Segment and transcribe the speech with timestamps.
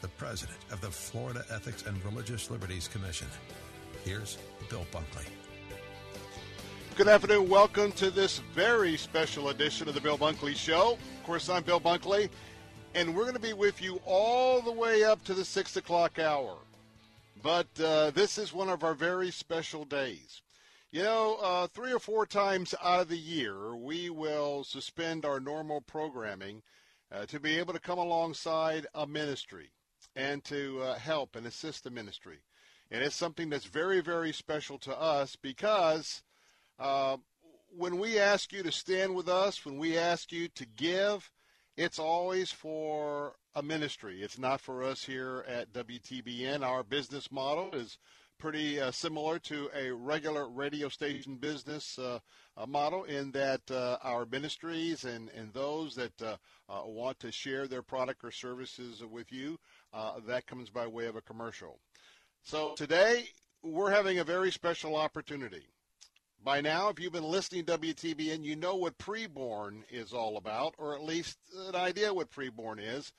[0.00, 3.26] the president of the Florida Ethics and Religious Liberties Commission.
[4.04, 4.38] Here's
[4.70, 5.26] Bill Bunkley.
[6.94, 7.48] Good afternoon.
[7.48, 10.92] Welcome to this very special edition of the Bill Bunkley Show.
[10.92, 12.28] Of course, I'm Bill Bunkley,
[12.94, 16.20] and we're going to be with you all the way up to the 6 o'clock
[16.20, 16.56] hour.
[17.42, 20.42] But uh, this is one of our very special days.
[20.92, 25.40] You know, uh, three or four times out of the year, we will suspend our
[25.40, 26.62] normal programming
[27.10, 29.70] uh, to be able to come alongside a ministry
[30.18, 32.38] and to uh, help and assist the ministry.
[32.90, 36.22] And it's something that's very, very special to us because
[36.78, 37.18] uh,
[37.76, 41.30] when we ask you to stand with us, when we ask you to give,
[41.76, 44.20] it's always for a ministry.
[44.20, 46.62] It's not for us here at WTBN.
[46.62, 47.96] Our business model is
[48.38, 52.20] pretty uh, similar to a regular radio station business uh,
[52.56, 56.36] uh, model in that uh, our ministries and, and those that uh,
[56.68, 59.58] uh, want to share their product or services with you,
[60.26, 61.78] that comes by way of a commercial.
[62.42, 63.28] So today,
[63.62, 65.66] we're having a very special opportunity.
[66.42, 70.74] By now, if you've been listening to WTBN, you know what preborn is all about,
[70.78, 73.12] or at least an idea what preborn is.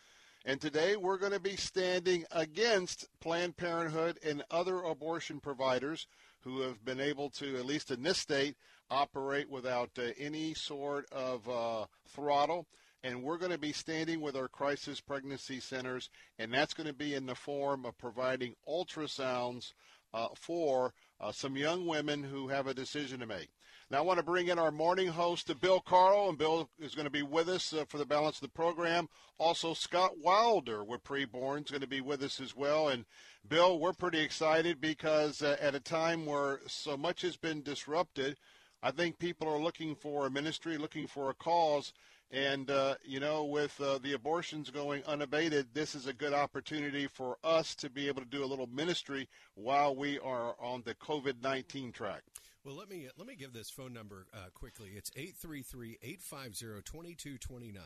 [0.46, 6.08] And today we're going to be standing against Planned Parenthood and other abortion providers
[6.40, 8.56] who have been able to, at least in this state,
[8.90, 12.68] operate without uh, any sort of uh, throttle.
[13.04, 16.94] And we're going to be standing with our crisis pregnancy centers, and that's going to
[16.94, 19.72] be in the form of providing ultrasounds
[20.14, 23.50] uh, for uh, some young women who have a decision to make.
[23.92, 27.06] Now, I want to bring in our morning host, Bill Carl, and Bill is going
[27.06, 29.10] to be with us uh, for the balance of the program.
[29.40, 32.90] Also, Scott Wilder with Preborn is going to be with us as well.
[32.90, 33.06] And,
[33.48, 38.38] Bill, we're pretty excited because uh, at a time where so much has been disrupted,
[38.84, 41.92] I think people are looking for a ministry, looking for a cause.
[42.32, 47.08] And, uh, you know, with uh, the abortions going unabated, this is a good opportunity
[47.08, 50.94] for us to be able to do a little ministry while we are on the
[50.94, 52.22] COVID 19 track.
[52.64, 54.92] Well, let me let me give this phone number uh, quickly.
[54.96, 57.78] It's 833-850-2229.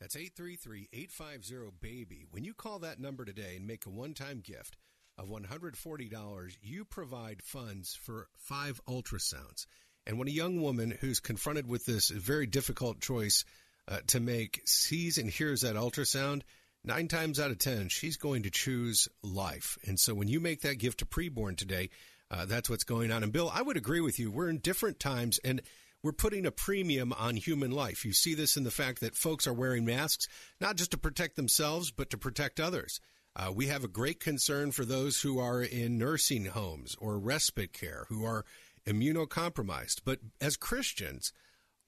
[0.00, 2.26] That's 833-850-BABY.
[2.30, 4.76] When you call that number today and make a one-time gift
[5.16, 9.66] of $140, you provide funds for five ultrasounds.
[10.06, 13.46] And when a young woman who's confronted with this very difficult choice
[13.88, 16.42] uh, to make sees and hears that ultrasound,
[16.84, 19.78] nine times out of ten, she's going to choose life.
[19.86, 21.90] And so when you make that gift to preborn today,
[22.30, 23.22] uh, that's what's going on.
[23.22, 24.30] And Bill, I would agree with you.
[24.30, 25.62] We're in different times and
[26.02, 28.04] we're putting a premium on human life.
[28.04, 30.28] You see this in the fact that folks are wearing masks,
[30.60, 33.00] not just to protect themselves, but to protect others.
[33.34, 37.72] Uh, we have a great concern for those who are in nursing homes or respite
[37.72, 38.44] care, who are
[38.86, 40.00] immunocompromised.
[40.04, 41.32] But as Christians,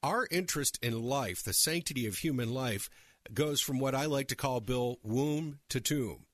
[0.03, 2.89] our interest in life, the sanctity of human life,
[3.33, 6.25] goes from what I like to call, Bill, womb to tomb.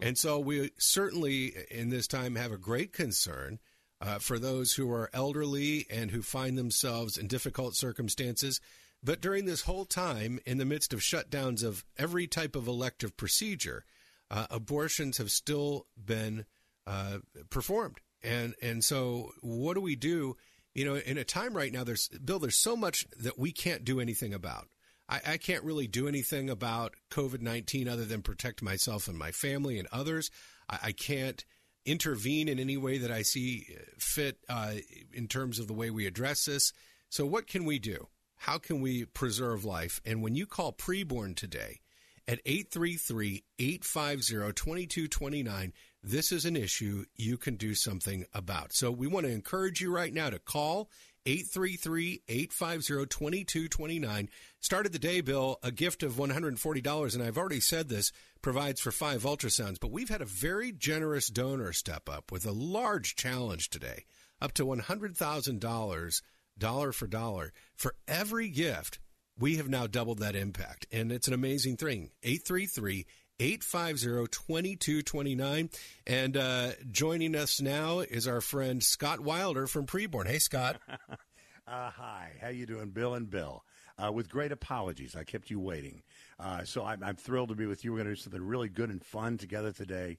[0.00, 3.58] And so we certainly in this time have a great concern
[4.00, 8.60] uh, for those who are elderly and who find themselves in difficult circumstances.
[9.02, 13.16] But during this whole time, in the midst of shutdowns of every type of elective
[13.16, 13.84] procedure,
[14.30, 16.44] uh, abortions have still been
[16.86, 17.18] uh,
[17.50, 17.98] performed.
[18.22, 20.36] And and so, what do we do?
[20.74, 22.38] You know, in a time right now, there's Bill.
[22.38, 24.68] There's so much that we can't do anything about.
[25.08, 29.32] I, I can't really do anything about COVID 19 other than protect myself and my
[29.32, 30.30] family and others.
[30.68, 31.44] I, I can't
[31.84, 33.66] intervene in any way that I see
[33.98, 34.74] fit uh,
[35.12, 36.72] in terms of the way we address this.
[37.08, 38.08] So, what can we do?
[38.36, 40.00] How can we preserve life?
[40.04, 41.80] And when you call preborn today
[42.28, 45.72] at 833 850 2229,
[46.08, 48.72] this is an issue you can do something about.
[48.72, 50.90] So, we want to encourage you right now to call
[51.26, 54.28] 833 850 2229.
[54.60, 57.14] Started the day, Bill, a gift of $140.
[57.14, 61.28] And I've already said this provides for five ultrasounds, but we've had a very generous
[61.28, 64.04] donor step up with a large challenge today,
[64.40, 66.22] up to $100,000,
[66.58, 67.52] dollar for dollar.
[67.76, 68.98] For every gift,
[69.38, 70.86] we have now doubled that impact.
[70.90, 72.10] And it's an amazing thing.
[72.22, 73.06] 833
[73.40, 75.70] 850 2229.
[76.06, 80.26] And uh, joining us now is our friend Scott Wilder from Preborn.
[80.26, 80.80] Hey, Scott.
[80.88, 82.32] uh, hi.
[82.40, 83.62] How you doing, Bill and Bill?
[83.96, 86.02] Uh, with great apologies, I kept you waiting.
[86.38, 87.92] Uh, so I'm, I'm, thrilled to be with you.
[87.92, 90.18] We're going to do something really good and fun together today,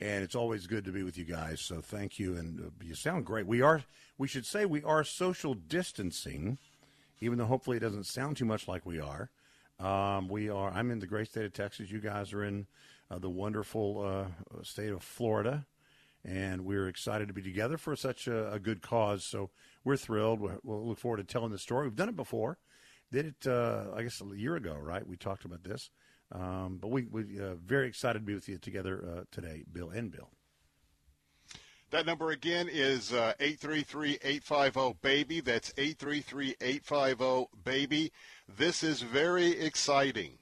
[0.00, 1.60] and it's always good to be with you guys.
[1.60, 3.46] So thank you, and uh, you sound great.
[3.46, 3.82] We are.
[4.16, 6.56] We should say we are social distancing,
[7.20, 9.28] even though hopefully it doesn't sound too much like we are.
[9.80, 10.70] Um, we are.
[10.70, 11.90] I'm in the great state of Texas.
[11.90, 12.66] You guys are in
[13.10, 15.64] uh, the wonderful uh, state of Florida,
[16.22, 19.24] and we're excited to be together for such a, a good cause.
[19.24, 19.50] So
[19.82, 20.40] we're thrilled.
[20.40, 21.86] We'll, we'll, look forward to telling the story.
[21.86, 22.58] We've done it before.
[23.10, 25.06] Did it, uh, I guess, a year ago, right?
[25.06, 25.90] We talked about this.
[26.32, 29.88] Um, but we we uh, very excited to be with you together uh, today, Bill
[29.88, 30.30] and Bill.
[31.90, 35.40] That number again is uh, 833-850-BABY.
[35.40, 38.12] That's 833-850-BABY.
[38.48, 40.38] This is very exciting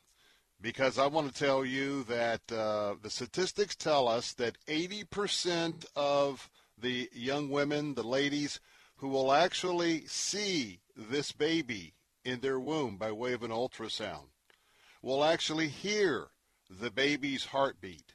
[0.60, 6.50] because I want to tell you that uh, the statistics tell us that 80% of
[6.76, 8.60] the young women, the ladies
[8.96, 11.94] who will actually see this baby
[12.26, 14.26] in their womb by way of an ultrasound
[15.00, 16.28] will actually hear
[16.68, 18.12] the baby's heartbeat.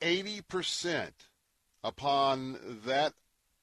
[0.00, 1.10] 80%
[1.84, 3.12] upon that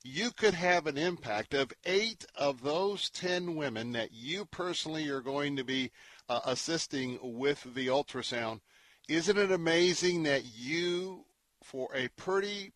[0.03, 5.21] you could have an impact of eight of those 10 women that you personally are
[5.21, 5.93] going to be
[6.29, 8.63] uh, assisting with the ultrasound.
[9.09, 11.25] Isn't it amazing that you,
[11.63, 12.73] for a pretty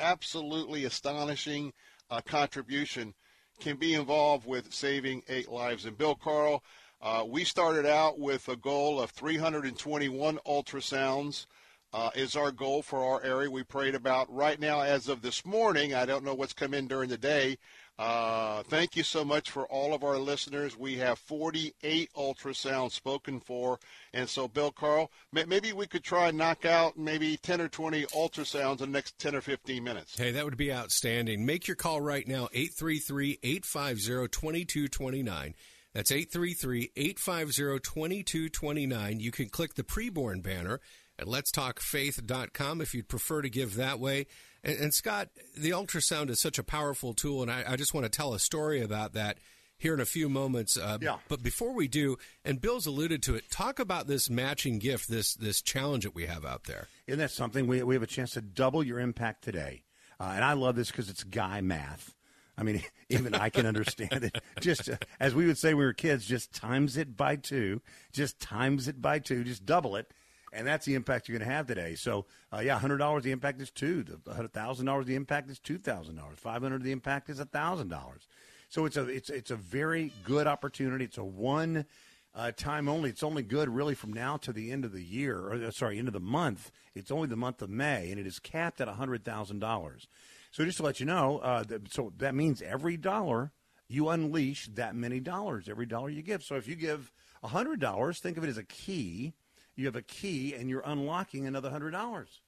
[0.00, 1.72] absolutely astonishing
[2.10, 3.14] uh, contribution,
[3.60, 5.84] can be involved with saving eight lives?
[5.84, 6.64] And Bill Carl,
[7.00, 11.46] uh, we started out with a goal of 321 ultrasounds
[11.92, 13.50] uh, is our goal for our area.
[13.50, 15.94] We prayed about right now as of this morning.
[15.94, 17.58] I don't know what's come in during the day.
[17.98, 20.76] Uh, thank you so much for all of our listeners.
[20.76, 23.78] We have 48 ultrasounds spoken for.
[24.14, 28.04] And so, Bill Carl, maybe we could try and knock out maybe 10 or 20
[28.06, 30.18] ultrasounds in the next 10 or 15 minutes.
[30.18, 31.44] Hey, that would be outstanding.
[31.44, 35.54] Make your call right now, 833 850 2229.
[35.92, 39.20] That's 833 850 2229.
[39.20, 40.80] You can click the preborn banner
[41.22, 44.26] at letstalkfaith.com if you'd prefer to give that way.
[44.62, 48.04] And, and Scott, the ultrasound is such a powerful tool, and I, I, just want
[48.04, 49.38] to tell a story about that
[49.78, 50.76] here in a few moments.
[50.76, 51.18] Uh, yeah.
[51.28, 55.34] But before we do, and Bill's alluded to it, talk about this matching gift, this
[55.34, 56.88] this challenge that we have out there.
[57.06, 57.66] Isn't that something?
[57.66, 59.84] We, we have a chance to double your impact today.
[60.20, 62.14] Uh, and I love this because it's guy math.
[62.56, 64.38] I mean, even I can understand it.
[64.60, 67.80] Just uh, as we would say when we were kids, just times it by two,
[68.12, 70.12] just times it by two, just double it
[70.52, 71.94] and that's the impact you're going to have today.
[71.94, 74.02] So, uh, yeah, hundred dollars the impact is two.
[74.02, 76.38] The thousand dollars the impact is two thousand dollars.
[76.38, 78.28] Five hundred the impact is thousand dollars.
[78.68, 81.04] So it's a it's it's a very good opportunity.
[81.04, 81.86] It's a one
[82.34, 83.10] uh, time only.
[83.10, 85.98] It's only good really from now to the end of the year, or uh, sorry,
[85.98, 86.70] end of the month.
[86.94, 90.06] It's only the month of May, and it is capped at hundred thousand dollars.
[90.50, 93.52] So just to let you know, uh, so that means every dollar
[93.88, 95.68] you unleash that many dollars.
[95.68, 96.42] Every dollar you give.
[96.42, 99.34] So if you give hundred dollars, think of it as a key
[99.76, 102.40] you have a key and you're unlocking another hundred dollars.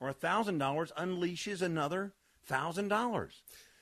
[0.00, 0.58] or a $1,000
[0.94, 2.12] unleashes another
[2.48, 3.30] $1,000.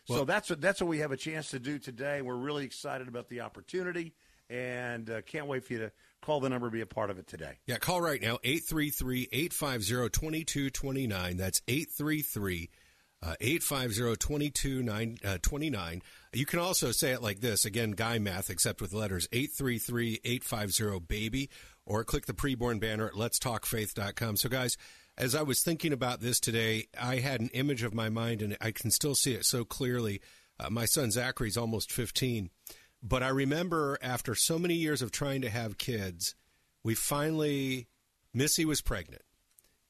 [0.07, 2.21] so that's what, that's what we have a chance to do today.
[2.21, 4.13] We're really excited about the opportunity
[4.51, 7.27] and uh, can't wait for you to call the number be a part of it
[7.27, 7.59] today.
[7.67, 11.37] Yeah, call right now 833 850 2229.
[11.37, 12.69] That's 833
[13.23, 16.03] 850 2229.
[16.33, 21.01] You can also say it like this again, guy math, except with letters 833 850
[21.07, 21.51] baby,
[21.87, 24.37] or click the preborn banner at letstalkfaith.com.
[24.37, 24.77] So, guys,
[25.17, 28.57] as I was thinking about this today, I had an image of my mind, and
[28.61, 30.21] I can still see it so clearly.
[30.59, 32.51] Uh, my son Zachary's almost 15.
[33.03, 36.35] But I remember after so many years of trying to have kids,
[36.85, 37.89] we finally,
[38.35, 39.23] Missy was pregnant.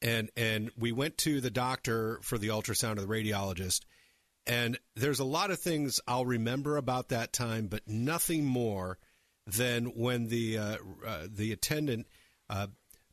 [0.01, 3.81] And, and we went to the doctor for the ultrasound of the radiologist.
[4.47, 8.97] And there's a lot of things I'll remember about that time, but nothing more
[9.47, 12.07] than when the, uh, uh, the attendant
[12.49, 12.67] uh,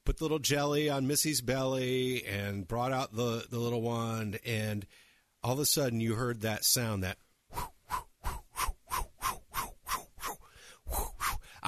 [0.04, 4.38] put the little jelly on Missy's belly and brought out the, the little wand.
[4.44, 4.86] And
[5.42, 7.18] all of a sudden you heard that sound, that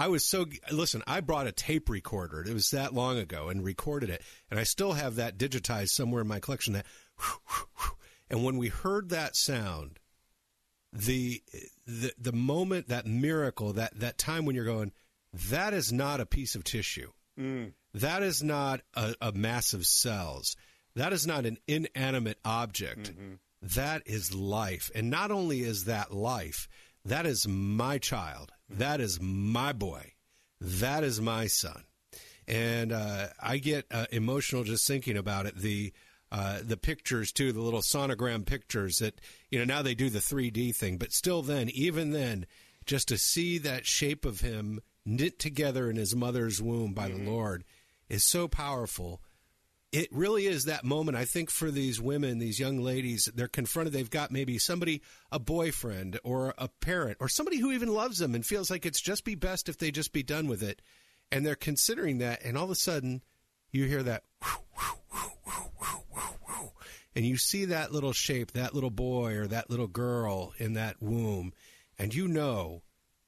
[0.01, 1.03] I was so listen.
[1.07, 2.43] I brought a tape recorder.
[2.43, 6.23] It was that long ago, and recorded it, and I still have that digitized somewhere
[6.23, 6.73] in my collection.
[6.73, 6.87] That,
[8.31, 10.00] and when we heard that sound,
[10.93, 11.43] the
[11.87, 14.93] the the moment, that miracle, that that time when you're going,
[15.51, 17.11] that is not a piece of tissue.
[17.39, 17.73] Mm.
[17.95, 20.57] That is not a, a mass of cells.
[20.97, 23.13] That is not an inanimate object.
[23.13, 23.35] Mm-hmm.
[23.63, 26.69] That is life, and not only is that life,
[27.05, 28.53] that is my child.
[28.69, 30.13] That is my boy.
[30.61, 31.85] That is my son.
[32.47, 35.57] And uh, I get uh, emotional just thinking about it.
[35.57, 35.93] The
[36.33, 39.21] uh, the pictures too, the little sonogram pictures that
[39.51, 42.47] you know now they do the 3D thing, but still, then even then,
[42.87, 47.25] just to see that shape of him knit together in his mother's womb by Mm-hmm.
[47.25, 47.65] the Lord
[48.09, 49.21] is so powerful.
[49.93, 53.93] It really is that moment i think for these women these young ladies they're confronted.
[53.93, 58.37] They've got maybe somebody a boyfriend or a parent or somebody who even loves them
[58.37, 60.81] and feels like it's just be best if they just be done with it.
[61.33, 63.23] And they're considering that and all of a sudden
[63.73, 64.23] you hear that
[67.15, 70.97] and you see that little shape that little boy or that little girl in that
[71.01, 71.53] womb
[71.99, 72.83] and you know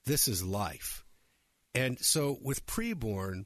[0.05, 1.05] this is life.
[1.75, 3.45] And so with preborn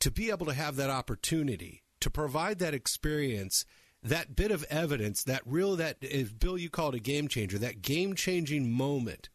[0.00, 3.64] to be able to have that opportunity to provide that experience
[4.02, 7.56] that bit of evidence that real that is bill you call it a game changer
[7.56, 9.30] that game changing moment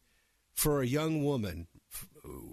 [0.54, 1.68] for a young woman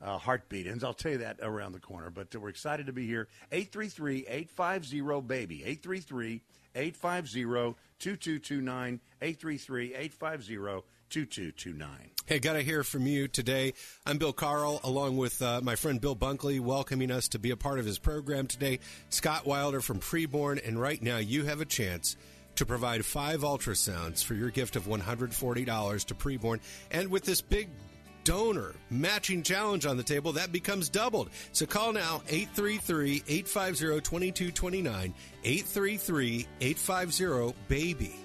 [0.01, 0.67] uh, heartbeat.
[0.67, 2.09] And I'll tell you that around the corner.
[2.09, 3.29] But we're excited to be here.
[3.51, 5.63] 833 850 BABY.
[5.63, 6.41] 833
[6.75, 7.43] 850
[7.99, 8.99] 2229.
[9.21, 10.57] 833 850
[11.09, 11.89] 2229.
[12.25, 13.73] Hey, got to hear from you today.
[14.05, 17.57] I'm Bill Carl, along with uh, my friend Bill Bunkley, welcoming us to be a
[17.57, 18.79] part of his program today.
[19.09, 22.15] Scott Wilder from Preborn, and right now you have a chance
[22.55, 26.59] to provide five ultrasounds for your gift of $140 to Preborn.
[26.89, 27.69] And with this big
[28.23, 31.29] donor matching challenge on the table, that becomes doubled.
[31.51, 38.24] So call now 833 850 2229, 833 850 BABY.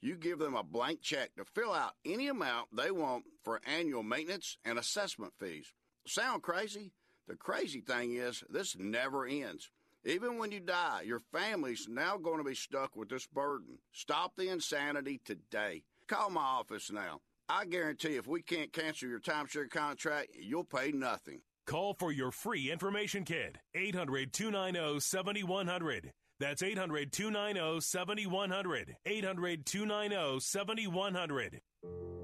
[0.00, 4.02] you give them a blank check to fill out any amount they want for annual
[4.02, 5.72] maintenance and assessment fees.
[6.06, 6.92] Sound crazy?
[7.28, 9.70] The crazy thing is, this never ends.
[10.04, 13.78] Even when you die, your family's now going to be stuck with this burden.
[13.92, 15.82] Stop the insanity today.
[16.08, 17.20] Call my office now.
[17.48, 21.42] I guarantee if we can't cancel your timeshare contract, you'll pay nothing.
[21.66, 23.58] Call for your free information kit.
[23.74, 26.12] 800 290 7100.
[26.40, 28.96] That's 800 290 7100.
[29.04, 31.60] 800 290 7100.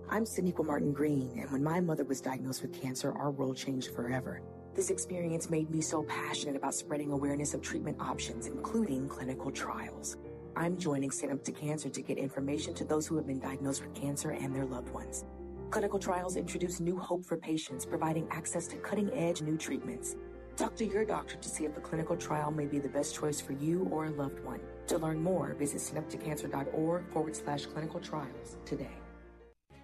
[0.08, 3.94] I'm Siniqua Martin Green, and when my mother was diagnosed with cancer, our world changed
[3.94, 4.40] forever.
[4.74, 10.16] This experience made me so passionate about spreading awareness of treatment options, including clinical trials.
[10.56, 13.82] I'm joining Stand Up to Cancer to get information to those who have been diagnosed
[13.82, 15.26] with cancer and their loved ones.
[15.70, 20.16] Clinical trials introduce new hope for patients, providing access to cutting edge new treatments.
[20.56, 23.42] Talk to your doctor to see if a clinical trial may be the best choice
[23.42, 24.60] for you or a loved one.
[24.86, 28.96] To learn more, visit standuptocancer.org forward slash clinical trials today.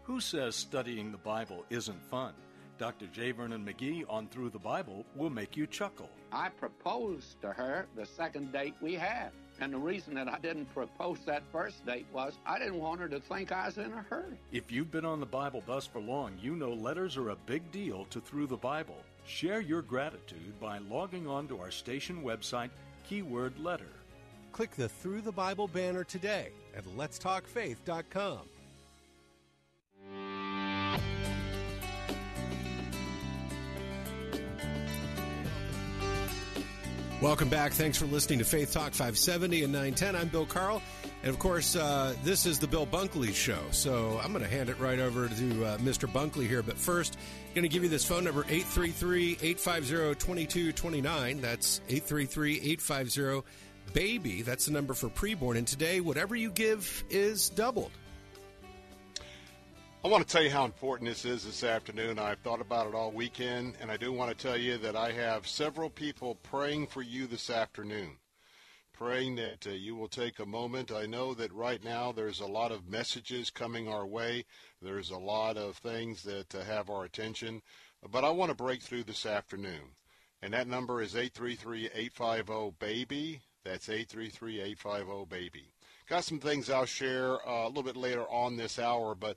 [0.04, 2.32] Who says studying the Bible isn't fun?
[2.78, 3.06] Dr.
[3.08, 3.32] J.
[3.32, 6.08] Vernon McGee on Through the Bible will make you chuckle.
[6.32, 9.30] I proposed to her the second date we had.
[9.60, 13.08] And the reason that I didn't propose that first date was I didn't want her
[13.08, 14.40] to think I was in a hurry.
[14.50, 17.70] If you've been on the Bible bus for long, you know letters are a big
[17.70, 19.04] deal to Through the Bible.
[19.24, 22.70] Share your gratitude by logging on to our station website,
[23.08, 23.92] keyword letter.
[24.52, 28.40] Click the Through the Bible banner today at letstalkfaith.com.
[37.22, 37.70] Welcome back.
[37.70, 40.16] Thanks for listening to Faith Talk 570 and 910.
[40.16, 40.82] I'm Bill Carl.
[41.22, 43.60] And of course, uh, this is the Bill Bunkley Show.
[43.70, 46.12] So I'm going to hand it right over to uh, Mr.
[46.12, 46.64] Bunkley here.
[46.64, 51.40] But first, I'm going to give you this phone number 833 850 2229.
[51.40, 53.48] That's 833 850
[53.94, 54.42] BABY.
[54.42, 55.58] That's the number for preborn.
[55.58, 57.92] And today, whatever you give is doubled.
[60.04, 62.18] I want to tell you how important this is this afternoon.
[62.18, 65.12] I've thought about it all weekend, and I do want to tell you that I
[65.12, 68.16] have several people praying for you this afternoon,
[68.92, 70.90] praying that uh, you will take a moment.
[70.90, 74.44] I know that right now there's a lot of messages coming our way,
[74.80, 77.62] there's a lot of things that uh, have our attention,
[78.10, 79.94] but I want to break through this afternoon.
[80.42, 83.40] And that number is 833 850 BABY.
[83.64, 85.72] That's 833 850 BABY.
[86.08, 89.36] Got some things I'll share uh, a little bit later on this hour, but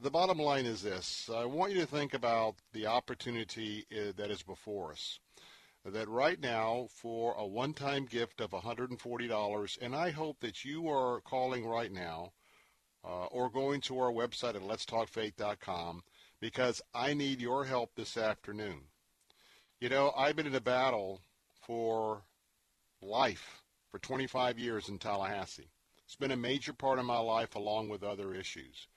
[0.00, 1.30] the bottom line is this.
[1.32, 5.20] I want you to think about the opportunity uh, that is before us.
[5.84, 10.88] That right now, for a one time gift of $140, and I hope that you
[10.88, 12.32] are calling right now
[13.04, 16.02] uh, or going to our website at letstalkfaith.com
[16.40, 18.80] because I need your help this afternoon.
[19.78, 21.20] You know, I've been in a battle
[21.66, 22.24] for
[23.02, 25.70] life for 25 years in Tallahassee.
[26.06, 28.88] It's been a major part of my life along with other issues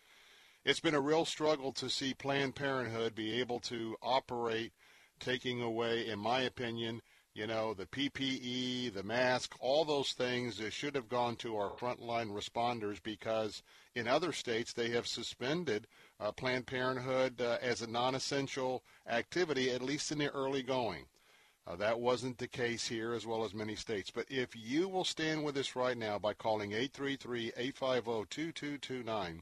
[0.68, 4.74] it's been a real struggle to see Planned Parenthood be able to operate,
[5.18, 7.02] taking away, in my opinion,
[7.34, 11.70] you know, the PPE, the mask, all those things that should have gone to our
[11.78, 13.64] frontline responders because
[13.96, 15.88] in other states they have suspended
[16.20, 21.06] uh, Planned Parenthood uh, as a non-essential activity, at least in the early going.
[21.66, 24.12] Uh, that wasn't the case here as well as many states.
[24.12, 29.42] But if you will stand with us right now by calling 833 850 2229,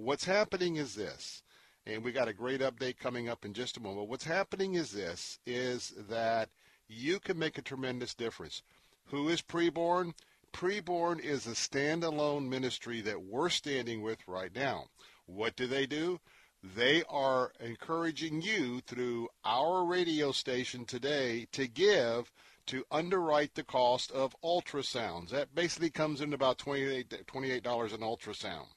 [0.00, 1.42] What's happening is this,
[1.84, 4.08] and we got a great update coming up in just a moment.
[4.08, 6.50] What's happening is this, is that
[6.86, 8.62] you can make a tremendous difference.
[9.06, 10.14] Who is preborn?
[10.52, 14.84] Preborn is a standalone ministry that we're standing with right now.
[15.26, 16.20] What do they do?
[16.62, 22.30] They are encouraging you through our radio station today to give
[22.66, 25.30] to underwrite the cost of ultrasounds.
[25.30, 28.68] That basically comes in about $28, $28 an ultrasound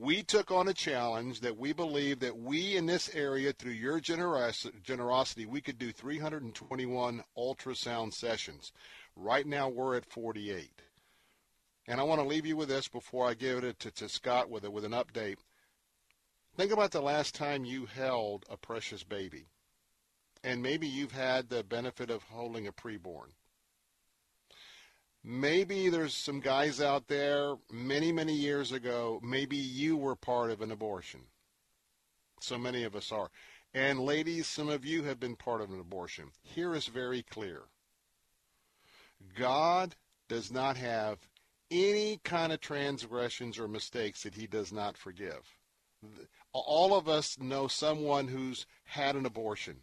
[0.00, 4.00] we took on a challenge that we believe that we in this area, through your
[4.00, 8.72] generos- generosity, we could do 321 ultrasound sessions.
[9.14, 10.82] Right now, we're at 48.
[11.86, 14.50] And I want to leave you with this before I give it to, to Scott
[14.50, 15.36] with, a, with an update.
[16.56, 19.46] Think about the last time you held a precious baby.
[20.42, 23.32] And maybe you've had the benefit of holding a preborn.
[25.26, 30.60] Maybe there's some guys out there many, many years ago, maybe you were part of
[30.60, 31.20] an abortion.
[32.40, 33.30] So many of us are.
[33.72, 36.26] And ladies, some of you have been part of an abortion.
[36.42, 37.62] Here is very clear.
[39.34, 39.96] God
[40.28, 41.18] does not have
[41.70, 45.56] any kind of transgressions or mistakes that he does not forgive.
[46.52, 49.76] All of us know someone who's had an abortion.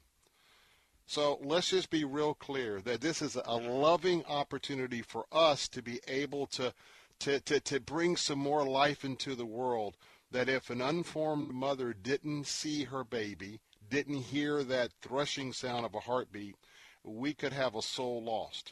[1.11, 5.81] So let's just be real clear that this is a loving opportunity for us to
[5.81, 6.73] be able to
[7.19, 9.97] to, to, to bring some more life into the world.
[10.31, 15.95] That if an unformed mother didn't see her baby, didn't hear that threshing sound of
[15.95, 16.55] a heartbeat,
[17.03, 18.71] we could have a soul lost.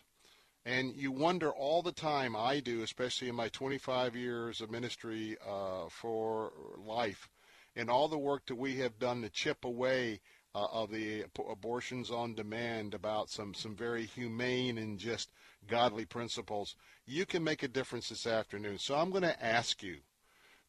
[0.66, 5.36] And you wonder all the time, I do, especially in my 25 years of ministry
[5.46, 7.28] uh, for life,
[7.76, 10.22] and all the work that we have done to chip away
[10.56, 15.32] uh, of the abortions on demand about some, some very humane and just
[15.68, 18.78] godly principles, you can make a difference this afternoon.
[18.78, 19.98] So I'm going to ask you,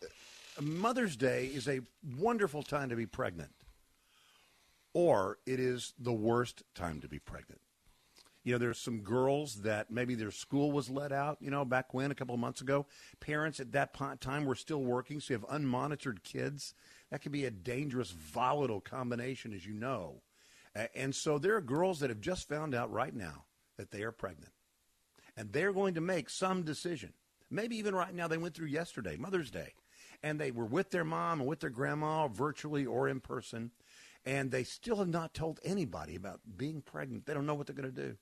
[0.60, 1.80] Mother's Day is a
[2.18, 3.52] wonderful time to be pregnant,
[4.94, 7.60] or it is the worst time to be pregnant.
[8.46, 11.92] You know, there's some girls that maybe their school was let out, you know, back
[11.92, 12.86] when, a couple of months ago.
[13.18, 16.72] Parents at that time were still working, so you have unmonitored kids.
[17.10, 20.22] That can be a dangerous, volatile combination, as you know.
[20.94, 23.46] And so there are girls that have just found out right now
[23.78, 24.52] that they are pregnant.
[25.36, 27.14] And they're going to make some decision.
[27.50, 29.74] Maybe even right now, they went through yesterday, Mother's Day,
[30.22, 33.72] and they were with their mom and with their grandma, virtually or in person,
[34.24, 37.26] and they still have not told anybody about being pregnant.
[37.26, 38.16] They don't know what they're going to do.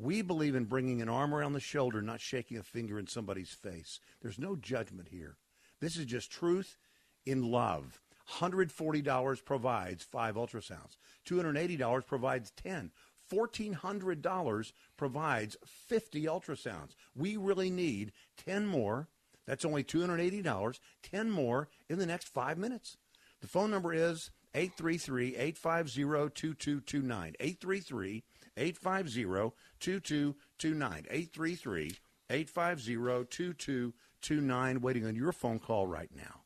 [0.00, 3.50] We believe in bringing an arm around the shoulder, not shaking a finger in somebody's
[3.50, 4.00] face.
[4.22, 5.36] There's no judgment here.
[5.80, 6.78] This is just truth
[7.26, 8.00] in love.
[8.38, 10.96] $140 provides five ultrasounds.
[11.28, 12.92] $280 provides 10.
[13.30, 16.94] $1,400 provides 50 ultrasounds.
[17.14, 19.08] We really need 10 more.
[19.46, 20.80] That's only $280.
[21.02, 22.96] 10 more in the next five minutes.
[23.42, 27.34] The phone number is 833 850 2229.
[27.38, 28.24] 833
[28.60, 31.06] 850 2229.
[31.10, 34.80] 833 850 2229.
[34.80, 36.42] Waiting on your phone call right now.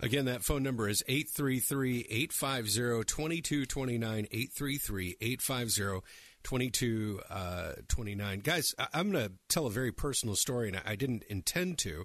[0.00, 4.26] Again, that phone number is 833 850 2229.
[4.30, 6.06] 833 850
[6.44, 8.38] 2229.
[8.40, 12.04] Guys, I'm going to tell a very personal story, and I didn't intend to.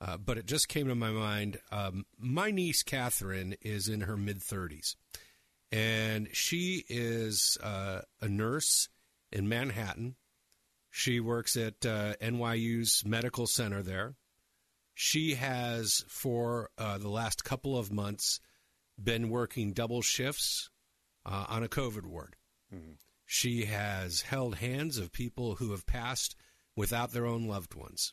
[0.00, 1.58] Uh, but it just came to my mind.
[1.70, 4.96] Um, my niece Catherine is in her mid 30s,
[5.70, 8.88] and she is uh, a nurse
[9.34, 10.14] in Manhattan.
[10.90, 14.14] She works at uh, NYU's medical center there.
[14.94, 18.38] She has, for uh, the last couple of months,
[19.02, 20.70] been working double shifts
[21.26, 22.36] uh, on a COVID ward.
[22.72, 22.92] Mm-hmm.
[23.26, 26.36] She has held hands of people who have passed
[26.76, 28.12] without their own loved ones.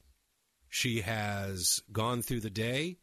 [0.70, 2.98] She has gone through the day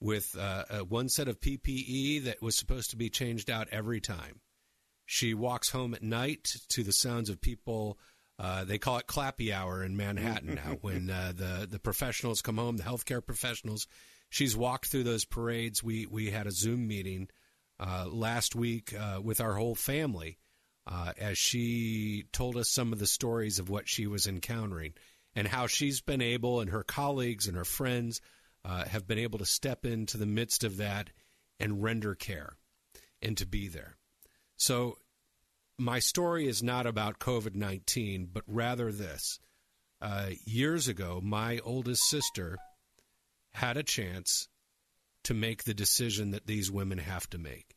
[0.00, 4.40] with uh, one set of PPE that was supposed to be changed out every time.
[5.12, 7.98] She walks home at night to the sounds of people.
[8.38, 10.78] Uh, they call it clappy hour in Manhattan now.
[10.80, 13.86] when uh, the the professionals come home, the healthcare professionals.
[14.30, 15.82] She's walked through those parades.
[15.82, 17.28] We we had a Zoom meeting
[17.78, 20.38] uh, last week uh, with our whole family
[20.86, 24.94] uh, as she told us some of the stories of what she was encountering
[25.36, 28.22] and how she's been able, and her colleagues and her friends
[28.64, 31.10] uh, have been able to step into the midst of that
[31.60, 32.56] and render care
[33.20, 33.98] and to be there.
[34.56, 34.96] So
[35.78, 39.38] my story is not about COVID 19, but rather this.
[40.00, 42.58] Uh, years ago, my oldest sister
[43.52, 44.48] had a chance
[45.24, 47.76] to make the decision that these women have to make.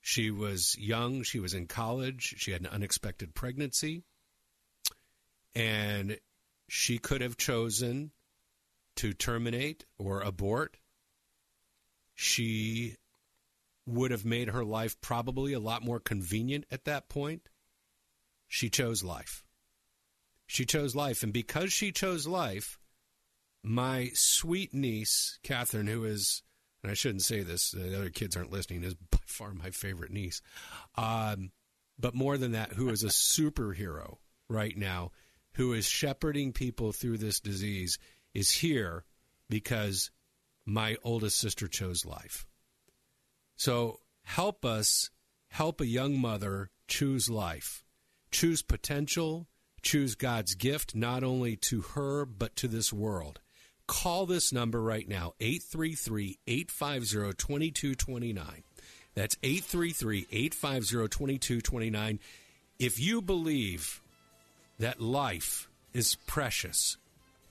[0.00, 4.04] She was young, she was in college, she had an unexpected pregnancy,
[5.54, 6.18] and
[6.68, 8.12] she could have chosen
[8.96, 10.76] to terminate or abort.
[12.14, 12.96] She
[13.88, 17.48] would have made her life probably a lot more convenient at that point.
[18.46, 19.44] She chose life.
[20.46, 21.22] She chose life.
[21.22, 22.78] And because she chose life,
[23.62, 26.42] my sweet niece, Catherine, who is,
[26.82, 30.12] and I shouldn't say this, the other kids aren't listening, is by far my favorite
[30.12, 30.40] niece.
[30.96, 31.50] Um,
[31.98, 34.16] but more than that, who is a superhero
[34.48, 35.10] right now,
[35.54, 37.98] who is shepherding people through this disease,
[38.32, 39.04] is here
[39.50, 40.10] because
[40.64, 42.46] my oldest sister chose life.
[43.58, 45.10] So help us
[45.48, 47.84] help a young mother choose life,
[48.30, 49.48] choose potential,
[49.82, 53.40] choose God's gift, not only to her, but to this world.
[53.88, 58.62] Call this number right now, 833 850 2229.
[59.14, 62.20] That's 833 850 2229.
[62.78, 64.00] If you believe
[64.78, 66.96] that life is precious,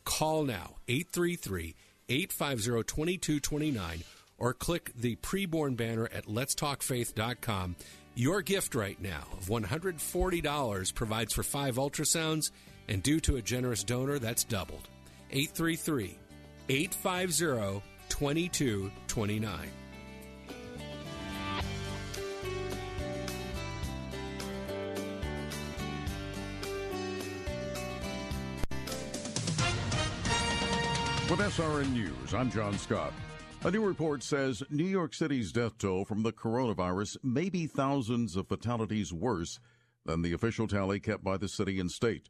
[0.06, 1.76] call now 833
[2.08, 4.04] 850 2229
[4.38, 7.76] or click the preborn banner at letstalkfaith.com.
[8.15, 12.52] Your gift right now of $140 provides for five ultrasounds,
[12.88, 14.88] and due to a generous donor, that's doubled.
[15.32, 16.17] 833
[16.69, 19.69] 850 2229.
[31.30, 33.12] With SRN News, I'm John Scott.
[33.67, 38.38] A new report says New York City's death toll from the coronavirus may be thousands
[38.38, 39.60] of fatalities worse
[40.06, 42.30] than the official tally kept by the city and state.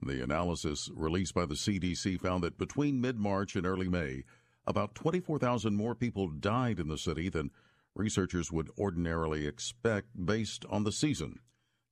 [0.00, 4.22] The analysis released by the CDC found that between mid March and early May,
[4.64, 7.50] about 24,000 more people died in the city than
[7.96, 11.40] researchers would ordinarily expect based on the season.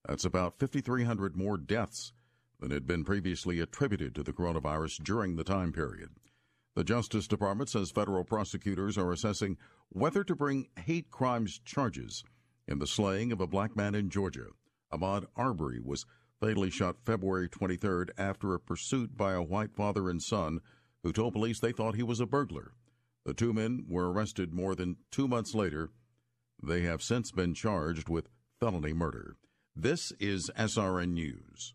[0.07, 2.13] That's about 5,300 more deaths
[2.61, 6.11] than had been previously attributed to the coronavirus during the time period.
[6.75, 9.59] The Justice Department says federal prosecutors are assessing
[9.91, 12.25] whether to bring hate crimes charges
[12.67, 14.49] in the slaying of a black man in Georgia.
[14.93, 16.05] Ahmaud Arbery was
[16.41, 20.61] fatally shot February 23rd after a pursuit by a white father and son
[21.05, 22.73] who told police they thought he was a burglar.
[23.25, 25.91] The two men were arrested more than two months later.
[26.63, 29.37] They have since been charged with felony murder.
[29.77, 31.75] This is SRN News.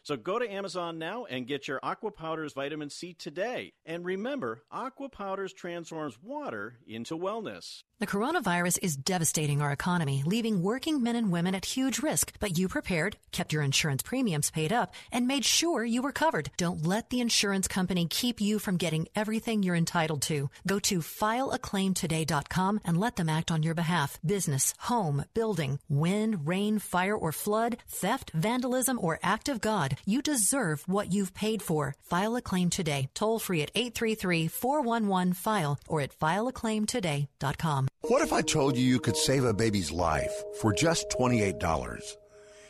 [0.03, 3.73] So go to Amazon now and get your Aqua Powderz vitamin C today.
[3.85, 7.83] And remember, Aqua Powderz transforms water into wellness.
[8.01, 12.33] The coronavirus is devastating our economy, leaving working men and women at huge risk.
[12.39, 16.49] But you prepared, kept your insurance premiums paid up, and made sure you were covered.
[16.57, 20.49] Don't let the insurance company keep you from getting everything you're entitled to.
[20.65, 24.19] Go to fileaclaimtoday.com and let them act on your behalf.
[24.25, 29.90] Business, home, building, wind, rain, fire, or flood, theft, vandalism, or act of God.
[30.05, 31.95] You deserve what you've paid for.
[32.03, 33.09] File a claim today.
[33.13, 37.87] Toll free at 833 411 FILE or at fileaclaimtoday.com.
[38.01, 41.61] What if I told you you could save a baby's life for just $28?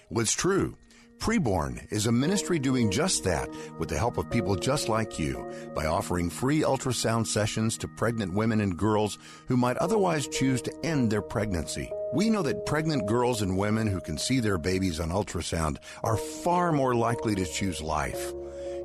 [0.10, 0.76] Well, it's true.
[1.22, 5.48] Preborn is a ministry doing just that with the help of people just like you
[5.76, 10.74] by offering free ultrasound sessions to pregnant women and girls who might otherwise choose to
[10.84, 11.92] end their pregnancy.
[12.13, 16.17] We know that pregnant girls and women who can see their babies on ultrasound are
[16.17, 18.34] far more likely to choose life.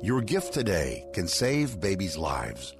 [0.01, 2.73] Your gift today can save babies' lives.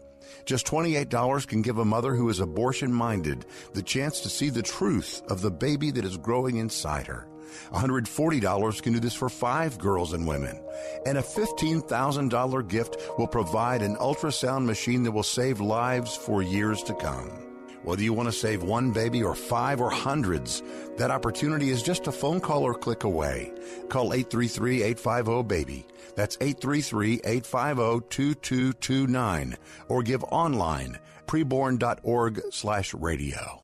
[0.45, 4.62] Just $28 can give a mother who is abortion minded the chance to see the
[4.62, 7.27] truth of the baby that is growing inside her.
[7.73, 10.63] $140 can do this for five girls and women.
[11.05, 16.83] And a $15,000 gift will provide an ultrasound machine that will save lives for years
[16.83, 17.46] to come.
[17.88, 20.62] Whether you want to save one baby or five or hundreds,
[20.97, 23.54] that opportunity is just a phone call or click away.
[23.88, 25.88] Call 833 850 BABY.
[26.13, 29.56] That's 833 850 2229.
[29.88, 33.63] Or give online preborn.org slash radio.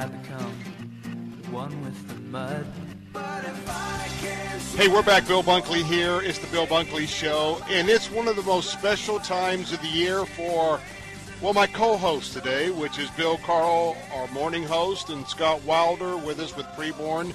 [0.00, 0.50] I become
[1.50, 2.64] one with the mud.
[4.74, 5.28] Hey, we're back.
[5.28, 6.22] Bill Bunkley here.
[6.22, 9.88] It's the Bill Bunkley Show, and it's one of the most special times of the
[9.88, 10.80] year for,
[11.42, 16.40] well, my co-host today, which is Bill Carl, our morning host, and Scott Wilder with
[16.40, 17.34] us with Preborn.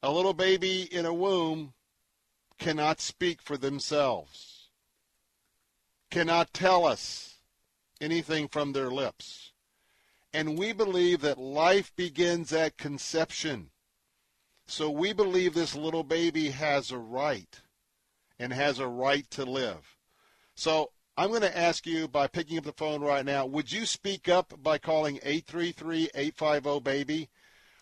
[0.00, 1.74] A little baby in a womb
[2.60, 4.68] cannot speak for themselves,
[6.10, 7.40] cannot tell us
[8.00, 9.50] anything from their lips.
[10.32, 13.70] And we believe that life begins at conception.
[14.68, 17.60] So we believe this little baby has a right
[18.38, 19.96] and has a right to live.
[20.54, 23.86] So I'm going to ask you by picking up the phone right now, would you
[23.86, 27.28] speak up by calling 833-850-BABY?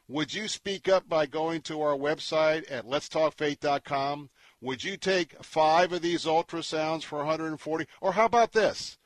[0.08, 4.30] Would you speak up by going to our website at letstalkfaith.com?
[4.61, 7.87] Would you take five of these ultrasounds for 140?
[8.01, 8.99] Or how about this?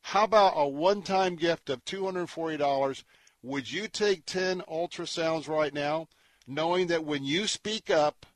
[0.00, 3.04] How about a one-time gift of $240?
[3.42, 6.08] Would you take 10 ultrasounds right now,
[6.46, 8.26] knowing that when you speak up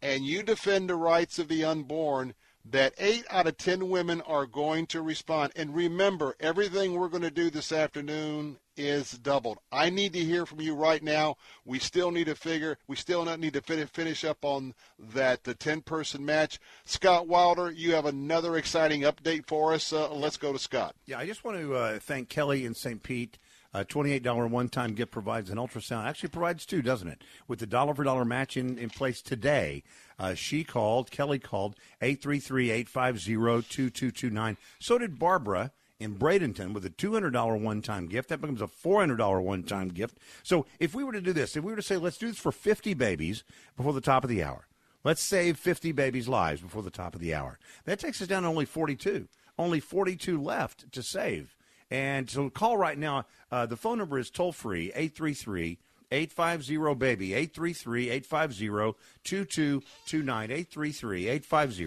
[0.00, 4.46] and you defend the rights of the unborn, that 8 out of 10 women are
[4.46, 5.52] going to respond.
[5.56, 9.58] And remember, everything we're going to do this afternoon is doubled.
[9.72, 11.36] I need to hear from you right now.
[11.64, 15.82] We still need to figure, we still need to finish up on that the 10
[15.82, 16.58] person match.
[16.84, 19.92] Scott Wilder, you have another exciting update for us.
[19.92, 20.94] Uh, let's go to Scott.
[21.06, 23.02] Yeah, I just want to uh, thank Kelly in St.
[23.02, 23.38] Pete.
[23.74, 26.06] A $28 one time gift provides an ultrasound.
[26.06, 27.22] Actually, provides two, doesn't it?
[27.46, 29.82] With the dollar for dollar match in, in place today,
[30.18, 34.56] uh, she called, Kelly called, 833 850 2229.
[34.78, 38.28] So did Barbara in Bradenton with a $200 one time gift.
[38.28, 40.18] That becomes a $400 one time gift.
[40.42, 42.38] So if we were to do this, if we were to say, let's do this
[42.38, 43.44] for 50 babies
[43.76, 44.66] before the top of the hour,
[45.04, 47.58] let's save 50 babies' lives before the top of the hour.
[47.84, 49.28] That takes us down to only 42.
[49.58, 51.56] Only 42 left to save.
[51.90, 53.26] And so call right now.
[53.50, 55.78] Uh, the phone number is toll free 833
[56.10, 61.84] 850 baby 833 850 2229 833 850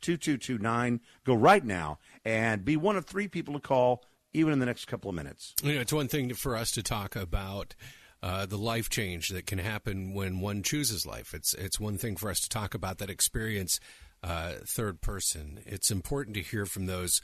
[0.00, 4.66] 2229 go right now and be one of three people to call even in the
[4.66, 5.54] next couple of minutes.
[5.62, 7.74] You know, it's one thing for us to talk about
[8.22, 11.34] uh, the life change that can happen when one chooses life.
[11.34, 13.80] It's it's one thing for us to talk about that experience
[14.22, 15.60] uh, third person.
[15.66, 17.20] It's important to hear from those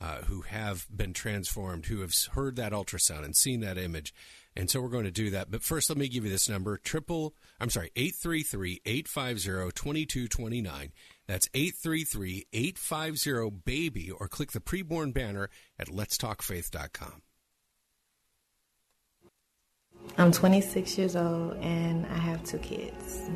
[0.00, 4.14] uh, who have been transformed, who have heard that ultrasound and seen that image.
[4.56, 5.50] And so we're going to do that.
[5.50, 10.92] But first, let me give you this number triple, I'm sorry, 833 850 2229.
[11.28, 17.22] That's 833 850 BABY, or click the preborn banner at letstalkfaith.com.
[20.16, 23.30] I'm 26 years old and I have two kids.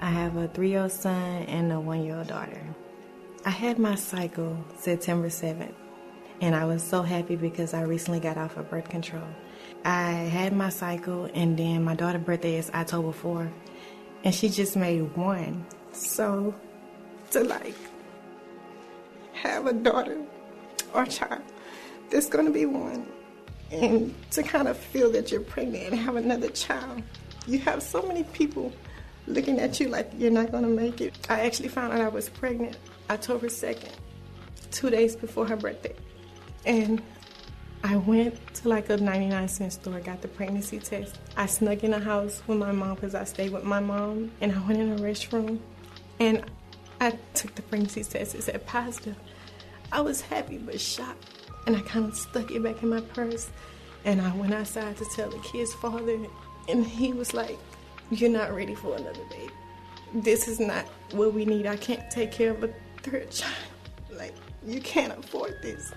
[0.00, 2.62] I have a three year old son and a one year old daughter.
[3.44, 5.74] I had my cycle September 7th,
[6.40, 9.26] and I was so happy because I recently got off of birth control.
[9.84, 13.50] I had my cycle, and then my daughter's birthday is October 4th,
[14.22, 15.66] and she just made one.
[15.90, 16.54] So,
[17.32, 17.74] to like
[19.32, 20.18] have a daughter
[20.94, 21.42] or child
[22.12, 23.06] There's going to be one,
[23.70, 27.02] and to kind of feel that you're pregnant and have another child,
[27.46, 28.70] you have so many people
[29.26, 31.14] looking at you like you're not going to make it.
[31.30, 32.76] I actually found out I was pregnant
[33.08, 33.92] October 2nd,
[34.70, 35.94] two days before her birthday.
[36.66, 37.00] And
[37.82, 41.18] I went to like a 99 cent store, got the pregnancy test.
[41.38, 44.52] I snuck in the house with my mom because I stayed with my mom, and
[44.52, 45.60] I went in the restroom
[46.20, 46.44] and
[47.02, 48.36] I took the pregnancy test.
[48.36, 49.16] It said positive.
[49.90, 51.26] I was happy but shocked,
[51.66, 53.50] and I kind of stuck it back in my purse.
[54.04, 56.16] And I went outside to tell the kid's father,
[56.68, 57.58] and he was like,
[58.12, 59.52] You're not ready for another baby.
[60.14, 61.66] This is not what we need.
[61.66, 62.70] I can't take care of a
[63.02, 63.56] third child.
[64.12, 64.34] Like,
[64.64, 65.92] you can't afford this.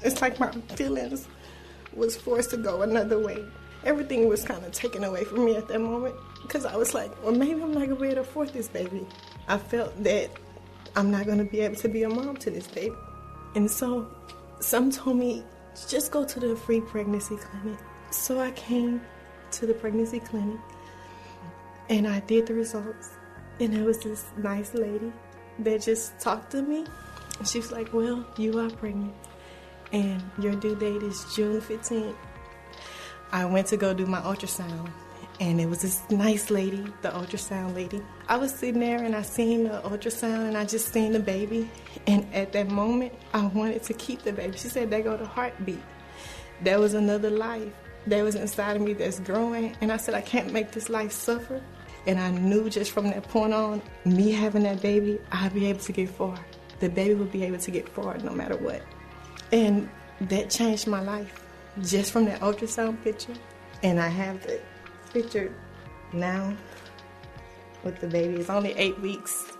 [0.00, 1.28] It's like my feelings
[1.92, 3.44] was forced to go another way.
[3.84, 7.10] Everything was kind of taken away from me at that moment because I was like,
[7.22, 9.06] well, maybe I'm not going to be able to afford this baby.
[9.50, 10.30] I felt that
[10.94, 12.94] I'm not going to be able to be a mom to this baby.
[13.56, 14.06] And so
[14.60, 15.42] some told me,
[15.88, 17.80] just go to the free pregnancy clinic.
[18.12, 19.00] So I came
[19.50, 20.60] to the pregnancy clinic
[21.88, 23.10] and I did the results.
[23.58, 25.12] And there was this nice lady
[25.58, 26.86] that just talked to me.
[27.40, 29.14] And she was like, Well, you are pregnant,
[29.92, 32.14] and your due date is June 15th.
[33.32, 34.92] I went to go do my ultrasound,
[35.40, 38.02] and it was this nice lady, the ultrasound lady.
[38.28, 41.70] I was sitting there and I seen the ultrasound and I just seen the baby.
[42.06, 44.58] And at that moment, I wanted to keep the baby.
[44.58, 45.80] She said, There go the heartbeat.
[46.62, 47.72] There was another life
[48.06, 49.74] that was inside of me that's growing.
[49.80, 51.62] And I said, I can't make this life suffer.
[52.06, 55.80] And I knew just from that point on, me having that baby, I'd be able
[55.80, 56.38] to get far.
[56.80, 58.82] The baby would be able to get far no matter what.
[59.52, 59.88] And
[60.20, 61.46] that changed my life
[61.80, 63.34] just from that ultrasound picture.
[63.82, 64.60] And I have the
[65.10, 65.54] picture
[66.12, 66.54] now
[67.84, 68.36] with the baby.
[68.36, 69.52] It's only eight weeks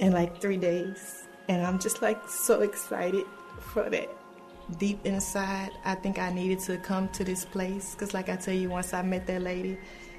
[0.00, 1.24] and like three days.
[1.48, 3.24] And I'm just like so excited
[3.60, 4.08] for that.
[4.78, 8.54] Deep inside, I think I needed to come to this place because, like I tell
[8.54, 9.76] you, once I met that lady,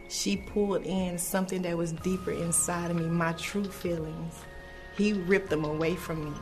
[0.10, 4.36] she pulled in something that was deeper inside of me, my true feelings.
[4.98, 6.38] He ripped them away from me.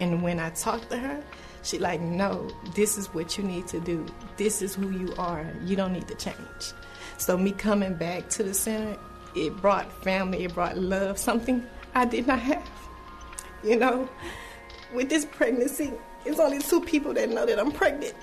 [0.00, 1.22] And when I talked to her,
[1.62, 4.06] she like, no, this is what you need to do.
[4.38, 5.46] This is who you are.
[5.64, 6.72] You don't need to change.
[7.18, 8.98] So me coming back to the center,
[9.34, 12.68] it brought family, it brought love, something I did not have.
[13.64, 14.08] You know,
[14.94, 15.92] with this pregnancy,
[16.24, 18.14] it's only two people that know that I'm pregnant.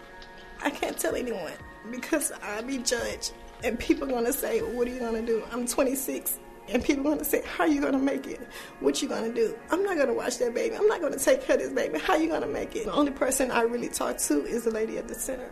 [0.61, 1.53] I can't tell anyone
[1.91, 3.33] because I'll be judged
[3.63, 5.43] and people to say, what are you to do?
[5.51, 6.39] I'm 26.
[6.69, 8.39] And people to say, how are you to make it?
[8.79, 9.57] What you to do?
[9.69, 10.77] I'm not to watch that baby.
[10.77, 11.99] I'm not to take care of this baby.
[11.99, 12.85] How are you to make it?
[12.85, 15.51] The only person I really talk to is the lady at the center.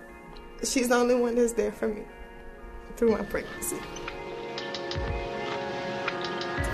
[0.63, 2.03] She's the only one that's there for me
[2.97, 3.77] through my pregnancy.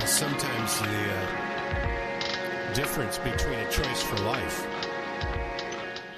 [0.06, 4.66] Sometimes the uh, difference between a choice for life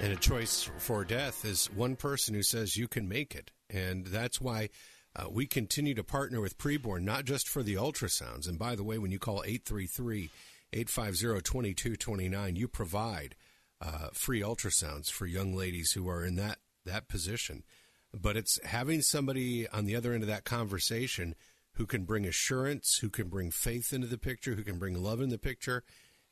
[0.00, 3.50] and a choice for death is one person who says you can make it.
[3.68, 4.70] And that's why
[5.14, 8.48] uh, we continue to partner with Preborn, not just for the ultrasounds.
[8.48, 10.30] And by the way, when you call 833
[10.72, 13.36] 850 2229, you provide
[13.82, 17.64] uh, free ultrasounds for young ladies who are in that, that position.
[18.12, 21.34] But it's having somebody on the other end of that conversation
[21.74, 25.20] who can bring assurance, who can bring faith into the picture, who can bring love
[25.20, 25.84] in the picture,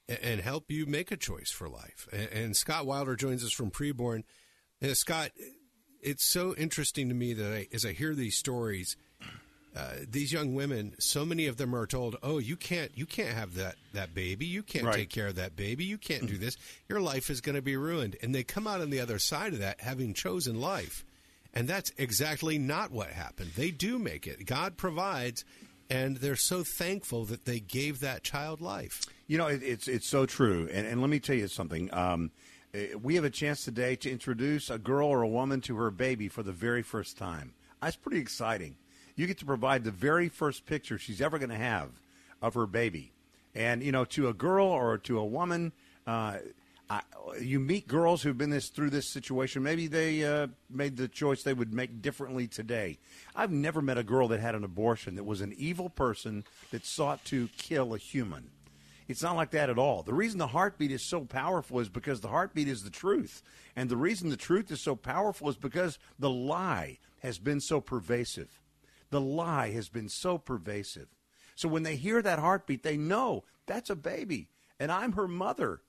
[0.09, 2.09] and, and help you make a choice for life.
[2.13, 4.25] And, and Scott Wilder joins us from Preborn.
[4.83, 5.31] Uh, Scott,
[6.03, 8.97] it's so interesting to me that I, as I hear these stories,
[9.77, 13.37] uh, these young women, so many of them are told, "Oh, you can't, you can't
[13.37, 14.47] have that that baby.
[14.47, 14.95] You can't Right.
[14.97, 15.85] take care of that baby.
[15.85, 16.57] You can't do this.
[16.89, 19.53] Your life is going to be ruined." And they come out on the other side
[19.53, 21.05] of that having chosen life,
[21.59, 23.51] and that's exactly not what happened.
[23.57, 24.47] They do make it.
[24.47, 25.45] God provides,
[25.91, 29.03] and they're so thankful that they gave that child life.
[29.27, 30.69] You know, it, it's it's so true.
[30.73, 31.93] And, and let me tell you something.
[31.93, 32.31] Um,
[32.75, 35.91] eh, we have a chance today to introduce a girl or a woman to her
[35.91, 37.55] baby for the very first time.
[37.83, 38.77] That's pretty exciting.
[39.17, 41.89] You get to provide the very first picture she's ever going to have
[42.41, 43.11] of her baby.
[43.57, 45.73] And, you know, to a girl or to a woman,
[46.07, 46.39] uh,
[46.91, 47.03] I,
[47.41, 49.63] you meet girls who've been this through this situation.
[49.63, 52.99] Maybe they uh, made the choice they would make differently today.
[53.37, 56.87] I've never met a girl that had an abortion that was an evil person that
[56.87, 58.51] sought to kill a human.
[59.07, 60.03] It's not like that at all.
[60.03, 63.43] The reason the heartbeat is so powerful is because the heartbeat is the truth.
[63.75, 67.81] And the reason the truth is so powerful is because the lie has been so
[67.81, 68.61] pervasive.
[69.11, 71.09] The lie has been so pervasive.
[71.55, 75.81] So when they hear that heartbeat, they know that's a baby and I'm her mother.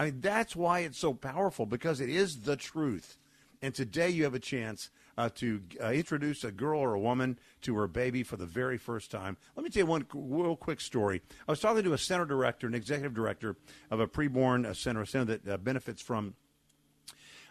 [0.00, 3.18] I mean, that's why it's so powerful because it is the truth.
[3.60, 4.88] And today you have a chance
[5.18, 8.78] uh, to uh, introduce a girl or a woman to her baby for the very
[8.78, 9.36] first time.
[9.56, 11.20] Let me tell you one real quick story.
[11.46, 13.56] I was talking to a center director, an executive director
[13.90, 16.32] of a preborn uh, center, a center that uh, benefits from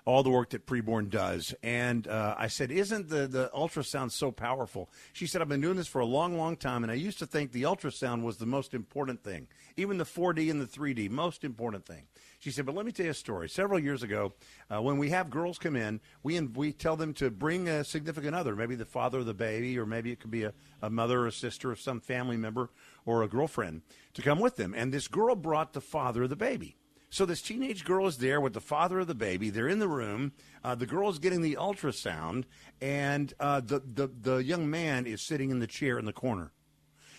[0.06, 1.54] all the work that preborn does.
[1.64, 4.90] And uh, I said, Isn't the, the ultrasound so powerful?
[5.14, 7.26] She said, I've been doing this for a long, long time, and I used to
[7.26, 9.48] think the ultrasound was the most important thing,
[9.78, 12.04] even the 4D and the 3D, most important thing.
[12.40, 13.50] She said, but let me tell you a story.
[13.50, 14.32] Several years ago,
[14.74, 18.34] uh, when we have girls come in, we, we tell them to bring a significant
[18.34, 21.22] other, maybe the father of the baby, or maybe it could be a, a mother
[21.22, 22.70] or a sister or some family member
[23.06, 23.82] or a girlfriend
[24.14, 24.74] to come with them.
[24.74, 26.78] And this girl brought the father of the baby.
[27.12, 29.50] So this teenage girl is there with the father of the baby.
[29.50, 30.34] They're in the room.
[30.64, 32.44] Uh, the girl is getting the ultrasound,
[32.82, 36.52] and uh, the, the the young man is sitting in the chair in the corner,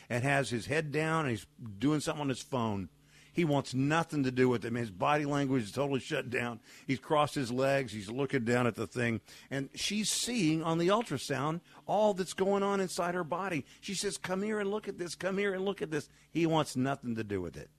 [0.09, 1.47] and has his head down, and he's
[1.79, 2.89] doing something on his phone.
[3.33, 4.75] He wants nothing to do with him.
[4.75, 6.61] His body language is totally shut down.
[6.87, 7.93] He's crossed his legs.
[7.93, 9.21] He's looking down at the thing.
[9.51, 13.65] And she's seeing on the ultrasound all that's going on inside her body.
[13.81, 15.15] She says, Come here and look at this.
[15.15, 16.09] Come here and look at this.
[16.33, 17.71] He wants nothing to do with it.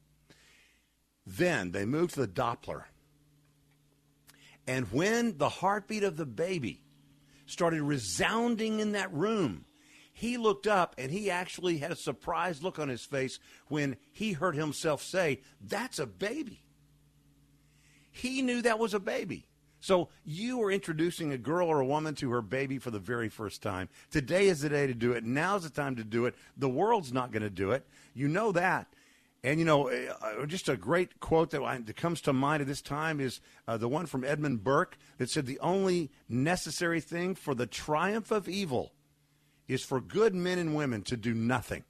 [1.25, 2.83] Then they moved to the Doppler.
[4.67, 6.81] And when the heartbeat of the baby
[7.45, 9.65] started resounding in that room,
[10.13, 14.33] he looked up and he actually had a surprised look on his face when he
[14.33, 16.63] heard himself say, That's a baby.
[18.11, 19.47] He knew that was a baby.
[19.79, 23.29] So you are introducing a girl or a woman to her baby for the very
[23.29, 23.89] first time.
[24.11, 25.23] Today is the day to do it.
[25.23, 26.35] Now's the time to do it.
[26.55, 27.87] The world's not going to do it.
[28.13, 28.93] You know that.
[29.43, 33.19] And you know, uh, just a great quote that, comes to mind at this time
[33.19, 37.65] is uh, the one from Edmund Burke that said, "The only necessary thing for the
[37.65, 38.93] triumph of evil
[39.67, 41.83] is for good men and women to do nothing.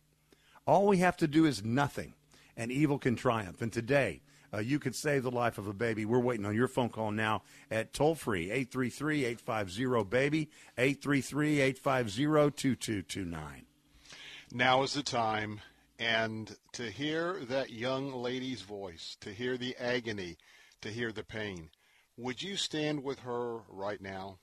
[0.65, 2.13] All we have to do is nothing,
[2.55, 3.61] and evil can triumph.
[3.61, 4.21] And today,
[4.53, 6.05] uh, you can save the life of a baby.
[6.05, 12.23] We're waiting on your phone call now at toll free 833 850 baby, 833 850
[12.51, 13.65] 2229.
[14.53, 15.61] Now is the time.
[16.01, 20.37] And to hear that young lady's voice, to hear the agony,
[20.81, 21.69] to hear the pain,
[22.17, 24.39] would you stand with her right now?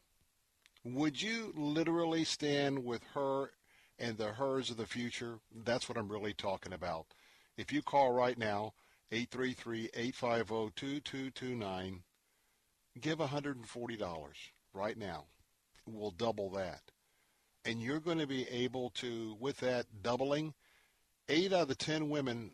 [0.95, 3.51] would you literally stand with her
[3.99, 5.41] and the hers of the future?
[5.65, 7.07] That's what I'm really talking about.
[7.57, 8.75] If you call right now,
[9.13, 12.01] 833-850-2229,
[13.01, 14.29] give $140
[14.73, 15.27] right now.
[15.87, 16.83] We'll double that.
[17.65, 20.55] And you're going to be able to, with that doubling,
[21.29, 22.51] eight out of the 10 women,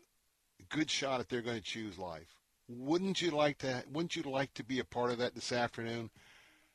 [0.69, 2.35] good shot if they're going to choose life.
[2.67, 6.09] Wouldn't you like to, wouldn't you like to be a part of that this afternoon?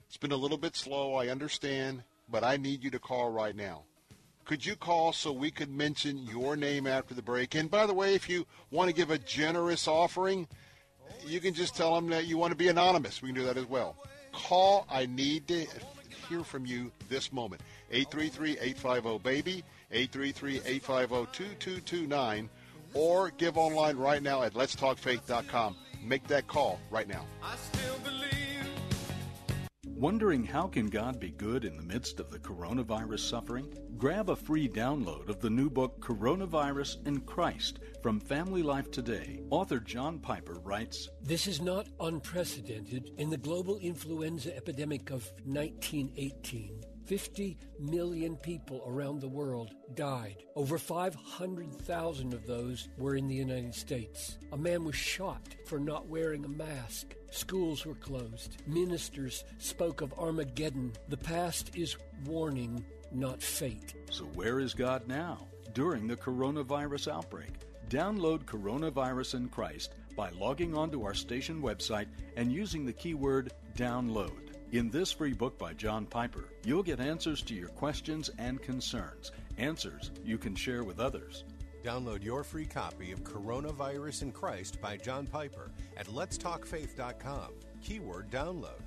[0.06, 3.54] It's been a little bit slow, I understand, but I need you to call right
[3.54, 3.84] now.
[4.44, 7.54] Could you call so we could mention your name after the break?
[7.54, 10.48] And by the way, if you want to give a generous offering,
[11.24, 13.22] you can just tell them that you want to be anonymous.
[13.22, 13.96] We can do that as well.
[14.32, 14.86] Call.
[14.90, 15.66] I need to
[16.28, 17.62] hear from you this moment.
[17.92, 19.62] 833-850-BABY,
[19.92, 22.48] 833-850-2229,
[22.94, 25.76] or give online right now at letstalkfaith.com.
[26.02, 27.26] Make that call right now.
[30.00, 33.70] Wondering how can God be good in the midst of the coronavirus suffering?
[33.98, 39.42] Grab a free download of the new book Coronavirus and Christ from Family Life Today.
[39.50, 46.80] Author John Piper writes This is not unprecedented in the global influenza epidemic of 1918.
[47.10, 50.44] 50 million people around the world died.
[50.54, 54.38] Over 500,000 of those were in the United States.
[54.52, 57.16] A man was shot for not wearing a mask.
[57.32, 58.58] Schools were closed.
[58.68, 60.92] Ministers spoke of Armageddon.
[61.08, 61.96] The past is
[62.26, 63.94] warning, not fate.
[64.12, 67.50] So, where is God now during the coronavirus outbreak?
[67.88, 72.06] Download Coronavirus and Christ by logging onto our station website
[72.36, 74.49] and using the keyword download.
[74.72, 79.32] In this free book by John Piper, you'll get answers to your questions and concerns,
[79.58, 81.44] answers you can share with others.
[81.82, 87.52] Download your free copy of Coronavirus and Christ by John Piper at letstalkfaith.com.
[87.82, 88.78] Keyword download.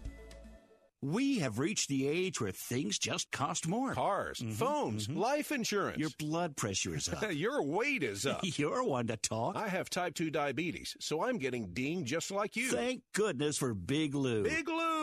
[1.01, 3.93] We have reached the age where things just cost more.
[3.93, 5.17] Cars, Mhm, phones, mhm.
[5.17, 5.97] life insurance.
[5.97, 7.25] Your blood pressure is up.
[7.33, 8.39] Your weight is up.
[8.57, 9.57] You're one to talk.
[9.57, 12.69] I have type 2 diabetes, so I'm getting dinged just like you.
[12.71, 14.43] Thank goodness for Big Lou.
[14.43, 15.02] Big Lou!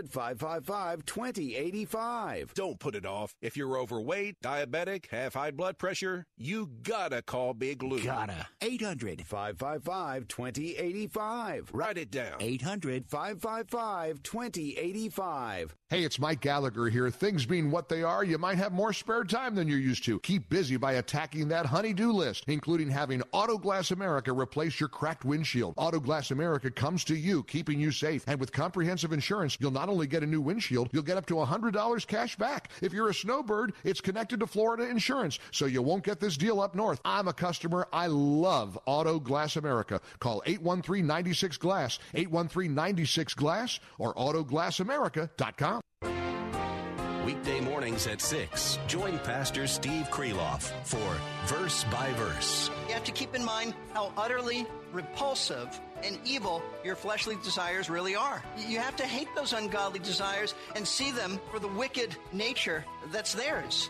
[0.00, 2.54] 555 2085.
[2.54, 3.34] Don't put it off.
[3.40, 8.02] If you're overweight, diabetic, have high blood pressure, you gotta call Big Lou.
[8.02, 8.46] Gotta.
[8.62, 11.70] 800 555 2085.
[11.72, 12.36] Write it down.
[12.40, 15.76] 800 555 2085.
[15.92, 17.10] Hey, it's Mike Gallagher here.
[17.10, 20.20] Things being what they are, you might have more spare time than you're used to.
[20.20, 25.76] Keep busy by attacking that honey-do list, including having Autoglass America replace your cracked windshield.
[25.76, 28.24] Autoglass America comes to you, keeping you safe.
[28.26, 31.34] And with comprehensive insurance, you'll not only get a new windshield, you'll get up to
[31.34, 32.70] $100 cash back.
[32.80, 36.62] If you're a snowbird, it's connected to Florida Insurance, so you won't get this deal
[36.62, 37.02] up north.
[37.04, 37.86] I'm a customer.
[37.92, 40.00] I love Auto Glass America.
[40.20, 45.81] Call 813-96-GLASS, 813-96-GLASS, or autoglassamerica.com.
[47.24, 48.78] Weekday mornings at 6.
[48.88, 52.70] Join Pastor Steve Kreloff for Verse by Verse.
[52.88, 58.16] You have to keep in mind how utterly repulsive and evil your fleshly desires really
[58.16, 58.42] are.
[58.56, 63.34] You have to hate those ungodly desires and see them for the wicked nature that's
[63.34, 63.88] theirs.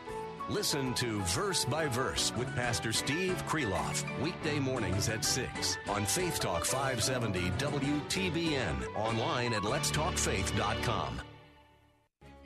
[0.49, 4.05] Listen to Verse by Verse with Pastor Steve Kreloff.
[4.21, 8.97] Weekday mornings at 6 on Faith Talk 570 WTBN.
[8.97, 11.23] Online at letstalkfaith.com.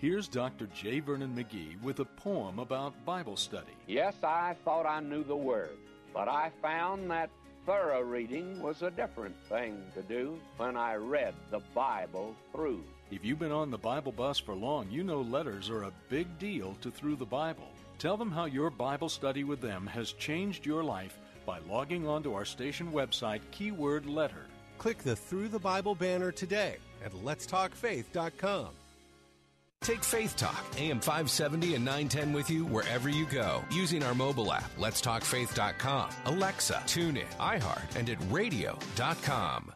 [0.07, 0.69] Here's Dr.
[0.69, 1.01] J.
[1.01, 3.73] Vernon McGee with a poem about Bible study.
[3.89, 5.79] Yes, I thought I knew the Word,
[6.15, 7.29] but I found that
[7.67, 12.85] thorough reading was a different thing to do when I read the Bible through.
[13.11, 16.39] If you've been on the Bible bus for long, you know letters are a big
[16.39, 17.67] deal to Through the Bible.
[17.99, 22.23] Tell them how your Bible study with them has changed your life by logging on
[22.23, 24.47] to our station website, keyword letter.
[24.79, 28.69] Click the Through the Bible banner today at letstalkfaith.com.
[29.83, 34.53] Take Faith Talk, AM 570 and 910 with you wherever you go using our mobile
[34.53, 39.76] app, letstalkfaith.com, Alexa, TuneIn, iHeart, and at radio.com.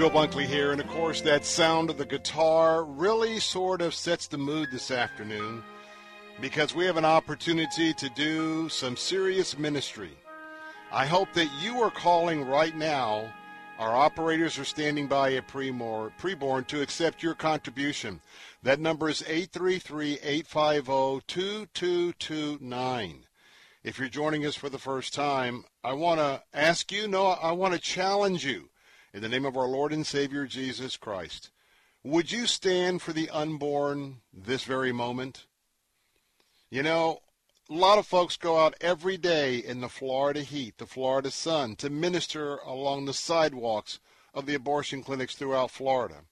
[0.00, 4.26] Bill Bunkley here, and of course, that sound of the guitar really sort of sets
[4.26, 5.62] the mood this afternoon
[6.40, 10.12] because we have an opportunity to do some serious ministry.
[10.90, 13.30] I hope that you are calling right now.
[13.78, 18.22] Our operators are standing by at Premor, Preborn to accept your contribution.
[18.62, 23.26] That number is 833 850 2229.
[23.84, 27.52] If you're joining us for the first time, I want to ask you, no, I
[27.52, 28.70] want to challenge you
[29.12, 31.50] in the name of our Lord and Savior Jesus Christ.
[32.04, 35.46] Would you stand for the unborn this very moment?
[36.70, 37.20] You know,
[37.68, 41.76] a lot of folks go out every day in the Florida heat, the Florida sun,
[41.76, 43.98] to minister along the sidewalks
[44.32, 46.22] of the abortion clinics throughout Florida.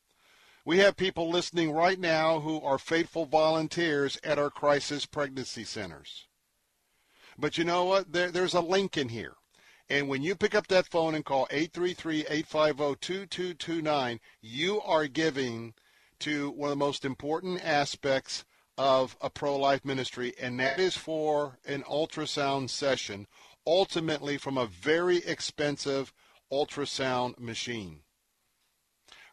[0.64, 6.26] We have people listening right now who are faithful volunteers at our crisis pregnancy centers.
[7.38, 8.12] But you know what?
[8.12, 9.34] There, there's a link in here.
[9.90, 15.72] And when you pick up that phone and call 833-850-2229, you are giving
[16.20, 18.44] to one of the most important aspects
[18.76, 23.26] of a pro-life ministry, and that is for an ultrasound session,
[23.66, 26.12] ultimately from a very expensive
[26.52, 28.00] ultrasound machine.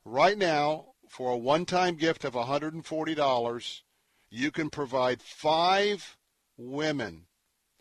[0.04, 3.82] Right now, for a one-time gift of $140,
[4.30, 6.18] you can provide five
[6.58, 7.26] women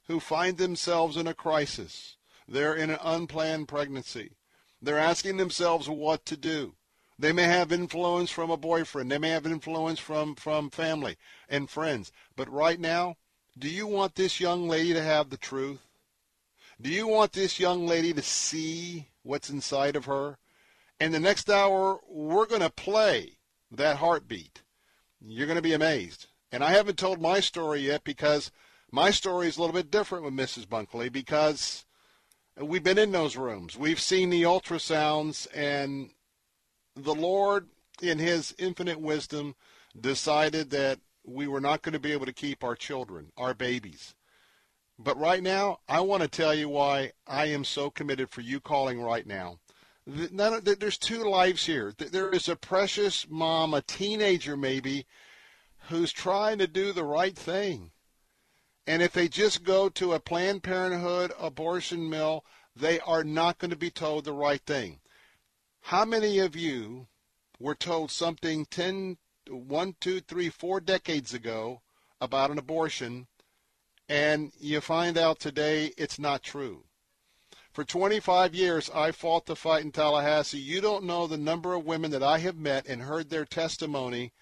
[0.06, 2.16] who find themselves in a crisis.
[2.46, 4.36] They're in an unplanned pregnancy.
[4.80, 6.74] They're asking themselves what to do.
[7.18, 9.10] They may have influence from a boyfriend.
[9.10, 11.16] They may have influence from, from family
[11.48, 12.12] and friends.
[12.36, 13.16] But right now,
[13.56, 15.80] do you want this young lady to have the truth?
[16.80, 20.38] Do you want this young lady to see what's inside of her?
[20.98, 23.38] And the next hour, we're going to play
[23.70, 24.62] that heartbeat.
[25.20, 28.50] You're going to be amazed And I haven't told my story yet because
[28.90, 30.66] my story is a little bit different with Mrs.
[30.66, 31.83] Bunkley because
[32.60, 33.76] we've been in those rooms.
[33.76, 36.10] We've seen the ultrasounds, and
[36.96, 37.68] the Lord,
[38.00, 39.54] in His infinite wisdom,
[40.00, 44.14] decided that we were not going to be able to keep our children, our babies.
[44.98, 48.60] But right now, I want to tell you why I am so committed for you
[48.60, 49.58] calling right now.
[50.06, 51.94] There's two lives here.
[51.96, 55.06] There is a precious mom, a teenager maybe,
[55.88, 57.90] who's trying to do the right thing.
[58.86, 62.44] And if they just go to a Planned Parenthood abortion mill,
[62.76, 65.00] they are not going to be told the right thing.
[65.80, 67.06] How many of you
[67.58, 69.16] were told something 10,
[69.48, 71.80] 1, 2, 3, 4 decades ago
[72.20, 73.26] about an abortion,
[74.08, 76.84] and you find out today it's not true?
[77.72, 80.58] For 25 years, I fought the fight in Tallahassee.
[80.58, 84.32] You don't know the number of women that I have met and heard their testimony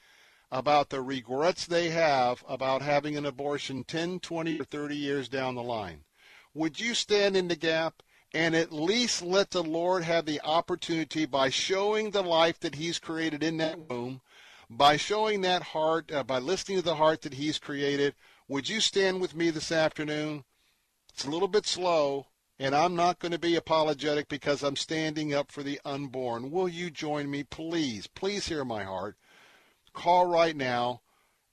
[0.52, 5.54] about the regrets they have about having an abortion 10, 20, or 30 years down
[5.54, 6.04] the line.
[6.52, 8.02] Would you stand in the gap
[8.34, 12.98] and at least let the Lord have the opportunity by showing the life that He's
[12.98, 14.20] created in that womb,
[14.68, 18.14] by showing that heart, uh, by listening to the heart that He's created?
[18.46, 20.44] Would you stand with me this afternoon?
[21.14, 22.26] It's a little bit slow,
[22.58, 26.50] and I'm not going to be apologetic because I'm standing up for the unborn.
[26.50, 28.06] Will you join me, please?
[28.06, 29.16] Please hear my heart.
[29.92, 31.00] Call right now.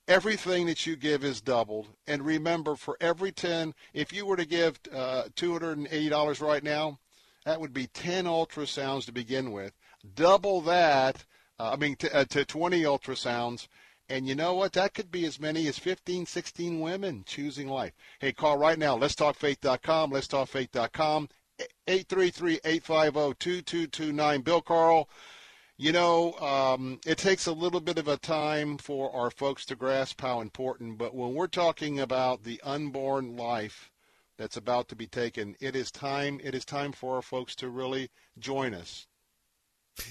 [0.07, 1.89] Everything that you give is doubled.
[2.07, 6.99] And remember, for every 10, if you were to give uh, $280 right now,
[7.45, 9.73] that would be 10 ultrasounds to begin with.
[10.15, 11.25] Double that,
[11.59, 13.67] uh, I mean, to, uh, to 20 ultrasounds.
[14.09, 14.73] And you know what?
[14.73, 17.93] That could be as many as 15, 16 women choosing life.
[18.19, 18.95] Hey, call right now.
[18.95, 20.09] Let's talk faith.com.
[20.09, 21.29] Let's talk faith.com.
[21.87, 24.43] 833-850-2229.
[24.43, 25.07] Bill Carl.
[25.81, 29.77] You know, um, it takes a little bit of a time for our folks to
[29.77, 33.89] grasp how important, but when we're talking about the unborn life
[34.37, 36.41] that's about to be taken, it is time.
[36.43, 39.07] It is time for our folks to really join us.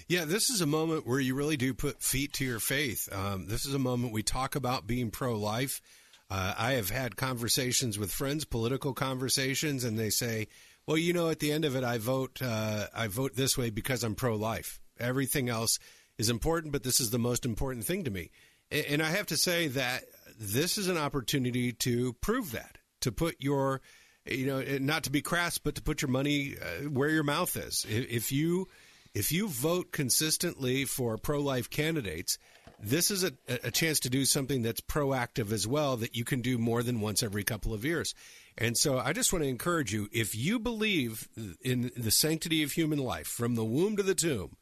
[0.06, 3.06] Yeah, this is a moment where you really do put feet to your faith.
[3.12, 5.82] Um, this is a moment we talk about being pro-life.
[6.30, 10.48] Uh, I have had conversations with friends, political conversations, and they say,
[10.86, 12.40] "Well, you know, at the end of it, I vote.
[12.40, 15.78] Uh, I vote this way because I'm pro-life." Everything else
[16.18, 18.30] is important, but this is the most important thing to me.
[18.70, 20.04] And I have to say that
[20.38, 23.80] this is an opportunity to prove that, to put your,
[24.26, 27.56] you know, not to be crass, but to put your money uh, where your mouth
[27.56, 27.86] is.
[27.88, 28.68] If you
[29.14, 32.38] if you vote consistently for pro-life candidates,
[32.78, 33.32] this is a,
[33.64, 37.00] a chance to do something that's proactive as well that you can do more than
[37.00, 38.14] once every couple of years.
[38.56, 41.28] And so I just want to encourage you if you believe
[41.62, 44.56] in the sanctity of human life from the womb to the tomb,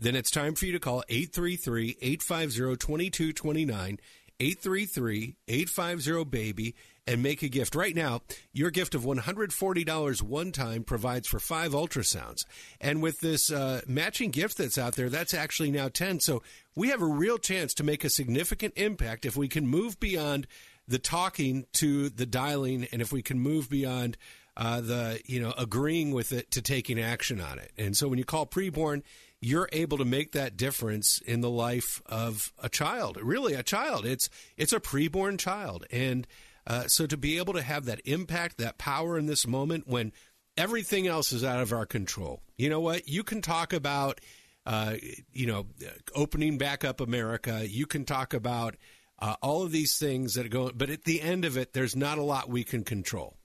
[0.00, 4.00] then it's time for you to call 833 850 2229,
[4.40, 6.74] 833 850 BABY,
[7.06, 7.74] and make a gift.
[7.74, 8.22] Right now,
[8.52, 12.44] your gift of $140 one time provides for five ultrasounds.
[12.80, 16.20] And with this uh, matching gift that's out there, that's actually now 10.
[16.20, 16.42] So
[16.74, 20.46] we have a real chance to make a significant impact if we can move beyond
[20.88, 24.16] the talking to the dialing and if we can move beyond
[24.56, 28.18] uh, the you know agreeing with it to taking action on it and so when
[28.18, 29.02] you call preborn
[29.40, 33.18] you're able to make that difference in the life of a child.
[33.22, 34.04] Really, a child.
[34.04, 36.26] It's it's a preborn child, and
[36.66, 40.12] uh, so to be able to have that impact, that power in this moment when
[40.56, 42.42] everything else is out of our control.
[42.56, 43.08] You know what?
[43.08, 44.20] You can talk about,
[44.66, 44.96] uh,
[45.32, 45.66] you know,
[46.14, 47.66] opening back up America.
[47.66, 48.76] You can talk about
[49.18, 51.96] uh, all of these things that are going, but at the end of it, there's
[51.96, 53.38] not a lot we can control.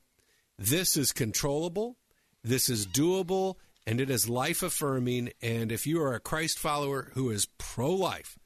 [0.58, 1.98] This is controllable.
[2.43, 5.31] This is doable and it is life affirming.
[5.41, 8.38] And if you are a Christ follower who is pro life,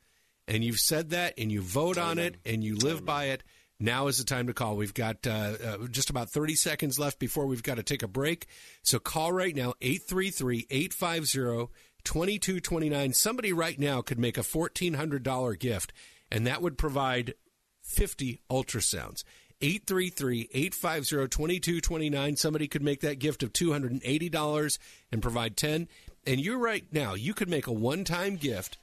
[0.47, 2.09] and you've said that, and you vote Amen.
[2.09, 3.05] on it, and you live Amen.
[3.05, 3.43] by it,
[3.79, 4.75] now is the time to call.
[4.75, 8.07] We've got uh, uh, just about 30 seconds left before we've got to take a
[8.07, 8.47] break.
[8.83, 11.73] So call right now, 833 850
[12.03, 13.13] 2229.
[13.13, 15.93] Somebody right now could make a $1,400 gift,
[16.31, 17.35] and that would provide
[17.83, 19.23] 50 ultrasounds.
[19.62, 22.36] 833 850 2229.
[22.36, 24.80] Somebody could make that gift of $280
[25.12, 25.88] and provide 10.
[26.26, 28.78] And you're right now, you could make a one time gift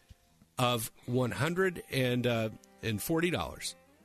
[0.59, 2.49] of $140 uh,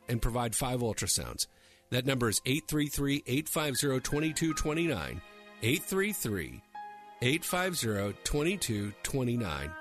[0.07, 1.47] and provide five ultrasounds.
[1.89, 5.21] That number is 833 850 2229.
[5.63, 6.61] 833
[7.21, 9.71] 850 2229.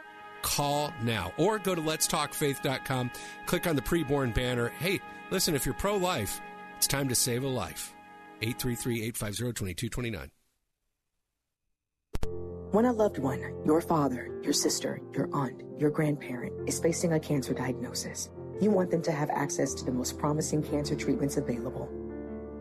[0.43, 3.11] Call now or go to letstalkfaith.com,
[3.47, 4.69] click on the preborn banner.
[4.69, 6.41] Hey, listen, if you're pro life,
[6.81, 7.93] it's time to save a life.
[8.41, 10.31] 833 850 2229.
[12.73, 17.21] When a loved one, your father, your sister, your aunt, your grandparent, is facing a
[17.21, 18.31] cancer diagnosis,
[18.63, 21.87] You want them to have access to the most promising cancer treatments available.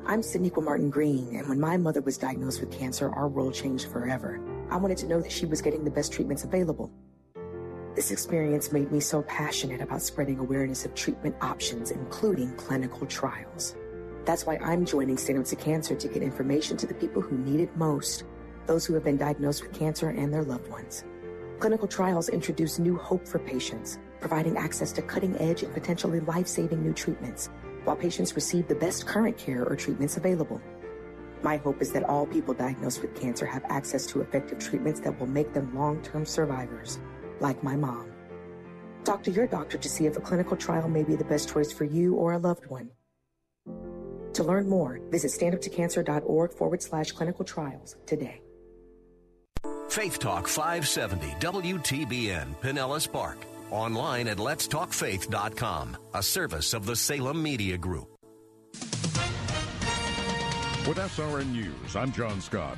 [0.05, 3.89] I'm Sydneyqua Martin Green, and when my mother was diagnosed with cancer, our world changed
[3.89, 4.41] forever.
[4.69, 6.91] I wanted to know that she was getting the best treatments available.
[7.95, 13.75] This experience made me so passionate about spreading awareness of treatment options, including clinical trials.
[14.25, 17.37] That's why I'm joining Stand Up to Cancer to get information to the people who
[17.37, 18.23] need it most
[18.69, 21.03] those who have been diagnosed with cancer and their loved ones.
[21.59, 26.45] Clinical trials introduce new hope for patients, providing access to cutting edge and potentially life
[26.47, 27.49] saving new treatments,
[27.83, 30.61] while patients receive the best current care or treatments available.
[31.41, 35.19] My hope is that all people diagnosed with cancer have access to effective treatments that
[35.19, 36.99] will make them long term survivors,
[37.39, 38.11] like my mom.
[39.03, 41.71] Talk to your doctor to see if a clinical trial may be the best choice
[41.71, 42.91] for you or a loved one.
[44.33, 48.41] To learn more, visit standuptocancer.org forward slash clinical trials today.
[49.89, 53.37] Faith Talk 570 WTBN Pinellas Park.
[53.71, 58.07] Online at letstalkfaith.com, a service of the Salem Media Group.
[60.87, 62.77] With SRN News, I'm John Scott.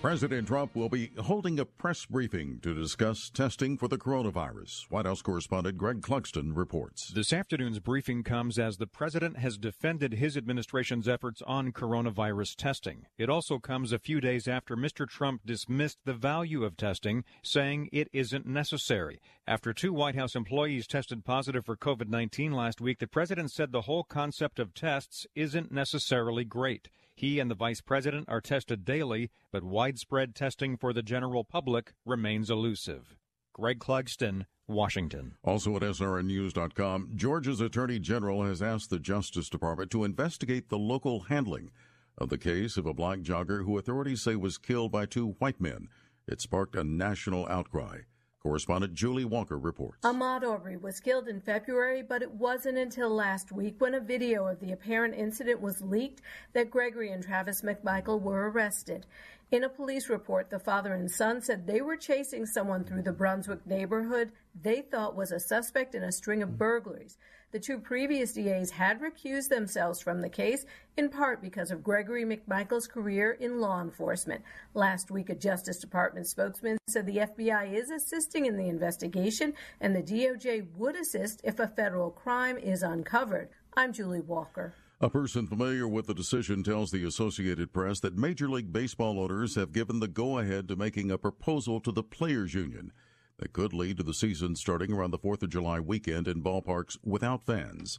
[0.00, 4.86] President Trump will be holding a press briefing to discuss testing for the coronavirus.
[4.88, 7.08] White House correspondent Greg Clugston reports.
[7.08, 13.04] This afternoon's briefing comes as the president has defended his administration's efforts on coronavirus testing.
[13.18, 15.06] It also comes a few days after Mr.
[15.06, 19.20] Trump dismissed the value of testing, saying it isn't necessary.
[19.46, 23.70] After two White House employees tested positive for COVID 19 last week, the president said
[23.70, 26.88] the whole concept of tests isn't necessarily great.
[27.20, 31.92] He and the vice president are tested daily, but widespread testing for the general public
[32.06, 33.14] remains elusive.
[33.52, 35.34] Greg Clugston, Washington.
[35.44, 41.20] Also at SRNNews.com, Georgia's Attorney General has asked the Justice Department to investigate the local
[41.20, 41.70] handling
[42.16, 45.60] of the case of a black jogger who authorities say was killed by two white
[45.60, 45.88] men.
[46.26, 47.98] It sparked a national outcry.
[48.42, 49.98] Correspondent Julie Walker reports.
[50.02, 54.46] Ahmaud Arbery was killed in February, but it wasn't until last week when a video
[54.46, 56.22] of the apparent incident was leaked
[56.54, 59.04] that Gregory and Travis McMichael were arrested.
[59.50, 63.12] In a police report, the father and son said they were chasing someone through the
[63.12, 64.32] Brunswick neighborhood
[64.62, 67.18] they thought was a suspect in a string of burglaries.
[67.52, 72.24] The two previous DAs had recused themselves from the case, in part because of Gregory
[72.24, 74.42] McMichael's career in law enforcement.
[74.72, 79.96] Last week, a Justice Department spokesman said the FBI is assisting in the investigation and
[79.96, 83.48] the DOJ would assist if a federal crime is uncovered.
[83.76, 84.74] I'm Julie Walker.
[85.00, 89.56] A person familiar with the decision tells the Associated Press that Major League Baseball owners
[89.56, 92.92] have given the go ahead to making a proposal to the Players Union
[93.40, 96.96] that could lead to the season starting around the 4th of July weekend in ballparks
[97.02, 97.98] without fans.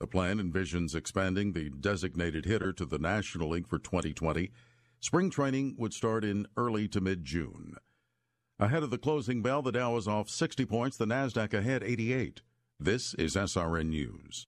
[0.00, 4.50] The plan envisions expanding the designated hitter to the National League for 2020.
[5.00, 7.74] Spring training would start in early to mid June.
[8.58, 12.40] Ahead of the closing bell, the Dow is off 60 points, the NASDAQ ahead 88.
[12.80, 14.47] This is SRN News.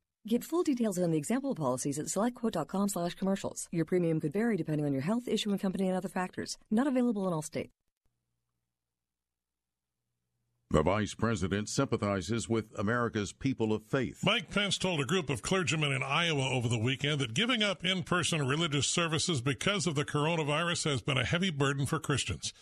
[0.27, 3.67] Get full details on the example policies at selectquote.com slash commercials.
[3.71, 6.59] Your premium could vary depending on your health, issuing company, and other factors.
[6.69, 7.71] Not available in all states.
[10.69, 14.19] The vice president sympathizes with America's people of faith.
[14.23, 17.83] Mike Pence told a group of clergymen in Iowa over the weekend that giving up
[17.83, 22.53] in person religious services because of the coronavirus has been a heavy burden for Christians.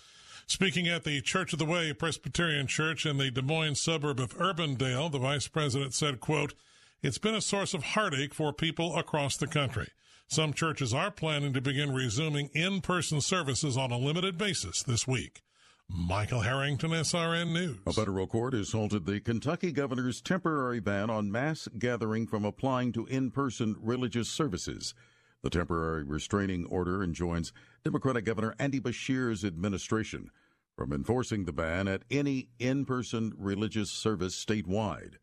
[0.48, 4.36] Speaking at the Church of the Way Presbyterian Church in the Des Moines suburb of
[4.38, 6.56] Urbandale, the vice president said, quote,
[7.02, 9.88] It's been a source of heartache for people across the country.
[10.28, 15.08] Some churches are planning to begin resuming in person services on a limited basis this
[15.08, 15.42] week.
[15.88, 17.78] Michael Harrington, SRN News.
[17.88, 22.92] A federal court has halted the Kentucky governor's temporary ban on mass gathering from applying
[22.92, 24.94] to in person religious services.
[25.42, 27.54] The temporary restraining order enjoins
[27.86, 30.32] Democratic Governor Andy Beshear's administration
[30.76, 35.14] from enforcing the ban at any in person religious service statewide.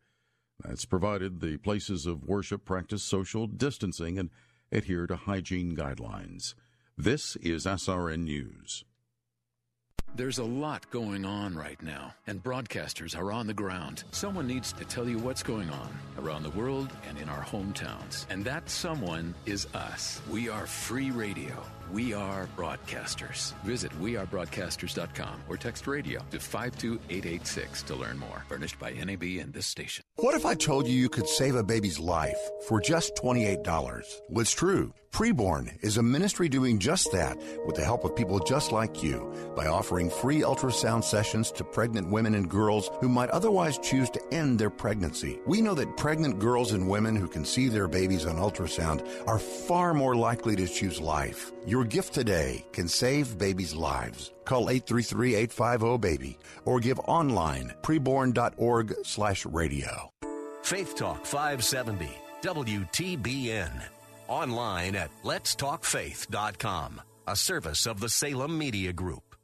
[0.63, 4.29] That's provided the places of worship practice social distancing and
[4.71, 6.55] adhere to hygiene guidelines.
[6.97, 8.83] This is SRN News.
[10.15, 14.03] There's a lot going on right now, and broadcasters are on the ground.
[14.11, 18.25] Someone needs to tell you what's going on around the world and in our hometowns.
[18.29, 20.21] And that someone is us.
[20.29, 21.61] We are free radio.
[21.91, 23.53] We are broadcasters.
[23.63, 28.43] Visit wearebroadcasters.com or text radio to 52886 to learn more.
[28.49, 30.03] Furnished by NAB and this station.
[30.17, 33.65] What if I told you you could save a baby's life for just $28?
[34.29, 34.93] Well, it's true.
[35.11, 39.33] Preborn is a ministry doing just that with the help of people just like you
[39.55, 44.21] by offering free ultrasound sessions to pregnant women and girls who might otherwise choose to
[44.31, 45.39] end their pregnancy.
[45.47, 49.39] We know that pregnant girls and women who can see their babies on ultrasound are
[49.39, 51.51] far more likely to choose life.
[51.65, 54.31] Your gift today can save babies' lives.
[54.45, 60.09] Call 833-850-BABY or give online preborn.org slash radio.
[60.63, 62.09] Faith Talk 570,
[62.41, 63.71] WTBN.
[64.27, 69.35] Online at letstalkfaith.com, a service of the Salem Media Group.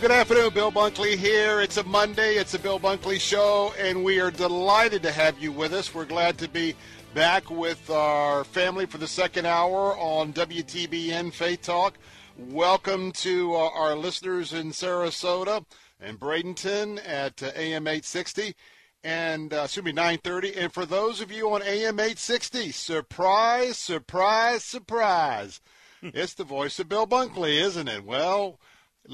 [0.00, 1.60] Good afternoon, Bill Bunkley here.
[1.60, 2.36] It's a Monday.
[2.36, 5.92] It's a Bill Bunkley show, and we are delighted to have you with us.
[5.92, 6.76] We're glad to be
[7.14, 11.98] back with our family for the second hour on WTBN Faith Talk.
[12.38, 15.64] Welcome to uh, our listeners in Sarasota
[16.00, 18.54] and Bradenton at uh, AM 860
[19.02, 24.64] and uh, excuse me 930 and for those of you on AM 860 surprise surprise
[24.64, 25.60] surprise
[26.02, 28.58] it's the voice of Bill Bunkley isn't it well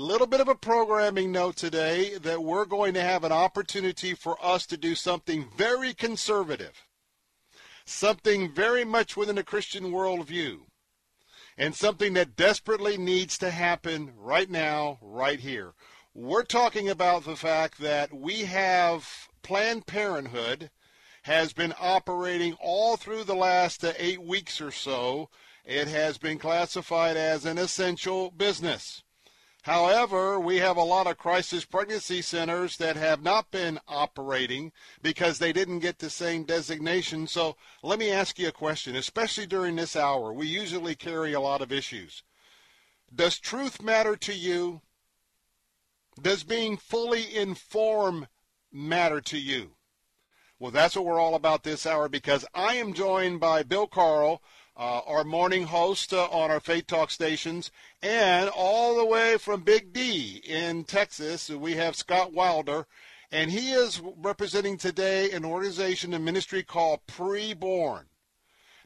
[0.01, 4.36] little bit of a programming note today that we're going to have an opportunity for
[4.45, 6.82] us to do something very conservative
[7.84, 10.61] something very much within a Christian worldview
[11.57, 15.74] and something that desperately needs to happen right now, right here.
[16.14, 20.70] We're talking about the fact that we have Planned Parenthood
[21.22, 25.30] has been operating all through the last uh, eight weeks or so.
[25.64, 29.03] It has been classified as an essential business.
[29.65, 35.39] However, we have a lot of crisis pregnancy centers that have not been operating because
[35.39, 37.27] they didn't get the same designation.
[37.27, 40.35] So let me ask you a question, especially during this hour.
[40.35, 42.23] We usually carry a lot of issues.
[43.15, 44.83] Does truth matter to you?
[46.21, 48.29] Does being fully informed
[48.71, 49.77] matter to you?
[50.59, 54.43] Well, that's what we're all about this hour because I am joined by Bill Carl
[54.77, 57.70] uh, our morning host uh, on our Faith Talk stations,
[58.03, 62.87] and all the way from Big D in Texas, we have Scott Wilder,
[63.31, 68.05] and he is representing today an organization and ministry called Preborn.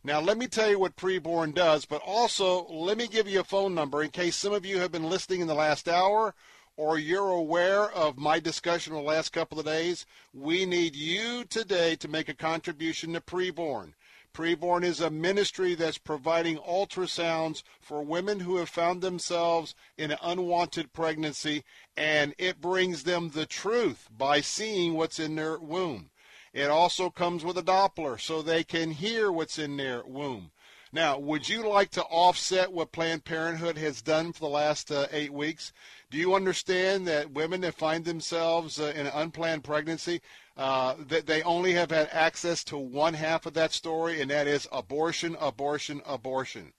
[0.04, 3.44] Now, let me tell you what Preborn does, but also let me give you a
[3.44, 6.34] phone number in case some of you have been listening in the last hour
[6.78, 10.06] or you're aware of my discussion the last couple of days.
[10.32, 13.94] We need you today to make a contribution to Preborn.
[14.38, 20.18] Preborn is a ministry that's providing ultrasounds for women who have found themselves in an
[20.22, 21.64] unwanted pregnancy,
[21.96, 26.10] and it brings them the truth by seeing what's in their womb.
[26.52, 30.52] It also comes with a Doppler so they can hear what's in their womb.
[30.92, 35.06] Now, would you like to offset what Planned Parenthood has done for the last uh,
[35.10, 35.72] eight weeks?
[36.10, 40.22] Do you understand that women that find themselves uh, in an unplanned pregnancy,
[40.58, 44.46] uh, that they only have had access to one half of that story, and that
[44.46, 46.72] is abortion, abortion, abortion?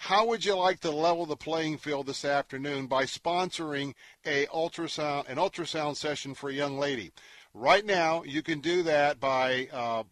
[0.00, 5.28] How would you like to level the playing field this afternoon by sponsoring a ultrasound,
[5.28, 7.12] an ultrasound session for a young lady?
[7.54, 10.02] Right now, you can do that by uh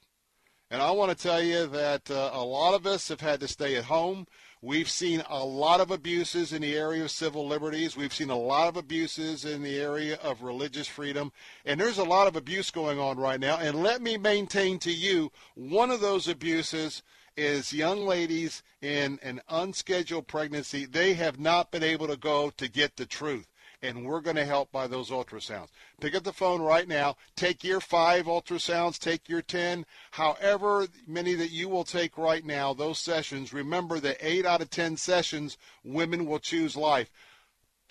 [0.70, 3.48] And I want to tell you that uh, a lot of us have had to
[3.48, 4.26] stay at home.
[4.64, 7.96] We've seen a lot of abuses in the area of civil liberties.
[7.96, 11.32] We've seen a lot of abuses in the area of religious freedom.
[11.64, 13.56] And there's a lot of abuse going on right now.
[13.56, 17.02] And let me maintain to you one of those abuses
[17.36, 20.86] is young ladies in an unscheduled pregnancy.
[20.86, 23.48] They have not been able to go to get the truth
[23.82, 25.68] and we're going to help by those ultrasounds.
[26.00, 27.16] Pick up the phone right now.
[27.36, 32.72] Take your five ultrasounds, take your 10, however many that you will take right now,
[32.72, 33.52] those sessions.
[33.52, 37.10] Remember that eight out of 10 sessions, women will choose life.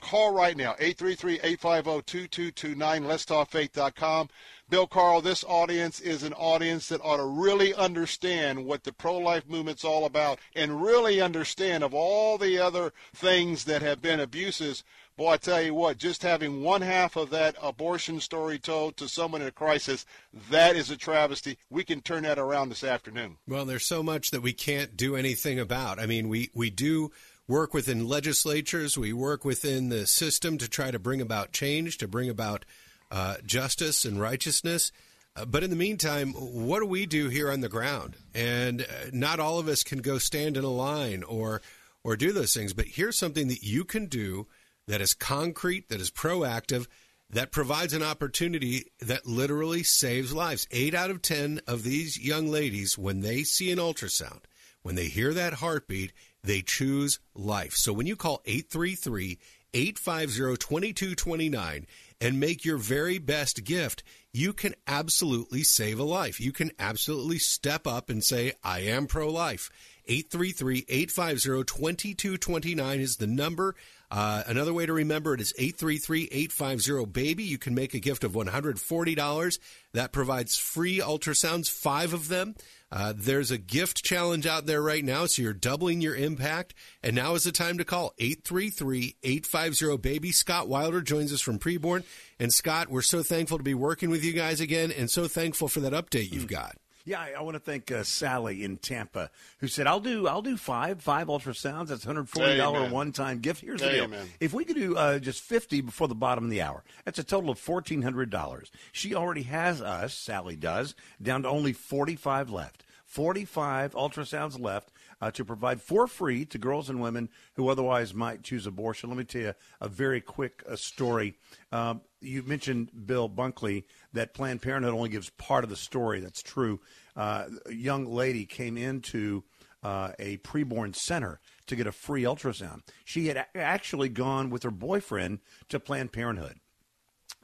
[0.02, 4.30] Call right now, 833-850-2229, letstalkfaith.com.
[4.68, 9.48] Bill Carl, this audience is an audience that ought to really understand what the pro-life
[9.48, 14.84] movement's all about and really understand of all the other things that have been abuses
[15.18, 19.08] Boy, I tell you what, just having one half of that abortion story told to
[19.08, 20.06] someone in a crisis,
[20.50, 21.58] that is a travesty.
[21.70, 23.38] We can turn that around this afternoon.
[23.48, 26.00] Well, there's so much that we can't do anything about.
[26.00, 27.12] I mean, we, we do
[27.48, 32.08] work within legislatures, we work within the system to try to bring about change, to
[32.08, 32.66] bring about
[33.12, 34.92] uh, justice and righteousness.
[35.36, 38.16] Uh, but in the meantime, what do we do here on the ground?
[38.34, 41.62] And uh, not all of us can go stand in a line or
[42.04, 42.74] or do those things.
[42.74, 44.48] But here's something that you can do
[44.88, 46.88] that is concrete, that is proactive,
[47.30, 50.68] that provides an opportunity that literally saves lives.
[50.72, 54.42] Eight out of 10 of these young ladies, when they see an ultrasound,
[54.82, 56.12] when they hear that heartbeat,
[56.44, 57.74] they choose life.
[57.74, 59.40] So when you call 833
[59.74, 61.88] 850 2229
[62.20, 64.04] and make your very best gift,
[64.34, 66.40] you can absolutely save a life.
[66.40, 69.70] You can absolutely step up and say, I am pro life.
[70.08, 73.76] 833 850 2229 is the number.
[74.12, 77.44] Uh, another way to remember it is 833-850-BABY.
[77.44, 79.60] You can make a gift of $140.
[79.94, 82.56] That provides free ultrasounds, five of them.
[82.92, 86.74] Uh, there's a gift challenge out there right now, so you're doubling your impact.
[87.02, 90.34] And now is the time to call 833-850-BABY.
[90.34, 92.04] Scott Wilder joins us from Preborn.
[92.38, 95.70] And Scott, we're so thankful to be working with you guys again and so thankful
[95.70, 96.76] for that update you've got.
[97.06, 99.30] Yeah, I, I want to thank uh, Sally in Tampa
[99.60, 101.88] who said, "I'll do I'll do five five ultrasounds.
[101.88, 103.62] That's hundred forty dollar one time gift.
[103.62, 106.62] Here's the deal: if we could do uh, just fifty before the bottom of the
[106.62, 108.72] hour, that's a total of fourteen hundred dollars.
[108.92, 112.84] She already has us, Sally does, down to only forty five left.
[113.06, 114.92] Forty five ultrasounds left."
[115.24, 119.08] Uh, to provide for free to girls and women who otherwise might choose abortion.
[119.08, 121.36] Let me tell you a very quick uh, story.
[121.72, 123.84] Um, you mentioned Bill Bunkley
[124.14, 126.20] that Planned Parenthood only gives part of the story.
[126.20, 126.80] That's true.
[127.16, 129.44] Uh, a young lady came into
[129.84, 132.82] uh, a preborn center to get a free ultrasound.
[133.04, 135.40] She had actually gone with her boyfriend
[135.70, 136.60] to Planned Parenthood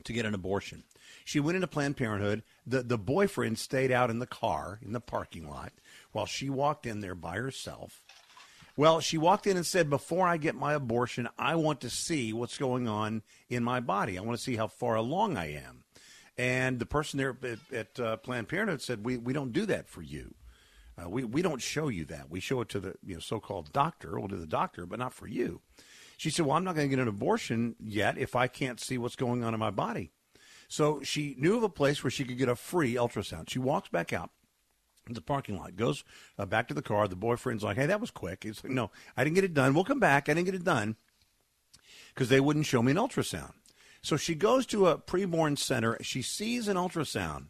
[0.03, 0.83] to get an abortion.
[1.25, 2.43] She went into Planned Parenthood.
[2.65, 5.73] The, the boyfriend stayed out in the car in the parking lot
[6.11, 8.01] while she walked in there by herself.
[8.77, 12.31] Well, she walked in and said, Before I get my abortion, I want to see
[12.31, 14.17] what's going on in my body.
[14.17, 15.83] I want to see how far along I am.
[16.37, 19.89] And the person there at, at uh, Planned Parenthood said, "We we don't do that
[19.89, 20.35] for you.
[21.01, 22.29] Uh, we we don't show you that.
[22.29, 24.17] We show it to the you know so-called doctor.
[24.19, 25.61] or to the doctor, but not for you."
[26.15, 28.97] She said, "Well, I'm not going to get an abortion yet if I can't see
[28.97, 30.11] what's going on in my body."
[30.67, 33.49] So she knew of a place where she could get a free ultrasound.
[33.49, 34.31] She walks back out
[35.09, 36.03] the parking lot, goes
[36.37, 37.07] uh, back to the car.
[37.07, 39.73] The boyfriend's like, "Hey, that was quick." He's like, "No, I didn't get it done.
[39.73, 40.29] We'll come back.
[40.29, 40.97] I didn't get it done
[42.13, 43.53] because they wouldn't show me an ultrasound."
[44.07, 45.97] So she goes to a preborn center.
[45.99, 47.47] She sees an ultrasound.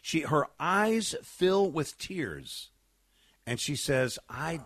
[0.00, 2.70] She her eyes fill with tears,
[3.46, 4.60] and she says, "I,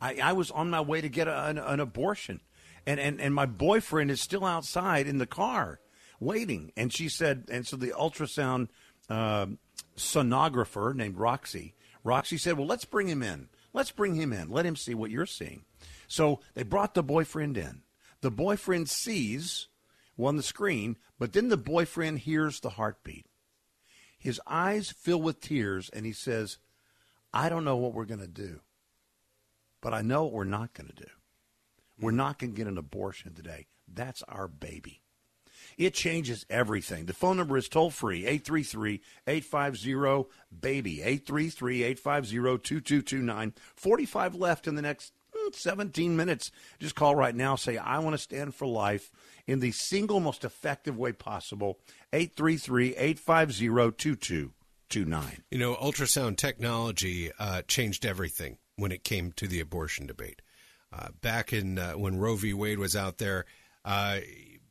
[0.00, 2.40] I, I was on my way to get a, an, an abortion,
[2.84, 5.78] and, and and my boyfriend is still outside in the car
[6.18, 8.66] waiting." And she said, and so the ultrasound
[9.08, 9.46] uh,
[9.96, 13.50] sonographer named Roxy, Roxy said, "Well, let's bring him in.
[13.72, 14.50] Let's bring him in.
[14.50, 15.64] Let him see what you're seeing."
[16.08, 17.82] So they brought the boyfriend in.
[18.20, 19.68] The boyfriend sees
[20.26, 23.26] on the screen, but then the boyfriend hears the heartbeat.
[24.18, 26.58] His eyes fill with tears, and he says,
[27.32, 28.60] I don't know what we're going to do,
[29.80, 31.10] but I know what we're not going to do.
[32.00, 33.66] We're not going to get an abortion today.
[33.92, 35.02] That's our baby.
[35.76, 37.06] It changes everything.
[37.06, 43.54] The phone number is toll free 833 850 BABY, 833 850 2229.
[43.76, 45.12] 45 left in the next
[45.54, 46.50] 17 minutes.
[46.78, 47.56] Just call right now.
[47.56, 49.10] Say, I want to stand for life
[49.46, 51.78] in the single most effective way possible.
[52.12, 55.42] 833 850 2229.
[55.50, 60.42] You know, ultrasound technology uh, changed everything when it came to the abortion debate.
[60.92, 62.54] Uh, back in uh, when Roe v.
[62.54, 63.44] Wade was out there,
[63.84, 64.20] uh,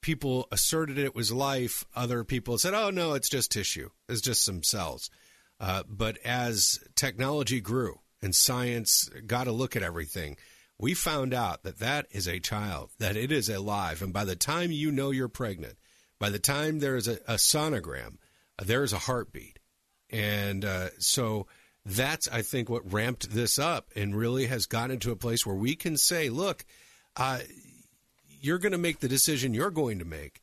[0.01, 1.83] people asserted it was life.
[1.95, 5.09] Other people said, oh, no, it's just tissue, it's just some cells.
[5.59, 10.37] Uh, but as technology grew and science got to look at everything,
[10.79, 14.01] we found out that that is a child, that it is alive.
[14.01, 15.75] And by the time you know you're pregnant,
[16.19, 18.17] by the time there is a, a sonogram,
[18.59, 19.59] uh, there is a heartbeat.
[20.09, 21.47] And uh, so
[21.85, 25.55] that's, I think, what ramped this up and really has gotten to a place where
[25.55, 26.65] we can say, look,
[27.15, 27.39] uh,
[28.39, 30.41] you're going to make the decision you're going to make.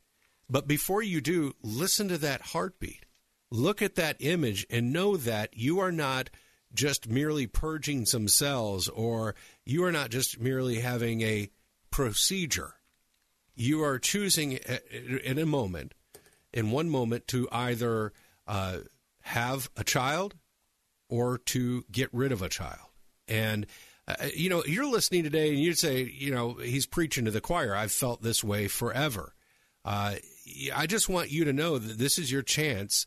[0.51, 3.07] But before you do, listen to that heartbeat.
[3.51, 6.29] Look at that image and know that you are not
[6.75, 9.35] just merely purging some cells or
[9.65, 11.51] you are not just merely having a
[11.91, 12.75] procedure.
[13.55, 15.95] You are choosing in a moment,
[16.53, 18.13] in one moment, to either
[18.49, 18.79] uh,
[19.23, 20.35] have a child
[21.09, 22.91] or to get rid of a child.
[23.29, 23.67] And,
[24.09, 27.41] uh, you know, you're listening today and you'd say, you know, he's preaching to the
[27.41, 27.77] choir.
[27.77, 29.35] I've felt this way forever.
[29.85, 30.17] Uh,
[30.75, 33.07] I just want you to know that this is your chance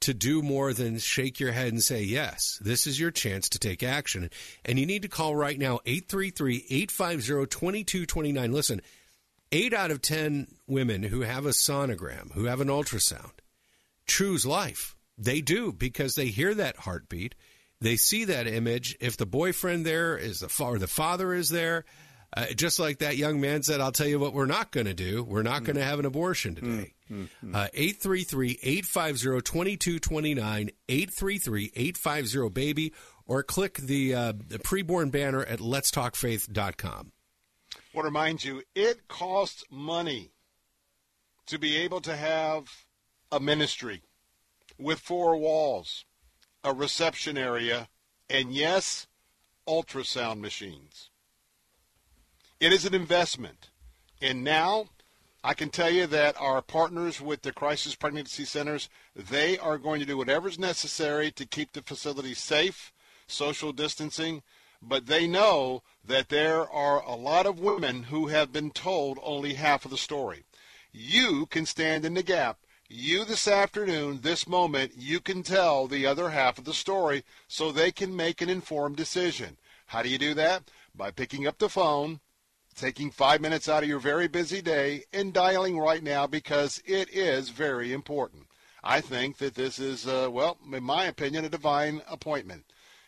[0.00, 2.58] to do more than shake your head and say yes.
[2.62, 4.30] This is your chance to take action.
[4.64, 8.52] And you need to call right now 833 850 2229.
[8.52, 8.82] Listen,
[9.52, 13.32] eight out of 10 women who have a sonogram, who have an ultrasound,
[14.06, 14.96] choose life.
[15.18, 17.34] They do because they hear that heartbeat.
[17.80, 18.96] They see that image.
[19.00, 21.84] If the boyfriend there is the or the father is there,
[22.36, 24.94] uh, just like that young man said, I'll tell you what we're not going to
[24.94, 25.24] do.
[25.24, 26.66] We're not going to have an abortion today.
[26.66, 26.95] Mm-hmm.
[27.10, 32.92] Uh, 833 850 2229, 833 850 baby,
[33.26, 37.12] or click the, uh, the preborn banner at letstalkfaith.com.
[37.74, 40.32] I want to remind you, it costs money
[41.46, 42.86] to be able to have
[43.30, 44.02] a ministry
[44.78, 46.04] with four walls,
[46.64, 47.88] a reception area,
[48.28, 49.06] and yes,
[49.68, 51.10] ultrasound machines.
[52.60, 53.70] It is an investment.
[54.20, 54.86] And now
[55.46, 60.00] I can tell you that our partners with the crisis pregnancy centers, they are going
[60.00, 62.92] to do whatever's necessary to keep the facility safe,
[63.28, 64.42] social distancing,
[64.82, 69.54] but they know that there are a lot of women who have been told only
[69.54, 70.42] half of the story.
[70.90, 72.58] You can stand in the gap.
[72.88, 77.70] You this afternoon, this moment, you can tell the other half of the story so
[77.70, 79.58] they can make an informed decision.
[79.86, 80.64] How do you do that?
[80.92, 82.18] By picking up the phone,
[82.76, 87.08] taking five minutes out of your very busy day and dialing right now because it
[87.10, 88.46] is very important.
[88.84, 92.64] I think that this is, uh, well, in my opinion, a divine appointment.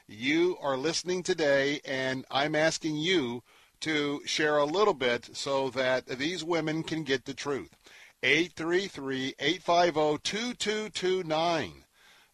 [0.08, 3.42] You are listening today, and I'm asking you
[3.80, 7.76] to share a little bit so that these women can get the truth.
[8.22, 11.84] 833 850 2229.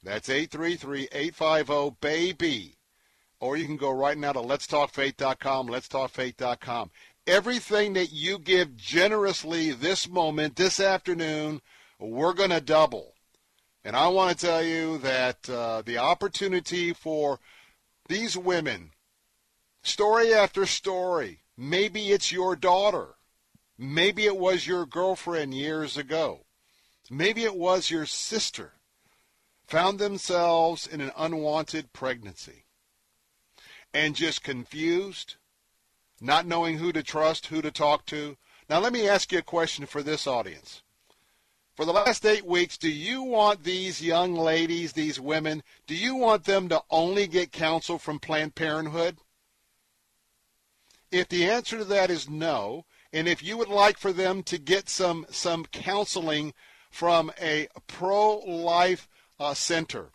[0.03, 2.77] That's 833 850 BABY.
[3.41, 6.91] Or you can go right now to letstalkfaith.com, letstalkfaith.com
[7.27, 11.61] everything that you give generously this moment, this afternoon,
[11.99, 13.15] we're going to double.
[13.85, 17.39] And I want to tell you that uh, the opportunity for
[18.09, 18.93] these women,
[19.83, 23.17] story after story, maybe it's your daughter,
[23.79, 26.41] maybe it was your girlfriend years ago,
[27.11, 28.73] maybe it was your sister,
[29.67, 32.65] found themselves in an unwanted pregnancy
[33.93, 35.37] and just confused
[36.21, 38.37] not knowing who to trust, who to talk to.
[38.69, 40.83] Now, let me ask you a question for this audience.
[41.75, 46.15] For the last eight weeks, do you want these young ladies, these women, do you
[46.15, 49.19] want them to only get counsel from Planned Parenthood?
[51.11, 54.59] If the answer to that is no, and if you would like for them to
[54.59, 56.55] get some, some counseling
[56.91, 59.09] from a pro life
[59.41, 60.11] uh, center,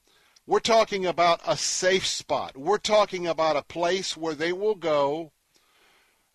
[0.48, 2.58] we're talking about a safe spot.
[2.58, 5.34] We're talking about a place where they will go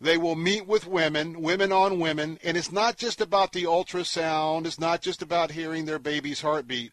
[0.00, 4.66] they will meet with women, women on women, and it's not just about the ultrasound,
[4.66, 6.92] it's not just about hearing their baby's heartbeat,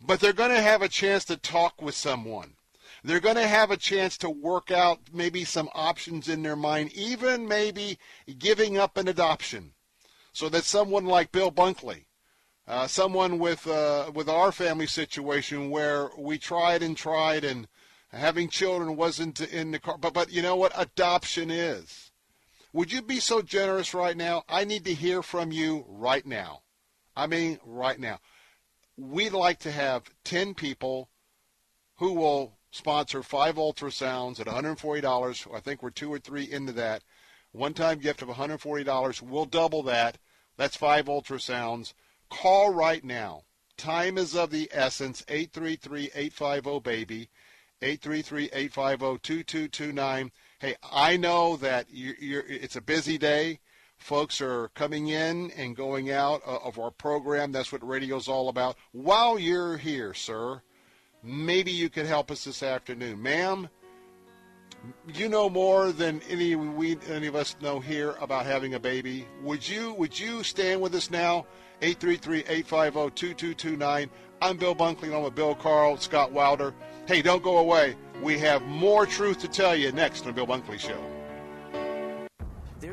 [0.00, 2.54] but they're going to have a chance to talk with someone.
[3.02, 6.92] They're going to have a chance to work out maybe some options in their mind,
[6.92, 7.98] even maybe
[8.38, 9.72] giving up an adoption,
[10.32, 12.06] so that someone like Bill Bunkley,
[12.66, 17.68] uh, someone with uh, with our family situation where we tried and tried and
[18.10, 22.03] having children wasn't in the car, but but you know what adoption is.
[22.74, 24.42] Would you be so generous right now?
[24.48, 26.62] I need to hear from you right now.
[27.14, 28.18] I mean, right now.
[28.96, 31.08] We'd like to have 10 people
[31.98, 35.54] who will sponsor five ultrasounds at $140.
[35.54, 37.04] I think we're two or three into that.
[37.52, 39.22] One time gift of $140.
[39.22, 40.18] We'll double that.
[40.56, 41.94] That's five ultrasounds.
[42.28, 43.44] Call right now.
[43.76, 45.22] Time is of the essence.
[45.28, 47.28] 833-850-BABY.
[47.80, 50.32] 833-850-2229.
[50.64, 53.58] Hey, I know that you're, you're, it's a busy day.
[53.98, 57.52] Folks are coming in and going out uh, of our program.
[57.52, 58.78] That's what radio's all about.
[58.92, 60.62] While you're here, sir,
[61.22, 63.20] maybe you could help us this afternoon.
[63.20, 63.68] Ma'am,
[65.12, 69.28] you know more than any we any of us know here about having a baby.
[69.42, 71.44] Would you would you stand with us now?
[71.82, 74.08] 833-850-2229.
[74.40, 75.14] I'm Bill Bunkley.
[75.14, 76.72] I'm with Bill Carl, Scott Wilder.
[77.06, 77.96] Hey, don't go away.
[78.22, 81.13] We have more truth to tell you next on the Bill Bunkley Show.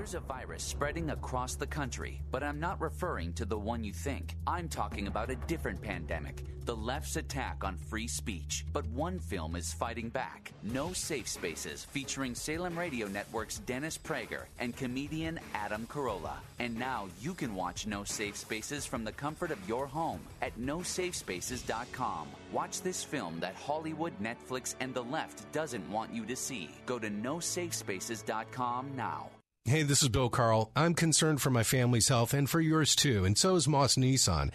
[0.01, 3.93] There's a virus spreading across the country, but I'm not referring to the one you
[3.93, 4.35] think.
[4.47, 8.65] I'm talking about a different pandemic the left's attack on free speech.
[8.71, 14.43] But one film is fighting back No Safe Spaces, featuring Salem Radio Network's Dennis Prager
[14.59, 16.35] and comedian Adam Carolla.
[16.59, 20.57] And now you can watch No Safe Spaces from the comfort of your home at
[20.59, 22.27] nosafespaces.com.
[22.51, 26.69] Watch this film that Hollywood, Netflix, and the left doesn't want you to see.
[26.85, 29.29] Go to nosafespaces.com now.
[29.65, 30.71] Hey, this is Bill Carl.
[30.75, 34.51] I'm concerned for my family's health and for yours too, and so is Moss Nissan.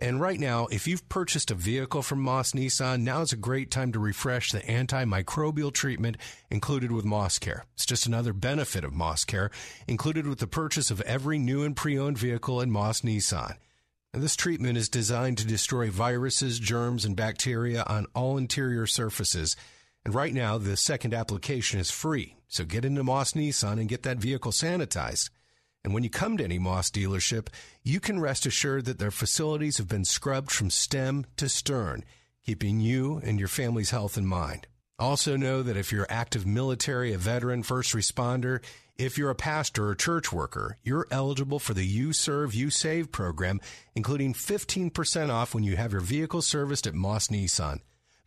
[0.00, 3.70] And right now, if you've purchased a vehicle from Moss Nissan, now is a great
[3.70, 6.16] time to refresh the antimicrobial treatment
[6.50, 7.66] included with Moss Care.
[7.74, 9.52] It's just another benefit of Moss Care,
[9.86, 13.58] included with the purchase of every new and pre-owned vehicle in Moss Nissan.
[14.12, 19.54] And this treatment is designed to destroy viruses, germs, and bacteria on all interior surfaces.
[20.04, 22.37] And right now, the second application is free.
[22.48, 25.30] So get into Moss Nissan and get that vehicle sanitized.
[25.84, 27.48] And when you come to any Moss dealership,
[27.82, 32.04] you can rest assured that their facilities have been scrubbed from stem to stern,
[32.44, 34.66] keeping you and your family's health in mind.
[34.98, 38.60] Also know that if you're active military, a veteran, first responder,
[38.96, 43.12] if you're a pastor or church worker, you're eligible for the You Serve, You Save
[43.12, 43.60] program,
[43.94, 47.78] including 15% off when you have your vehicle serviced at Moss Nissan.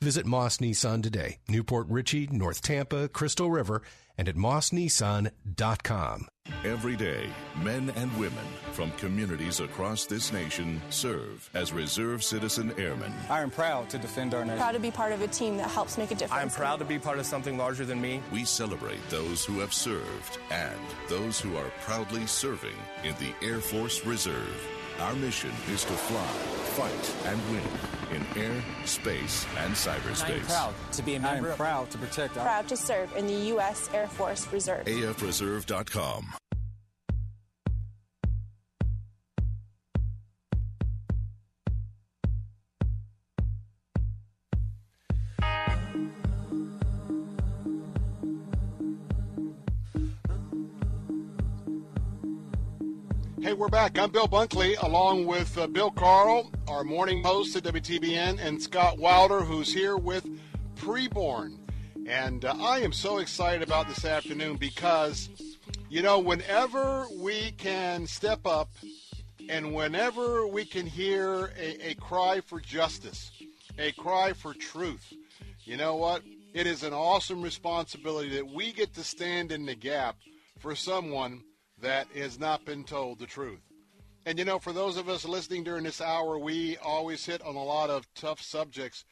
[0.02, 3.84] Visit Moss Nissan today, New Port Richey, North Tampa, Crystal River,
[4.18, 6.28] and at mossnissan.com.
[6.66, 7.30] Every day,
[7.62, 13.14] men and women from communities across this nation serve as Reserve Citizen Airmen.
[13.30, 14.58] I am proud to defend our nation.
[14.58, 16.34] Proud to be part of a team that helps make a difference.
[16.34, 18.24] I am proud to be part of something larger than me.
[18.34, 20.80] We celebrate those who have served and
[21.10, 24.68] those who are proudly serving in the Air Force Reserve.
[25.02, 26.22] Our mission is to fly,
[26.78, 27.64] fight, and win
[28.16, 30.42] in air, space, and cyberspace.
[30.42, 31.48] I'm proud to be a member.
[31.48, 32.38] I am proud to protect.
[32.38, 33.90] Our- proud to serve in the U.S.
[33.94, 34.86] Air Force Reserve.
[34.86, 36.41] AFReserve.com.
[53.62, 54.00] we're back.
[54.00, 58.98] I'm Bill Bunkley, along with uh, Bill Carl, our morning host at WTBN, and Scott
[58.98, 60.26] Wilder, who's here with
[60.78, 61.60] Preborn.
[62.08, 65.30] And uh, I am so excited about this afternoon because,
[65.90, 68.72] you know, whenever we can step up
[69.48, 73.32] and whenever we can hear a, a cry for justice,
[73.78, 75.14] a cry for truth,
[75.66, 76.24] you know what?
[76.56, 80.16] It is an awesome responsibility that we get to stand in the gap
[80.58, 81.44] for someone
[81.82, 83.60] that has not been told the truth.
[84.26, 87.56] And you know, for those of us listening during this hour, we always hit on
[87.56, 89.04] a lot of tough subjects.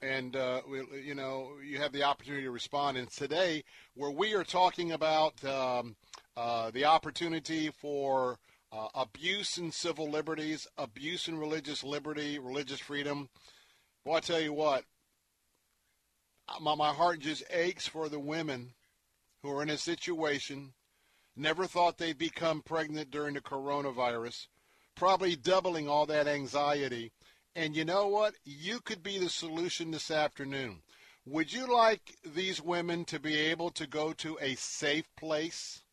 [0.00, 2.96] And, uh, we, you know, you have the opportunity to respond.
[2.96, 3.64] And today,
[3.94, 5.96] where we are talking about um,
[6.36, 8.38] uh, the opportunity for
[8.70, 13.28] uh, abuse in civil liberties, abuse in religious liberty, religious freedom,
[14.04, 14.84] Well, I tell you what,
[16.60, 18.74] my, my heart just aches for the women
[19.42, 20.72] who are in a situation
[21.40, 24.48] Never thought they'd become pregnant during the coronavirus.
[24.96, 27.12] Probably doubling all that anxiety.
[27.54, 28.34] And you know what?
[28.44, 30.82] You could be the solution this afternoon.
[31.26, 35.84] Would you like these women to be able to go to a safe place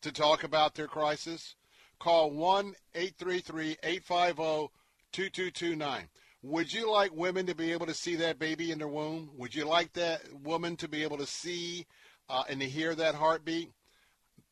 [0.00, 1.54] to talk about their crisis?
[1.98, 4.72] Call 1 833 850
[5.12, 6.08] 2229.
[6.42, 9.32] Would you like women to be able to see that baby in their womb?
[9.36, 11.86] Would you like that woman to be able to see
[12.30, 13.70] uh, and to hear that heartbeat?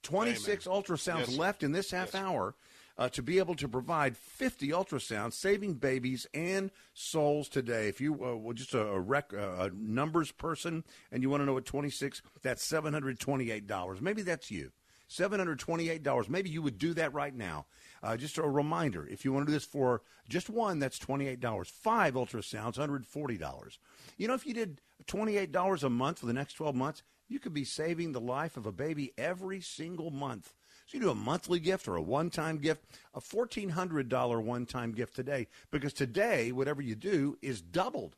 [0.04, 0.82] 26 Amen.
[0.82, 1.36] ultrasounds yes.
[1.36, 2.22] left in this half yes.
[2.22, 2.54] hour
[2.96, 7.88] uh, to be able to provide 50 ultrasounds, saving babies and souls today.
[7.88, 11.40] If you uh, were just a, a, rec, uh, a numbers person and you want
[11.40, 14.00] to know what 26, that's $728.
[14.00, 14.70] Maybe that's you.
[15.10, 16.28] $728.
[16.28, 17.66] Maybe you would do that right now.
[18.02, 21.66] Uh, just a reminder if you want to do this for just one, that's $28.
[21.66, 23.78] Five ultrasounds, $140.
[24.16, 27.54] You know, if you did $28 a month for the next 12 months, you could
[27.54, 30.52] be saving the life of a baby every single month.
[30.86, 32.84] So you do a monthly gift or a one-time gift,
[33.14, 38.16] a $1,400 one-time gift today, because today, whatever you do is doubled.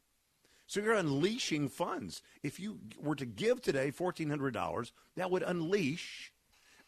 [0.67, 2.23] So you're unleashing funds.
[2.43, 6.33] If you were to give today $1,400, that would unleash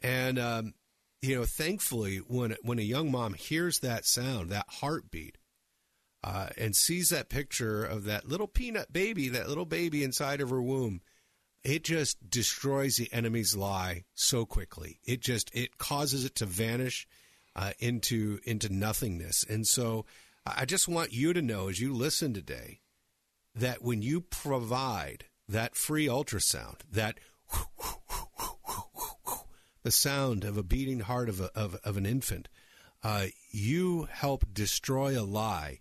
[0.03, 0.75] And um,
[1.23, 5.39] you know, thankfully, when when a young mom hears that sound, that heartbeat,
[6.23, 10.51] uh, and sees that picture of that little peanut baby, that little baby inside of
[10.51, 11.01] her womb,
[11.65, 15.01] it just destroys the enemy's lie so quickly.
[15.05, 17.07] It just it causes it to vanish
[17.55, 19.45] uh, into into nothingness.
[19.49, 20.05] And so,
[20.47, 22.81] I just want you to know as you listen today
[23.55, 27.19] that when you provide that free ultrasound, that
[29.87, 32.49] the sound of a beating heart of, a, of, of an infant.
[33.05, 35.79] Uh, you help destroy a lie,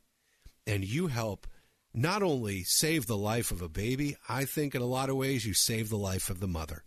[0.67, 1.47] and you help
[1.91, 5.43] not only save the life of a baby, I think in a lot of ways
[5.43, 6.83] you save the life of the mother.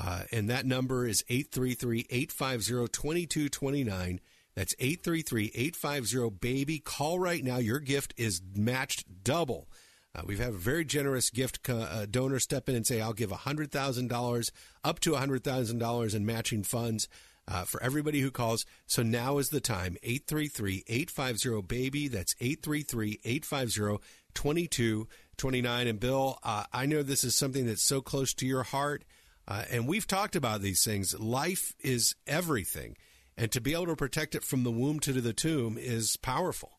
[0.00, 4.20] Uh, and that number is 833 850 2229.
[4.54, 6.78] That's 833 850 BABY.
[6.78, 7.56] Call right now.
[7.56, 9.68] Your gift is matched double
[10.16, 13.12] uh, we've had a very generous gift co- uh, donor step in and say, I'll
[13.12, 14.50] give $100,000
[14.82, 17.08] up to $100,000 in matching funds
[17.46, 18.64] uh, for everybody who calls.
[18.86, 19.96] So now is the time.
[20.02, 22.08] 833 850 BABY.
[22.08, 24.02] That's 833 850
[24.34, 25.86] 2229.
[25.86, 29.04] And Bill, uh, I know this is something that's so close to your heart.
[29.46, 31.18] Uh, and we've talked about these things.
[31.18, 32.96] Life is everything.
[33.36, 36.75] And to be able to protect it from the womb to the tomb is powerful.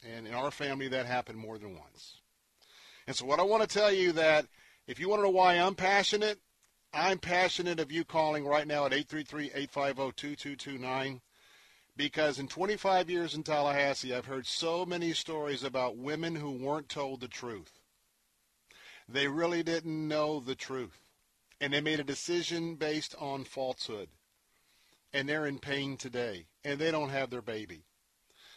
[0.04, 2.20] And in our family, that happened more than once.
[3.06, 4.46] And so, what I want to tell you that
[4.86, 6.38] if you want to know why I'm passionate,
[6.92, 11.20] I'm passionate of you calling right now at 833-850-2229
[11.96, 16.88] because in 25 years in Tallahassee, I've heard so many stories about women who weren't
[16.88, 17.80] told the truth.
[19.08, 20.98] They really didn't know the truth.
[21.60, 24.08] And they made a decision based on falsehood.
[25.12, 26.46] And they're in pain today.
[26.64, 27.84] And they don't have their baby.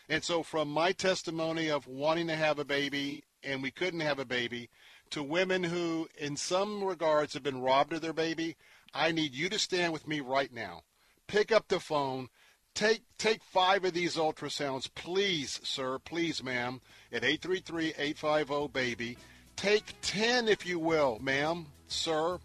[0.07, 4.19] And so from my testimony of wanting to have a baby and we couldn't have
[4.19, 4.69] a baby
[5.11, 8.55] to women who in some regards have been robbed of their baby,
[8.93, 10.81] I need you to stand with me right now.
[11.27, 12.29] Pick up the phone.
[12.73, 19.17] Take take 5 of these ultrasounds, please, sir, please, ma'am, at 833-850 baby.
[19.55, 22.39] Take 10 if you will, ma'am, sir.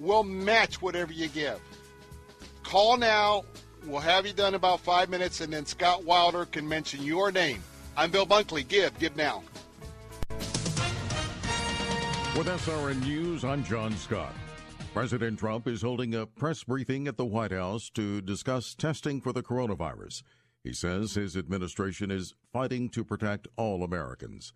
[0.00, 1.60] We'll match whatever you give.
[2.62, 3.44] Call now.
[3.86, 7.32] We'll have you done in about five minutes, and then Scott Wilder can mention your
[7.32, 7.62] name.
[7.96, 8.66] I'm Bill Bunkley.
[8.66, 9.42] Give, give now.
[12.36, 14.32] With SRN News, I'm John Scott.
[14.94, 19.32] President Trump is holding a press briefing at the White House to discuss testing for
[19.32, 20.22] the coronavirus.
[20.62, 24.52] He says his administration is fighting to protect all Americans.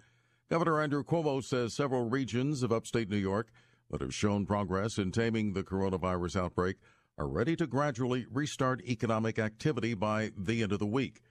[0.49, 3.49] Governor Andrew Cuomo says several regions of upstate New York
[3.91, 6.77] that have shown progress in taming the coronavirus outbreak
[7.19, 11.23] are ready to gradually restart economic activity by the end of the week.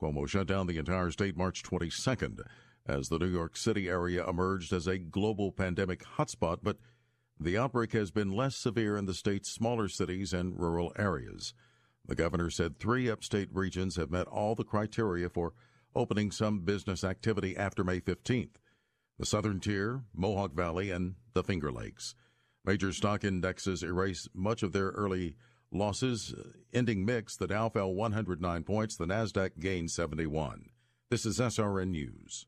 [0.00, 2.40] Cuomo shut down the entire state March 22nd
[2.86, 6.78] as the New York City area emerged as a global pandemic hotspot, but
[7.38, 11.54] the outbreak has been less severe in the state's smaller cities and rural areas.
[12.04, 15.52] The governor said three upstate regions have met all the criteria for
[15.94, 18.56] opening some business activity after May 15th
[19.18, 22.14] the Southern Tier, Mohawk Valley, and the Finger Lakes.
[22.64, 25.34] Major stock indexes erase much of their early
[25.72, 26.34] losses,
[26.74, 27.38] ending mixed.
[27.38, 30.68] The Dow fell 109 points, the NASDAQ gained 71.
[31.08, 32.46] This is SRN News.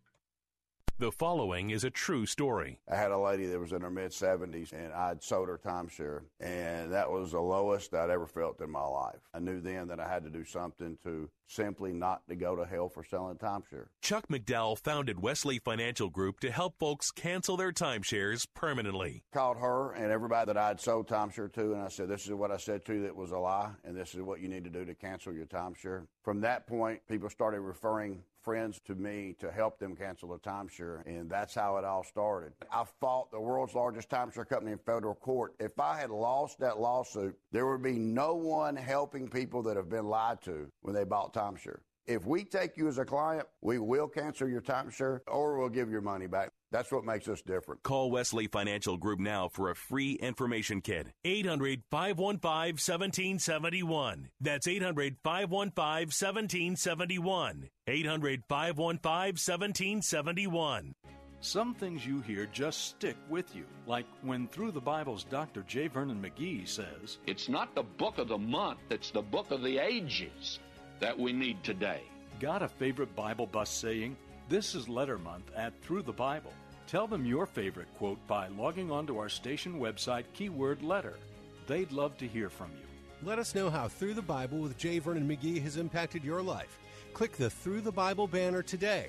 [0.98, 2.78] The following is a true story.
[2.88, 6.24] I had a lady that was in her mid 70s, and I'd sold her timeshare,
[6.38, 9.20] and that was the lowest I'd ever felt in my life.
[9.32, 12.64] I knew then that I had to do something to simply not to go to
[12.64, 13.86] hell for selling timeshare.
[14.00, 19.24] Chuck McDowell founded Wesley Financial Group to help folks cancel their timeshares permanently.
[19.32, 22.50] Called her and everybody that I'd sold timeshare to, and I said, This is what
[22.50, 24.70] I said to you that was a lie, and this is what you need to
[24.70, 26.06] do to cancel your timeshare.
[26.22, 31.06] From that point, people started referring friends to me to help them cancel a timeshare,
[31.06, 32.52] and that's how it all started.
[32.70, 35.54] I fought the world's largest timeshare company in federal court.
[35.60, 39.88] If I had lost that lawsuit, there would be no one helping people that have
[39.88, 41.80] been lied to when they bought timeshare.
[42.06, 45.88] If we take you as a client, we will cancel your timeshare or we'll give
[45.88, 46.50] your money back.
[46.72, 47.84] That's what makes us different.
[47.84, 51.06] Call Wesley Financial Group now for a free information kit.
[51.24, 54.30] 800 515 1771.
[54.40, 57.68] That's 800 515 1771.
[57.86, 60.94] 800 515 1771.
[61.40, 65.62] Some things you hear just stick with you, like when Through the Bible's Dr.
[65.62, 65.88] J.
[65.88, 69.78] Vernon McGee says, It's not the book of the month, it's the book of the
[69.78, 70.60] ages
[71.02, 72.00] that we need today.
[72.38, 74.16] Got a favorite Bible bus saying?
[74.48, 76.52] This is Letter Month at Through the Bible.
[76.86, 81.18] Tell them your favorite quote by logging onto our station website, keyword letter.
[81.66, 82.86] They'd love to hear from you.
[83.28, 85.00] Let us know how Through the Bible with J.
[85.00, 86.78] Vernon McGee has impacted your life.
[87.14, 89.08] Click the Through the Bible banner today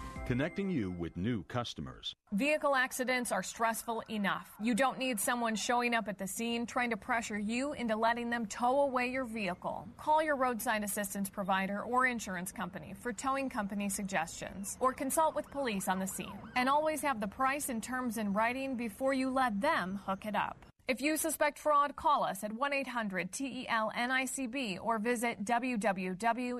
[0.31, 2.15] connecting you with new customers.
[2.31, 4.49] Vehicle accidents are stressful enough.
[4.61, 8.29] You don't need someone showing up at the scene trying to pressure you into letting
[8.29, 9.89] them tow away your vehicle.
[9.97, 15.51] Call your roadside assistance provider or insurance company for towing company suggestions, or consult with
[15.51, 16.39] police on the scene.
[16.55, 20.33] And always have the price and terms in writing before you let them hook it
[20.33, 20.65] up.
[20.87, 26.57] If you suspect fraud, call us at 1 800 TEL NICB or visit www.nicb.org.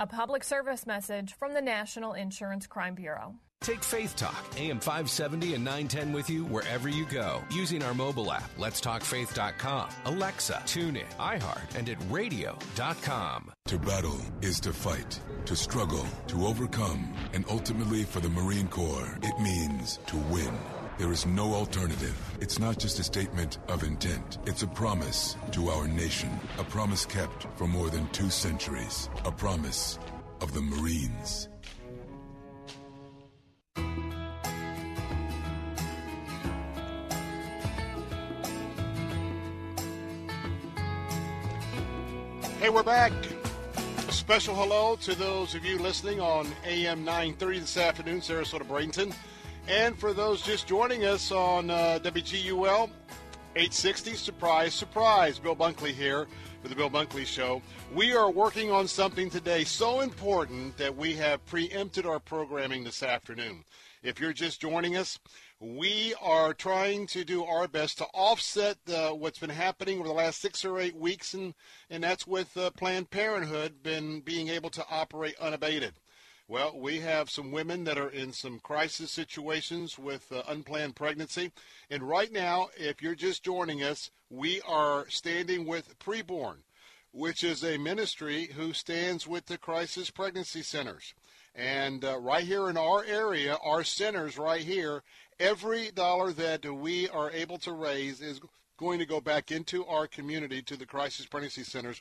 [0.00, 3.34] A public service message from the National Insurance Crime Bureau.
[3.60, 8.30] Take Faith Talk, AM 570 and 910 with you wherever you go using our mobile
[8.30, 13.50] app, letstalkfaith.com, Alexa, tune in, iHeart, and at radio.com.
[13.66, 19.18] To battle is to fight, to struggle, to overcome, and ultimately for the Marine Corps,
[19.22, 20.56] it means to win.
[20.98, 22.18] There is no alternative.
[22.40, 24.38] It's not just a statement of intent.
[24.46, 26.28] It's a promise to our nation.
[26.58, 29.08] A promise kept for more than two centuries.
[29.24, 30.00] A promise
[30.40, 31.48] of the Marines.
[42.58, 43.12] Hey, we're back.
[44.08, 49.14] A special hello to those of you listening on AM 930 this afternoon, Sarasota Bradenton.
[49.68, 52.88] And for those just joining us on uh, WGUL
[53.54, 55.38] 860, surprise, surprise.
[55.38, 56.26] Bill Bunkley here
[56.62, 57.60] for the Bill Bunkley Show.
[57.94, 63.02] We are working on something today so important that we have preempted our programming this
[63.02, 63.62] afternoon.
[64.02, 65.18] If you're just joining us,
[65.60, 70.40] we are trying to do our best to offset what's been happening over the last
[70.40, 71.52] six or eight weeks, and,
[71.90, 75.92] and that's with uh, Planned Parenthood been being able to operate unabated.
[76.50, 81.52] Well, we have some women that are in some crisis situations with uh, unplanned pregnancy.
[81.90, 86.60] And right now, if you're just joining us, we are standing with Preborn,
[87.12, 91.12] which is a ministry who stands with the crisis pregnancy centers.
[91.54, 95.02] And uh, right here in our area, our centers right here,
[95.38, 98.40] every dollar that we are able to raise is
[98.78, 102.00] going to go back into our community to the crisis pregnancy centers.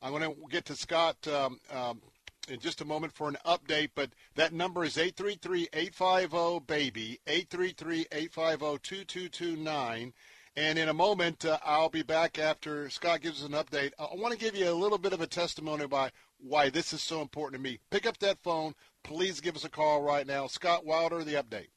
[0.00, 2.00] I'm going to get to Scott um, um,
[2.48, 10.12] in just a moment for an update, but that number is 833-850-BABY, 833-850-2229.
[10.54, 13.92] And in a moment, uh, I'll be back after Scott gives us an update.
[13.98, 17.00] I want to give you a little bit of a testimony about why this is
[17.00, 17.78] so important to me.
[17.90, 18.74] Pick up that phone.
[19.02, 20.48] Please give us a call right now.
[20.48, 21.68] Scott Wilder, the update.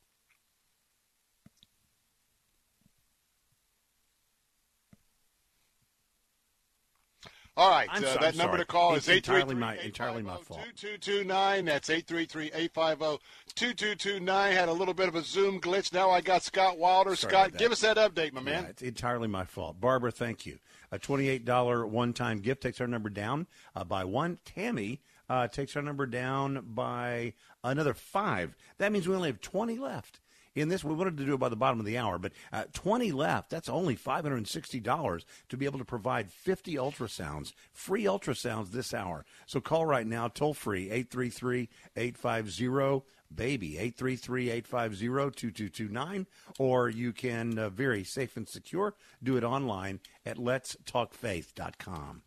[7.57, 10.59] All right, uh, that I'm number to call it's is entirely my entirely my fault.
[10.75, 11.63] Two two two nine.
[11.63, 13.19] That's eight three three eight five zero
[13.55, 14.53] two two two nine.
[14.53, 15.93] Had a little bit of a Zoom glitch.
[15.93, 17.15] Now I got Scott Wilder.
[17.15, 18.63] Sorry Scott, give us that update, my man.
[18.63, 19.79] Yeah, it's entirely my fault.
[19.79, 20.59] Barbara, thank you.
[20.91, 24.39] A twenty-eight dollar one-time gift takes our number down uh, by one.
[24.43, 24.99] Tammy
[25.29, 27.33] uh, takes our number down by
[27.63, 28.53] another five.
[28.79, 30.19] That means we only have twenty left
[30.55, 30.83] in this.
[30.83, 33.49] We wanted to do it by the bottom of the hour, but uh, 20 left.
[33.49, 39.25] That's only $560 to be able to provide 50 ultrasounds, free ultrasounds this hour.
[39.45, 46.27] So call right now, toll free, 833 850 baby 833-850-2229
[46.59, 52.21] or you can uh, very safe and secure do it online at letstalkfaith.com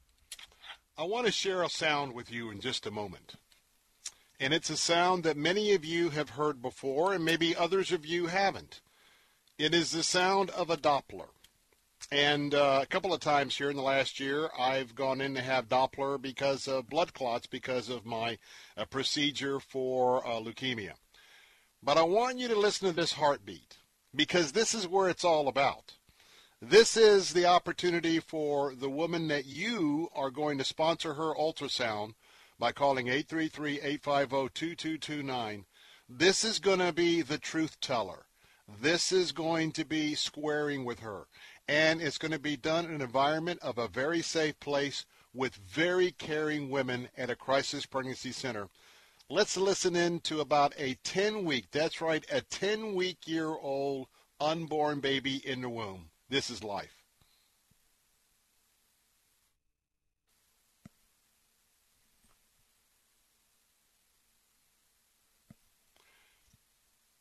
[0.98, 3.36] i want to share a sound with you in just a moment
[4.40, 8.06] and it's a sound that many of you have heard before, and maybe others of
[8.06, 8.81] you haven't.
[9.59, 11.28] It is the sound of a Doppler.
[12.12, 15.43] And uh, a couple of times here in the last year, I've gone in to
[15.43, 18.39] have Doppler because of blood clots, because of my
[18.77, 20.93] uh, procedure for uh, leukemia.
[21.82, 23.78] But I want you to listen to this heartbeat
[24.15, 25.94] because this is where it's all about.
[26.62, 32.15] This is the opportunity for the woman that you are going to sponsor her ultrasound
[32.59, 35.64] by calling 833-850-2229.
[36.09, 38.26] This is going to be the truth teller.
[38.80, 41.26] This is going to be squaring with her.
[41.68, 45.05] And it's going to be done in an environment of a very safe place
[45.35, 48.68] with very caring women at a crisis pregnancy center.
[49.30, 54.09] Let's listen in to about a 10 week, that's right, a 10 week year old
[54.40, 56.09] unborn baby in the womb.
[56.30, 56.98] This is life.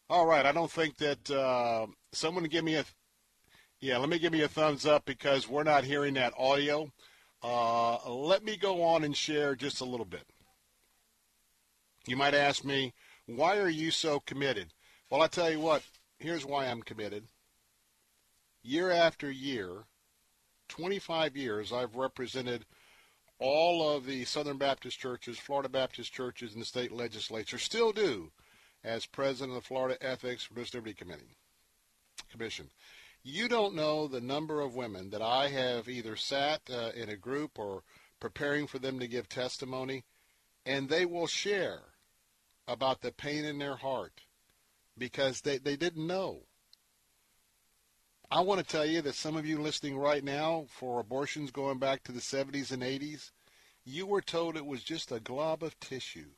[0.10, 0.46] All right.
[0.46, 2.86] I don't think that uh, someone give me a
[3.80, 3.98] yeah.
[3.98, 6.92] Let me give me a thumbs up because we're not hearing that audio.
[7.44, 10.24] Uh, let me go on and share just a little bit.
[12.08, 12.94] You might ask me,
[13.26, 14.74] why are you so committed?
[15.10, 15.84] Well, I tell you what.
[16.20, 17.26] Here's why I'm committed.
[18.64, 19.84] Year after year,
[20.70, 22.66] 25 years, I've represented
[23.40, 27.60] all of the Southern Baptist churches, Florida Baptist churches, and the state legislature.
[27.60, 28.32] Still do
[28.84, 31.38] as president of the Florida Ethics Liberty Committee
[32.32, 32.70] Commission.
[33.24, 37.18] You don't know the number of women that I have either sat uh, in a
[37.18, 37.84] group or
[38.20, 40.04] preparing for them to give testimony,
[40.66, 41.82] and they will share
[42.68, 44.22] about the pain in their heart
[44.98, 46.44] because they, they didn't know.
[48.30, 51.80] I want to tell you that some of you listening right now for abortions going
[51.80, 53.32] back to the 70s and 80s,
[53.86, 56.32] you were told it was just a glob of tissue.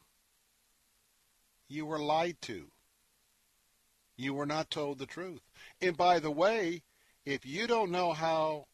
[1.69, 2.71] You were lied to.
[4.17, 5.41] You were not told the truth.
[5.81, 6.83] And by the way,
[7.23, 8.67] if you don't know how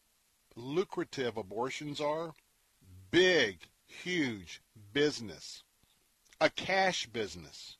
[0.56, 2.32] lucrative abortions are,
[3.10, 4.60] big, huge
[4.92, 5.62] business,
[6.40, 7.76] a cash business.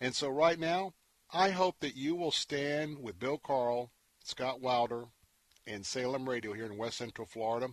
[0.00, 0.92] And so right now,
[1.32, 3.90] I hope that you will stand with Bill Carl,
[4.22, 5.06] Scott Wilder,
[5.66, 7.70] and Salem Radio here in West Central Florida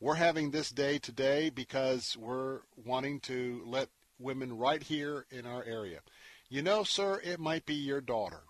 [0.00, 3.88] we're having this day today because we're wanting to let
[4.20, 6.00] women right here in our area.
[6.48, 8.42] You know, sir, it might be your daughter.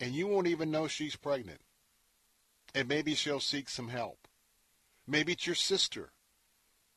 [0.00, 1.60] And you won't even know she's pregnant.
[2.74, 4.28] And maybe she'll seek some help.
[5.06, 6.12] Maybe it's your sister.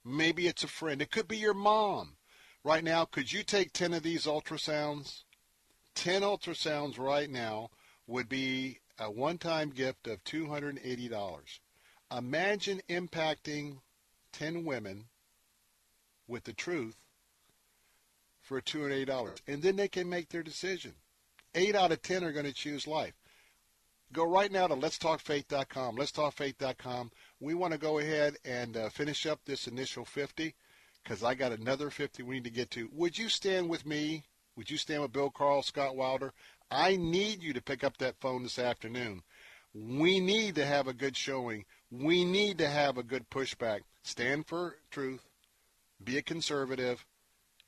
[0.03, 1.01] Maybe it's a friend.
[1.01, 2.17] It could be your mom.
[2.63, 5.23] Right now, could you take 10 of these ultrasounds?
[5.95, 7.69] 10 ultrasounds right now
[8.07, 11.59] would be a one-time gift of $280.
[12.15, 13.77] Imagine impacting
[14.33, 15.05] 10 women
[16.27, 17.00] with the truth
[18.51, 20.93] for a two and eight dollars, And then they can make their decision.
[21.55, 23.13] Eight out of 10 are going to choose life.
[24.11, 25.95] Go right now to letstalkfaith.com.
[25.95, 27.11] Letstalkfaith.com.
[27.39, 30.53] We want to go ahead and uh, finish up this initial 50
[31.01, 32.89] because I got another 50 we need to get to.
[32.91, 34.25] Would you stand with me?
[34.57, 36.33] Would you stand with Bill Carl, Scott Wilder?
[36.69, 39.23] I need you to pick up that phone this afternoon.
[39.73, 43.81] We need to have a good showing we need to have a good pushback.
[44.03, 45.29] Stand for truth,
[46.03, 47.05] be a conservative,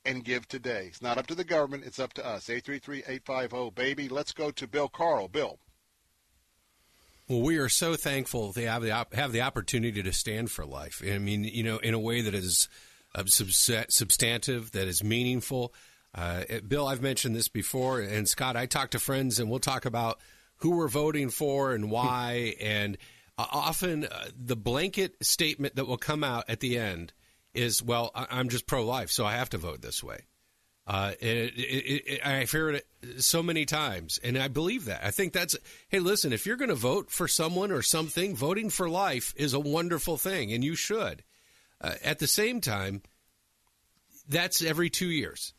[0.04, 0.86] and give today.
[0.88, 2.46] It's not up to the government, it's up to us.
[2.48, 4.08] 833-850, baby.
[4.08, 5.28] Let's go to Bill Carl.
[5.28, 5.58] Bill.
[7.28, 10.66] Well, we are so thankful to have the op- have the opportunity to stand for
[10.66, 11.02] life.
[11.04, 12.68] I mean, you know, in a way that is
[13.14, 15.72] uh, substantive, that is meaningful.
[16.14, 19.86] Uh, Bill, I've mentioned this before, and Scott, I talk to friends, and we'll talk
[19.86, 20.20] about
[20.58, 22.98] who we're voting for and why, and
[23.38, 27.12] uh, often uh, the blanket statement that will come out at the end
[27.54, 30.26] is, "Well, I- am just pro-life, so I have to vote this way."
[30.86, 35.02] Uh, it, it, it, I've heard it so many times, and I believe that.
[35.02, 35.56] I think that's
[35.88, 39.54] hey, listen, if you're going to vote for someone or something, voting for life is
[39.54, 41.22] a wonderful thing, and you should.
[41.80, 43.02] Uh, at the same time,
[44.28, 45.54] that's every two years.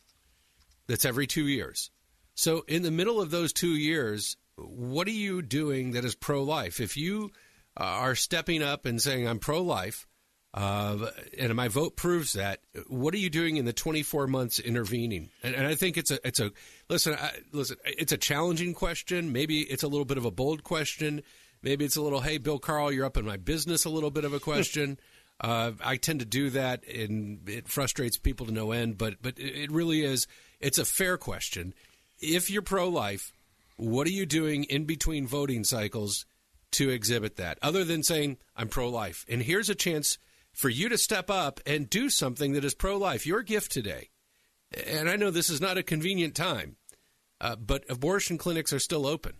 [0.87, 1.89] That's every two years.
[2.35, 6.43] So, in the middle of those two years, what are you doing that is pro
[6.43, 6.79] life?
[6.79, 7.31] If you
[7.77, 10.07] are stepping up and saying, I'm pro life,
[10.55, 12.61] uh, and my vote proves that.
[12.87, 15.29] What are you doing in the 24 months intervening?
[15.43, 16.53] And, and I think it's a it's a
[16.87, 17.75] listen I, listen.
[17.83, 19.33] It's a challenging question.
[19.33, 21.23] Maybe it's a little bit of a bold question.
[21.61, 23.83] Maybe it's a little, hey, Bill Carl, you're up in my business.
[23.83, 24.97] A little bit of a question.
[25.41, 28.97] uh, I tend to do that, and it frustrates people to no end.
[28.97, 30.25] But but it really is.
[30.61, 31.73] It's a fair question.
[32.19, 33.33] If you're pro life,
[33.75, 36.25] what are you doing in between voting cycles?
[36.71, 39.25] to exhibit that, other than saying, I'm pro life.
[39.29, 40.17] And here's a chance
[40.55, 43.27] for you to step up and do something that is pro life.
[43.27, 44.09] Your gift today.
[44.87, 46.77] And I know this is not a convenient time,
[47.39, 49.33] uh, but abortion clinics are still open.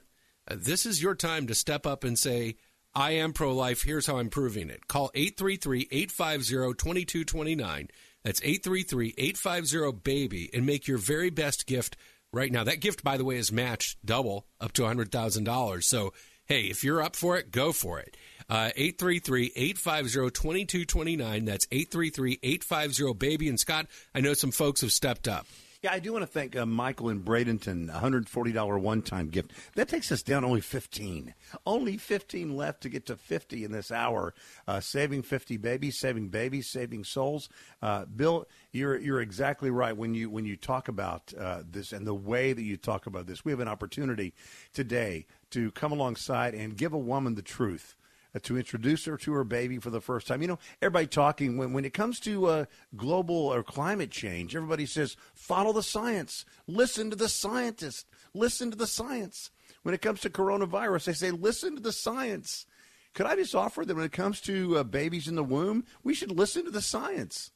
[0.48, 2.58] Uh, this is your time to step up and say,
[2.94, 3.84] I am pro life.
[3.84, 4.88] Here's how I'm proving it.
[4.88, 7.88] Call 833 850 2229.
[8.24, 11.98] That's 833 850 BABY and make your very best gift
[12.32, 12.64] right now.
[12.64, 15.84] That gift, by the way, is matched double up to $100,000.
[15.84, 16.14] So
[16.46, 18.16] hey, if you're up for it, go for it.
[18.50, 21.46] Uh, 833 850 2229.
[21.46, 23.50] That's 833 850 BABY.
[23.50, 25.48] And Scott, I know some folks have stepped up.
[25.86, 29.52] Yeah, I do want to thank uh, Michael in Bradenton, $140 one time gift.
[29.76, 31.36] That takes us down only 15.
[31.64, 34.34] Only 15 left to get to 50 in this hour.
[34.68, 37.50] Uh, saving 50 babies, saving babies, saving souls.
[37.84, 42.08] Uh, Bill, you're, you're exactly right when you, when you talk about uh, this and
[42.08, 43.46] the way that you talk about this.
[43.46, 44.34] We have an opportunity
[44.74, 47.96] today to come alongside and give a woman the truth
[48.44, 50.42] to introduce her to her baby for the first time.
[50.42, 54.86] You know, everybody talking when when it comes to uh, global or climate change, everybody
[54.86, 59.52] says follow the science, listen to the scientists, listen to the science.
[59.84, 62.66] When it comes to coronavirus, they say listen to the science.
[63.14, 66.14] Could I just offer that when it comes to uh, babies in the womb, we
[66.14, 67.52] should listen to the science.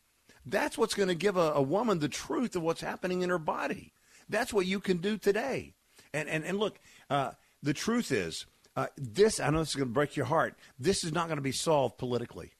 [0.46, 3.40] That's what's going to give a, a woman the truth of what's happening in her
[3.40, 3.94] body.
[4.30, 5.74] That's what you can do today.
[6.14, 6.80] And and and look,
[7.10, 7.32] uh,
[7.62, 8.46] the truth is
[8.80, 10.58] uh, this, I know this is going to break your heart.
[10.80, 12.54] This is not going to be solved politically.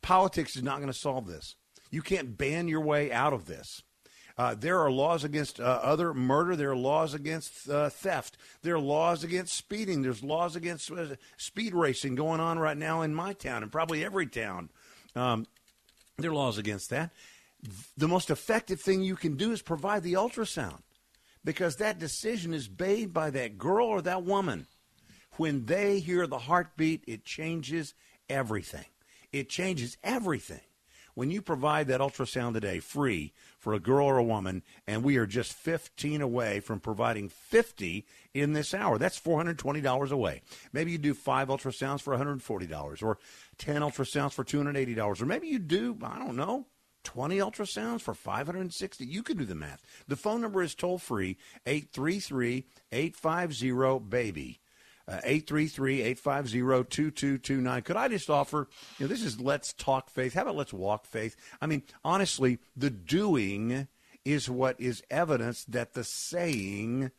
[0.00, 1.54] Politics is not going to solve this.
[1.90, 3.82] You can't ban your way out of this.
[4.38, 6.56] Uh, there are laws against uh, other murder.
[6.56, 8.38] There are laws against uh, theft.
[8.62, 10.00] There are laws against speeding.
[10.00, 14.02] There's laws against uh, speed racing going on right now in my town and probably
[14.02, 14.70] every town.
[15.14, 15.46] Um,
[16.16, 17.10] there are laws against that.
[17.98, 20.80] The most effective thing you can do is provide the ultrasound
[21.44, 24.66] because that decision is made by that girl or that woman.
[25.40, 27.94] When they hear the heartbeat, it changes
[28.28, 28.84] everything.
[29.32, 30.60] It changes everything.
[31.14, 35.16] when you provide that ultrasound today free for a girl or a woman, and we
[35.16, 38.04] are just 15 away from providing 50
[38.34, 38.98] in this hour.
[38.98, 40.42] That's $420 away.
[40.74, 43.16] Maybe you do five ultrasounds for $140 or
[43.56, 46.66] 10 ultrasounds for $280, or maybe you do, I don't know,
[47.04, 51.38] 20 ultrasounds for 560 you can do the math the phone number is toll free
[51.64, 54.59] 833-850 baby
[55.24, 58.68] 833-850-2229 uh, could i just offer
[58.98, 60.34] you know this is let's talk faith.
[60.34, 61.36] How about let's walk faith?
[61.60, 63.88] I mean honestly the doing
[64.24, 67.10] is what is evidence that the saying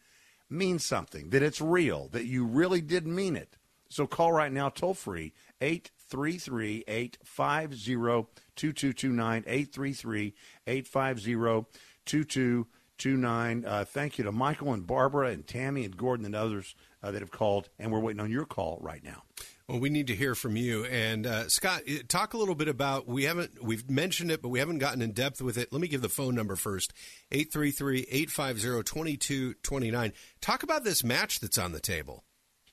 [0.49, 3.57] means something that it's real that you really did mean it.
[3.89, 10.33] So call right now toll free 833 850 2229 833
[10.67, 11.65] 850
[12.05, 13.65] 2229.
[13.65, 17.21] Uh, thank you to Michael and Barbara and Tammy and Gordon and others uh, that
[17.21, 19.23] have called, and we're waiting on your call right now.
[19.67, 20.85] Well, we need to hear from you.
[20.85, 24.59] And uh, Scott, talk a little bit about we haven't we've mentioned it, but we
[24.59, 25.71] haven't gotten in depth with it.
[25.71, 26.91] Let me give the phone number first:
[27.31, 30.11] 833-850-2229.
[30.41, 32.25] Talk about this match that's on the table.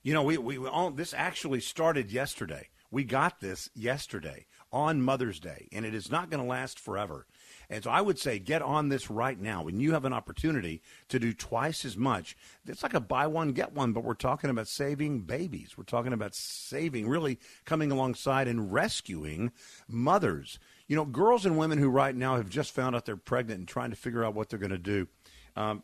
[0.03, 2.71] You know, we we all, this actually started yesterday.
[2.91, 7.27] We got this yesterday on Mother's Day, and it is not going to last forever.
[7.70, 9.62] And so I would say get on this right now.
[9.62, 12.36] When you have an opportunity to do twice as much,
[12.66, 15.77] it's like a buy one, get one, but we're talking about saving babies.
[15.77, 19.53] We're talking about saving, really coming alongside and rescuing
[19.86, 20.59] mothers.
[20.86, 23.69] You know, girls and women who right now have just found out they're pregnant and
[23.69, 25.07] trying to figure out what they're going to do.
[25.55, 25.82] Um,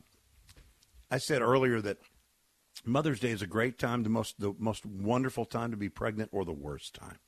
[1.10, 1.98] I said earlier that
[2.84, 6.30] Mother's Day is a great time, the most the most wonderful time to be pregnant,
[6.32, 7.18] or the worst time.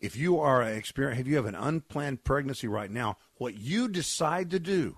[0.00, 4.50] If you are experience, if you have an unplanned pregnancy right now, what you decide
[4.50, 4.96] to do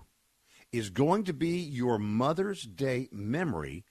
[0.71, 3.83] is going to be your Mother's Day memory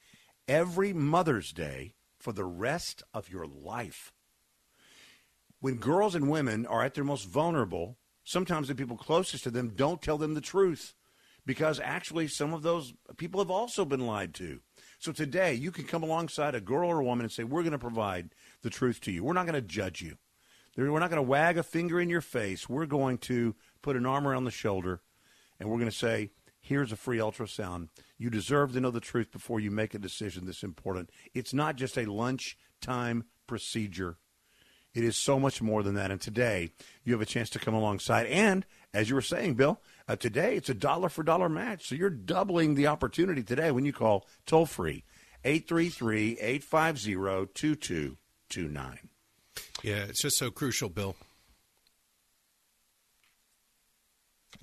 [0.48, 4.12] every Mother's Day for the rest of your life.
[5.60, 9.74] When girls and women are at their most vulnerable, sometimes the people closest to them
[9.76, 10.94] don't tell them the truth
[11.44, 14.60] because actually some of those people have also been lied to.
[14.98, 17.72] So today you can come alongside a girl or a woman and say, We're going
[17.72, 19.24] to provide the truth to you.
[19.24, 20.16] We're not going to judge you.
[20.76, 22.68] We're not going to wag a finger in your face.
[22.68, 25.00] We're going to put an arm around the shoulder
[25.60, 26.30] and we're going to say,
[26.60, 27.88] here's a free ultrasound.
[28.18, 31.10] You deserve to know the truth before you make a decision this important.
[31.34, 34.16] It's not just a lunchtime procedure.
[34.94, 36.10] It is so much more than that.
[36.10, 36.72] And today,
[37.04, 38.26] you have a chance to come alongside.
[38.26, 41.88] And as you were saying, Bill, uh, today it's a dollar for dollar match.
[41.88, 45.04] So you're doubling the opportunity today when you call toll free
[45.44, 47.14] 833 850
[47.54, 49.11] 2229.
[49.82, 51.16] Yeah, it's just so crucial, Bill.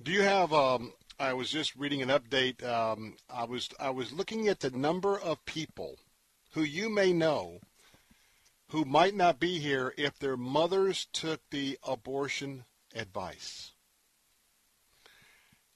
[0.02, 0.52] Do you have?
[0.52, 2.64] Um, I was just reading an update.
[2.64, 5.98] Um, I was I was looking at the number of people
[6.52, 7.60] who you may know
[8.70, 12.64] who might not be here if their mothers took the abortion
[12.94, 13.72] advice.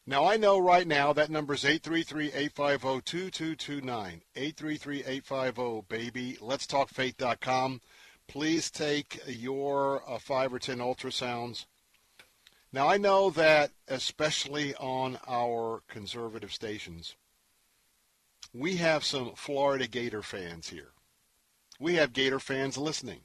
[0.06, 4.20] Now I know right now that number is 833-850-2229.
[4.36, 6.36] 833-850 baby.
[6.40, 7.80] Let's talk faith.com.
[8.26, 11.66] Please take your uh, 5 or 10 ultrasounds
[12.74, 17.14] now, I know that, especially on our conservative stations,
[18.52, 20.90] we have some Florida Gator fans here.
[21.78, 23.20] We have Gator fans listening.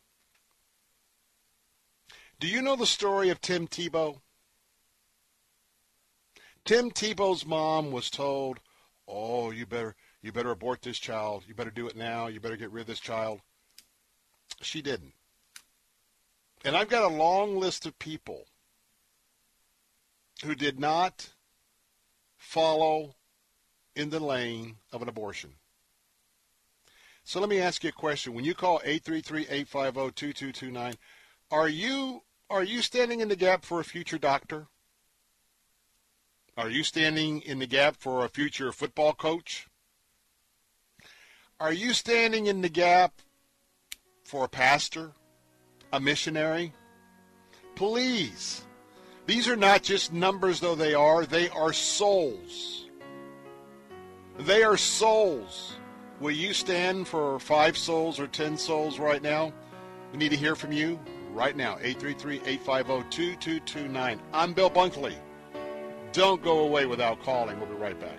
[2.39, 4.21] Do you know the story of Tim Tebow?
[6.63, 8.59] Tim Tebow's mom was told,
[9.07, 11.45] "Oh, you better you better abort this child.
[11.47, 12.27] You better do it now.
[12.27, 13.41] You better get rid of this child."
[14.61, 15.13] She didn't.
[16.65, 18.47] And I've got a long list of people
[20.43, 21.29] who did not
[22.37, 23.15] follow
[23.95, 25.53] in the lane of an abortion.
[27.23, 28.33] So let me ask you a question.
[28.33, 30.95] When you call 833-850-2229,
[31.51, 34.65] are you are you standing in the gap for a future doctor?
[36.57, 39.67] Are you standing in the gap for a future football coach?
[41.59, 43.21] Are you standing in the gap
[44.29, 45.11] for a pastor,
[45.91, 46.73] a missionary?
[47.75, 48.63] Please
[49.29, 52.87] these are not just numbers, though they are, they are souls.
[54.39, 55.75] They are souls.
[56.19, 59.53] Will you stand for five souls or ten souls right now?
[60.11, 60.99] We need to hear from you
[61.31, 61.75] right now.
[61.75, 64.19] 833-850-2229.
[64.33, 65.13] I'm Bill Bunkley.
[66.11, 67.59] Don't go away without calling.
[67.59, 68.17] We'll be right back.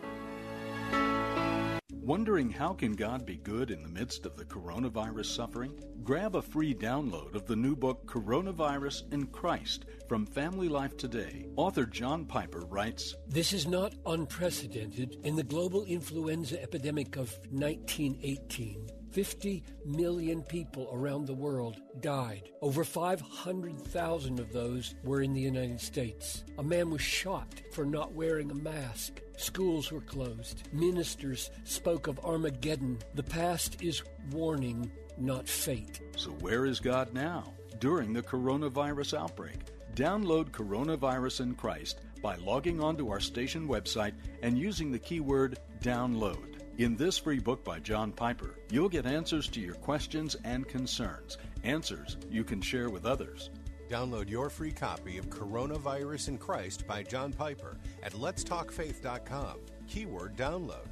[2.11, 5.81] Wondering how can God be good in the midst of the coronavirus suffering?
[6.03, 11.47] Grab a free download of the new book Coronavirus and Christ from Family Life Today.
[11.55, 18.89] Author John Piper writes, This is not unprecedented in the global influenza epidemic of 1918
[19.11, 22.51] 50 million people around the world died.
[22.63, 26.45] Over 500,000 of those were in the United States.
[26.59, 29.21] A man was shot for not wearing a mask.
[29.37, 30.69] Schools were closed.
[30.73, 32.99] Ministers spoke of Armageddon.
[33.15, 36.01] The past is warning, not fate.
[36.17, 39.59] So, where is God now during the coronavirus outbreak?
[39.95, 44.13] Download Coronavirus and Christ by logging onto our station website
[44.43, 46.50] and using the keyword download.
[46.81, 51.37] In this free book by John Piper, you'll get answers to your questions and concerns,
[51.63, 53.51] answers you can share with others.
[53.91, 59.59] Download your free copy of Coronavirus and Christ by John Piper at letstalkfaith.com.
[59.89, 60.87] Keyword download.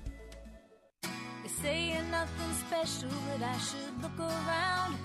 [1.05, 4.99] They say you're nothing special, that I should look around.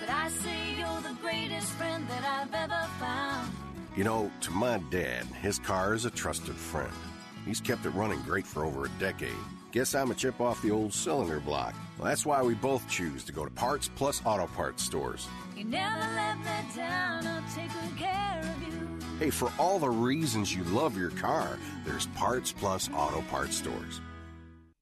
[0.00, 3.52] But I say you're the greatest friend that I've ever found.
[3.94, 6.94] You know, to my dad, his car is a trusted friend.
[7.44, 9.30] He's kept it running great for over a decade.
[9.72, 11.74] Guess I'm a chip off the old cylinder block.
[11.96, 15.28] Well, that's why we both choose to go to Parts Plus Auto Parts stores.
[15.56, 16.44] You never let me
[16.76, 18.88] down, I'll take good care of you.
[19.18, 24.00] Hey, for all the reasons you love your car, there's Parts Plus Auto Parts stores.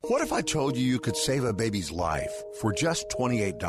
[0.02, 3.60] What if I told you you could save a baby's life for just $28?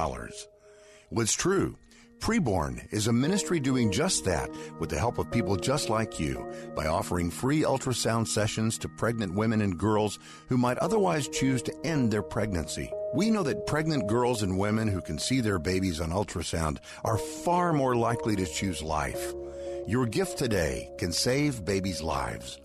[1.09, 1.75] Well, it's true.
[2.19, 6.45] Preborn is a ministry doing just that with the help of people just like you
[6.75, 10.19] by offering free ultrasound sessions to pregnant women and girls
[10.49, 12.91] who might otherwise choose to end their pregnancy.
[13.13, 17.17] We know that pregnant girls and women who can see their babies on ultrasound are
[17.17, 19.33] far more likely to choose life.
[19.87, 22.59] Your gift today can save babies' lives.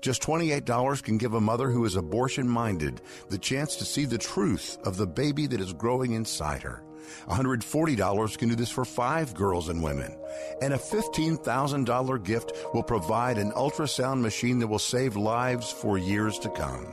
[0.00, 4.16] Just $28 can give a mother who is abortion minded the chance to see the
[4.16, 6.82] truth of the baby that is growing inside her.
[7.28, 10.16] $140 can do this for five girls and women.
[10.62, 16.38] And a $15,000 gift will provide an ultrasound machine that will save lives for years
[16.40, 16.86] to come.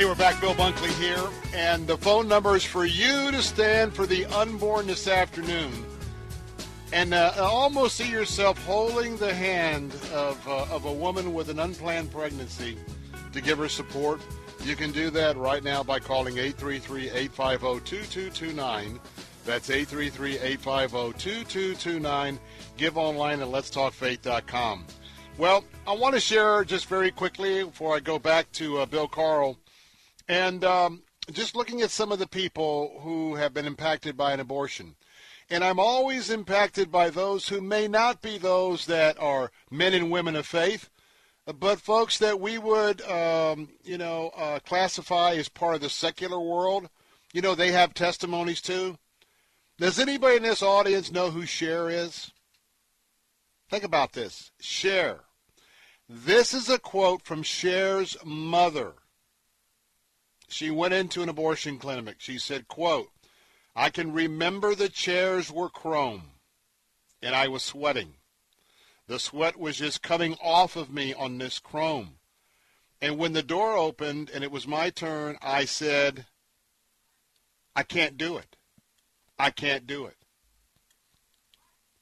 [0.00, 0.40] Hey, we're back.
[0.40, 1.28] Bill Bunkley here.
[1.54, 5.72] And the phone number is for you to stand for the unborn this afternoon.
[6.92, 11.58] And uh, almost see yourself holding the hand of, uh, of a woman with an
[11.58, 12.78] unplanned pregnancy
[13.32, 14.20] to give her support.
[14.64, 19.00] You can do that right now by calling 833 850 2229.
[19.50, 22.38] That's 833 850 2229.
[22.76, 24.86] Give online at letstalkfaith.com.
[25.38, 29.08] Well, I want to share just very quickly before I go back to uh, Bill
[29.08, 29.58] Carl
[30.28, 31.02] and um,
[31.32, 34.94] just looking at some of the people who have been impacted by an abortion.
[35.50, 40.12] And I'm always impacted by those who may not be those that are men and
[40.12, 40.90] women of faith,
[41.58, 46.38] but folks that we would, um, you know, uh, classify as part of the secular
[46.38, 46.88] world.
[47.32, 48.96] You know, they have testimonies too.
[49.80, 52.30] Does anybody in this audience know who Cher is?
[53.68, 54.52] Think about this.
[54.60, 55.20] Cher.
[56.08, 58.94] This is a quote from Cher's mother
[60.52, 62.16] she went into an abortion clinic.
[62.18, 63.10] She said, quote,
[63.74, 66.32] I can remember the chairs were chrome
[67.22, 68.14] and I was sweating.
[69.06, 72.16] The sweat was just coming off of me on this chrome.
[73.00, 76.26] And when the door opened and it was my turn, I said,
[77.74, 78.56] I can't do it.
[79.40, 80.16] I can't do it.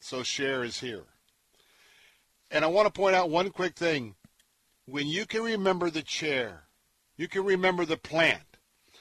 [0.00, 1.04] So Cher is here.
[2.50, 4.16] And I want to point out one quick thing.
[4.86, 6.64] When you can remember the chair,
[7.16, 8.56] you can remember the plant,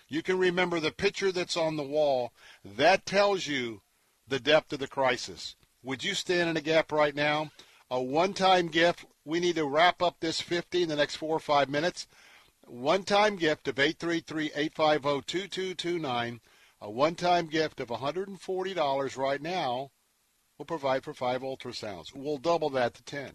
[0.07, 2.31] you can remember the picture that's on the wall,
[2.64, 3.81] that tells you
[4.27, 5.55] the depth of the crisis.
[5.81, 7.51] Would you stand in a gap right now?
[7.89, 9.05] A one time gift.
[9.26, 12.05] We need to wrap up this 50 in the next four or five minutes.
[12.68, 16.39] One time gift of 833 850 2229.
[16.80, 19.91] A one time gift of $140 right now
[20.58, 22.14] will provide for five ultrasounds.
[22.14, 23.34] We'll double that to 10.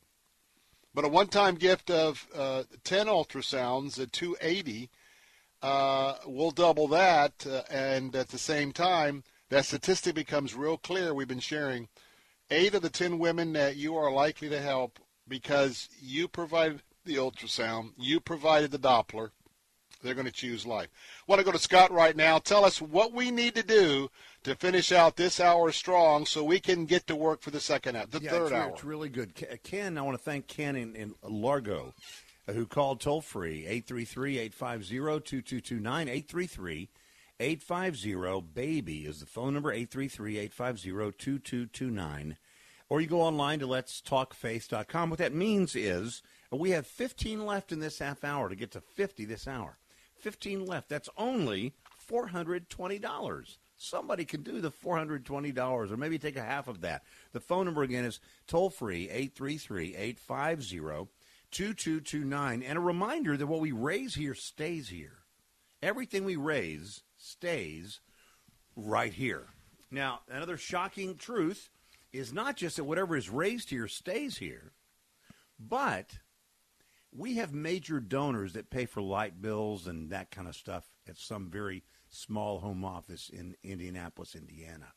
[0.95, 4.91] But a one time gift of uh, 10 ultrasounds at 280
[5.63, 7.47] uh, will double that.
[7.47, 11.15] Uh, and at the same time, that statistic becomes real clear.
[11.15, 11.89] We've been sharing
[12.51, 17.17] eight of the 10 women that you are likely to help because you provided the
[17.17, 19.31] ultrasound, you provided the Doppler,
[20.03, 20.89] they're going to choose life.
[21.21, 22.39] I want to go to Scott right now.
[22.39, 24.11] Tell us what we need to do
[24.45, 27.97] to finish out this hour strong so we can get to work for the second
[27.97, 28.71] hour, the yeah, third it's, hour.
[28.71, 29.33] It's really good.
[29.63, 31.95] Ken, I want to thank Ken in, in Largo
[32.49, 36.09] uh, who called toll free 833 850 2229.
[36.09, 36.89] 833
[37.41, 42.37] 850 BABY is the phone number 833 850 2229.
[42.89, 45.11] Or you go online to letstalkfaith.com.
[45.11, 48.81] What that means is we have 15 left in this half hour to get to
[48.81, 49.79] 50 this hour.
[50.23, 50.89] 15 left.
[50.89, 51.75] That's only
[52.11, 53.57] $420.
[53.77, 57.03] Somebody can do the $420 or maybe take a half of that.
[57.33, 61.11] The phone number again is toll free 833 850
[61.51, 62.63] 2229.
[62.63, 65.19] And a reminder that what we raise here stays here.
[65.83, 68.01] Everything we raise stays
[68.77, 69.49] right here.
[69.91, 71.69] Now, another shocking truth
[72.13, 74.73] is not just that whatever is raised here stays here,
[75.59, 76.19] but
[77.15, 81.19] we have major donors that pay for light bills and that kind of stuff at
[81.19, 84.93] some very small home office in Indianapolis, Indiana.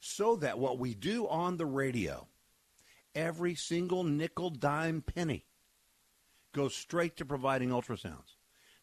[0.00, 2.26] So that what we do on the radio,
[3.14, 5.44] every single nickel, dime, penny,
[6.52, 8.36] goes straight to providing ultrasounds.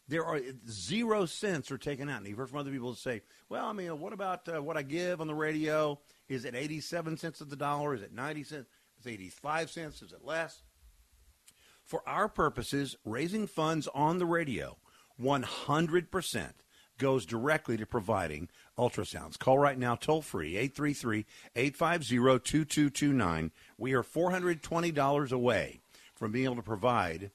[0.08, 2.18] There are zero cents are taken out.
[2.18, 3.20] And you've heard from other people say,
[3.50, 6.00] well, I mean, what about uh, what I give on the radio?
[6.28, 7.94] Is it 87 cents of the dollar?
[7.94, 8.68] Is it 90 cents?
[9.00, 10.02] Is it 85 cents?
[10.02, 10.62] Is it less?
[11.88, 14.76] For our purposes, raising funds on the radio,
[15.18, 16.50] 100%
[16.98, 19.38] goes directly to providing ultrasounds.
[19.38, 21.24] Call right now, toll free, 833
[21.56, 23.50] 850 2229.
[23.78, 25.80] We are $420 away
[26.14, 27.30] from being able to provide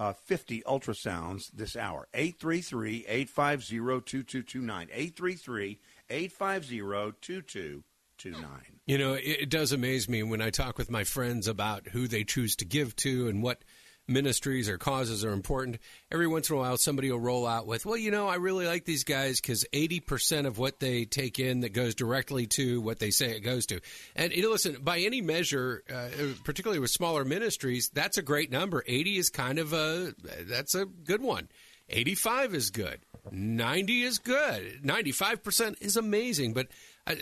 [0.00, 2.08] uh, 50 ultrasounds this hour.
[2.12, 4.88] 833 850 2229.
[4.92, 5.78] 833
[6.10, 6.78] 850
[7.20, 8.50] 2229.
[8.86, 12.08] You know, it, it does amaze me when I talk with my friends about who
[12.08, 13.62] they choose to give to and what
[14.08, 15.78] ministries or causes are important,
[16.10, 18.66] every once in a while somebody will roll out with, well, you know, I really
[18.66, 22.98] like these guys because 80% of what they take in that goes directly to what
[22.98, 23.80] they say it goes to.
[24.16, 26.08] And you know, listen, by any measure, uh,
[26.44, 28.84] particularly with smaller ministries, that's a great number.
[28.86, 30.14] 80 is kind of a,
[30.46, 31.48] that's a good one.
[31.88, 33.00] 85 is good.
[33.30, 34.80] 90 is good.
[34.82, 36.54] 95% is amazing.
[36.54, 36.68] But
[37.06, 37.16] I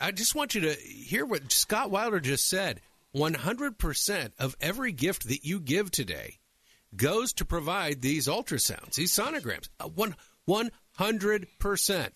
[0.00, 2.80] I just want you to hear what Scott Wilder just said.
[3.14, 6.38] 100% of every gift that you give today
[6.96, 9.68] goes to provide these ultrasounds, these sonograms.
[9.80, 12.10] Uh, one, 100%.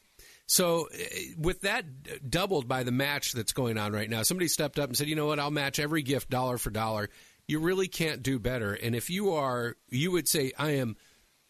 [0.47, 1.05] So, uh,
[1.37, 4.97] with that doubled by the match that's going on right now, somebody stepped up and
[4.97, 7.11] said, you know what, I'll match every gift dollar for dollar.
[7.47, 8.73] You really can't do better.
[8.73, 10.97] And if you are, you would say, I am,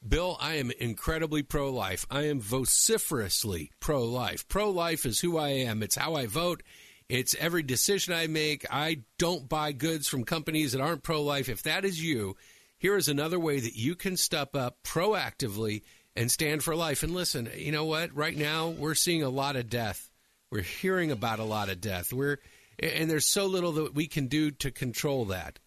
[0.06, 2.06] Bill, I am incredibly pro life.
[2.10, 4.48] I am vociferously pro life.
[4.48, 6.62] Pro life is who I am, it's how I vote,
[7.08, 8.66] it's every decision I make.
[8.70, 11.48] I don't buy goods from companies that aren't pro life.
[11.48, 12.36] If that is you,
[12.78, 15.82] here is another way that you can step up proactively
[16.14, 17.02] and stand for life.
[17.02, 18.14] And listen, you know what?
[18.14, 20.10] Right now, we're seeing a lot of death.
[20.50, 22.12] We're hearing about a lot of death.
[22.12, 22.38] We're
[22.78, 25.58] and there's so little that we can do to control that.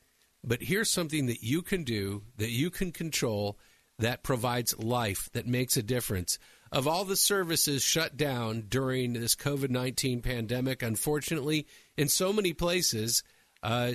[0.43, 3.59] But here's something that you can do that you can control
[3.99, 6.39] that provides life, that makes a difference
[6.71, 11.67] of all the services shut down during this COVID 19 pandemic, unfortunately,
[11.97, 13.23] in so many places,
[13.61, 13.91] uh,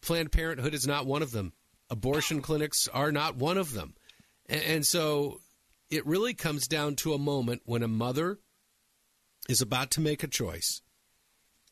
[0.00, 1.52] Planned Parenthood is not one of them.
[1.90, 3.94] Abortion clinics are not one of them.
[4.46, 5.40] And, and so
[5.90, 8.38] it really comes down to a moment when a mother
[9.48, 10.80] is about to make a choice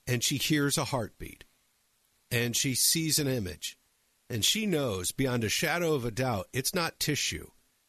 [0.07, 1.45] and she hears a heartbeat
[2.31, 3.79] and she sees an image
[4.29, 7.47] and she knows beyond a shadow of a doubt it's not tissue,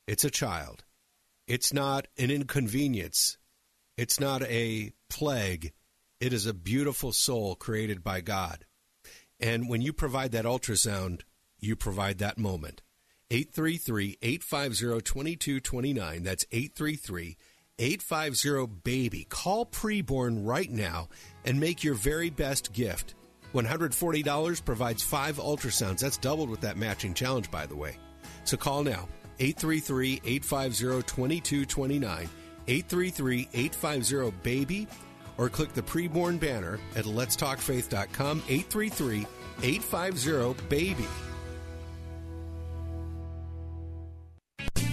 [0.07, 0.83] it's a child
[1.51, 3.37] it's not an inconvenience.
[3.97, 5.73] It's not a plague.
[6.21, 8.63] It is a beautiful soul created by God.
[9.37, 11.23] And when you provide that ultrasound,
[11.59, 12.81] you provide that moment.
[13.31, 16.23] 833 850 2229.
[16.23, 17.35] That's 833
[17.77, 19.25] 850 BABY.
[19.27, 21.09] Call preborn right now
[21.43, 23.13] and make your very best gift.
[23.53, 25.99] $140 provides five ultrasounds.
[25.99, 27.97] That's doubled with that matching challenge, by the way.
[28.45, 29.09] So call now
[29.41, 32.29] 833 850 2229.
[32.67, 34.87] 833 850 BABY
[35.37, 39.25] or click the preborn banner at letstalkfaith.com 833
[39.63, 41.30] 850 BABY.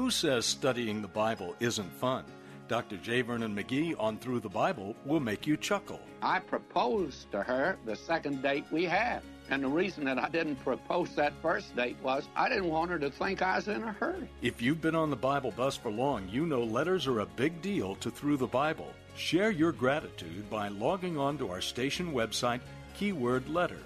[0.00, 2.24] Who says studying the Bible isn't fun?
[2.68, 2.96] Dr.
[2.96, 3.20] J.
[3.20, 6.00] Vernon McGee on Through the Bible will make you chuckle.
[6.22, 9.20] I proposed to her the second date we had.
[9.50, 12.98] And the reason that I didn't propose that first date was I didn't want her
[12.98, 14.26] to think I was in a hurry.
[14.40, 17.60] If you've been on the Bible bus for long, you know letters are a big
[17.60, 18.94] deal to Through the Bible.
[19.16, 22.60] Share your gratitude by logging on to our station website,
[22.94, 23.82] keyword letter.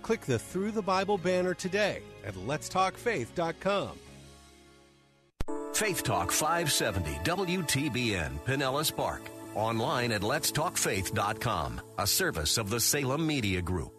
[0.00, 3.98] Click the Through the Bible banner today at letstalkfaith.com.
[5.72, 9.22] Faith Talk 570 WTBN Pinellas Park.
[9.54, 13.92] Online at letstalkfaith.com, a service of the Salem Media Group.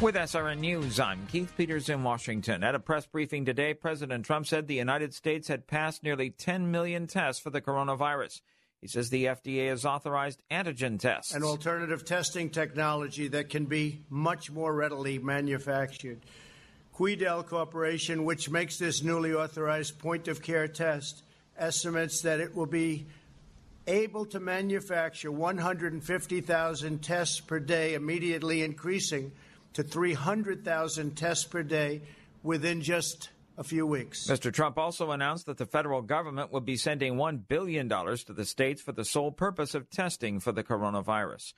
[0.00, 2.62] With SRN News, I'm Keith Peters in Washington.
[2.62, 6.70] At a press briefing today, President Trump said the United States had passed nearly 10
[6.70, 8.40] million tests for the coronavirus.
[8.80, 11.34] He says the FDA has authorized antigen tests.
[11.34, 16.20] An alternative testing technology that can be much more readily manufactured.
[16.98, 21.22] Quidel Corporation, which makes this newly authorized point of care test,
[21.56, 23.06] estimates that it will be
[23.86, 29.30] able to manufacture 150,000 tests per day, immediately increasing
[29.74, 32.00] to 300,000 tests per day
[32.42, 34.26] within just a few weeks.
[34.26, 34.52] Mr.
[34.52, 38.82] Trump also announced that the federal government would be sending $1 billion to the states
[38.82, 41.52] for the sole purpose of testing for the coronavirus.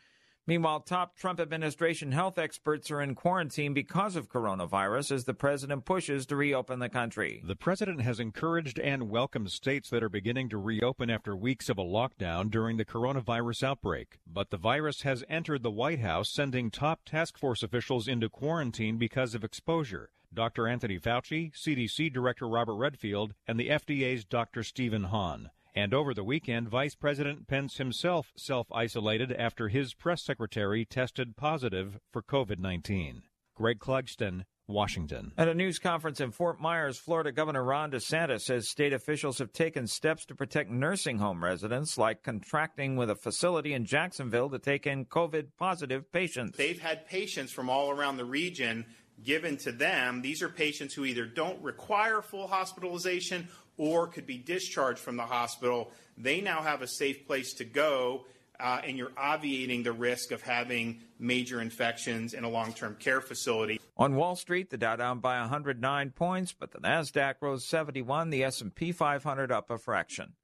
[0.47, 5.85] Meanwhile, top Trump administration health experts are in quarantine because of coronavirus as the president
[5.85, 7.43] pushes to reopen the country.
[7.45, 11.79] The president has encouraged and welcomed states that are beginning to reopen after weeks of
[11.79, 14.19] a lockdown during the coronavirus outbreak.
[14.27, 18.97] But the virus has entered the White House, sending top task force officials into quarantine
[18.97, 20.11] because of exposure.
[20.33, 20.69] Dr.
[20.69, 24.63] Anthony Fauci, CDC Director Robert Redfield, and the FDA's Dr.
[24.63, 25.51] Stephen Hahn.
[25.75, 31.37] And over the weekend, Vice President Pence himself self isolated after his press secretary tested
[31.37, 33.23] positive for COVID 19.
[33.55, 35.33] Greg Clugston, Washington.
[35.37, 39.53] At a news conference in Fort Myers, Florida Governor Ron DeSantis says state officials have
[39.53, 44.59] taken steps to protect nursing home residents, like contracting with a facility in Jacksonville to
[44.59, 46.57] take in COVID positive patients.
[46.57, 48.87] They've had patients from all around the region
[49.23, 50.23] given to them.
[50.23, 55.25] These are patients who either don't require full hospitalization or could be discharged from the
[55.25, 58.25] hospital, they now have a safe place to go,
[58.59, 63.81] uh, and you're obviating the risk of having major infections in a long-term care facility.
[63.97, 68.45] On Wall Street, the Dow down by 109 points, but the Nasdaq rose 71, the
[68.45, 70.35] S&P 500 up a fraction.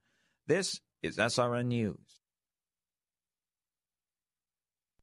[0.47, 2.06] This is SRN News.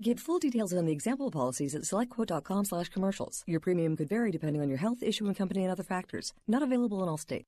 [0.00, 3.42] Get full details on the example policies at selectquote.com slash commercials.
[3.48, 6.32] Your premium could vary depending on your health, issuing company, and other factors.
[6.46, 7.46] Not available in all states.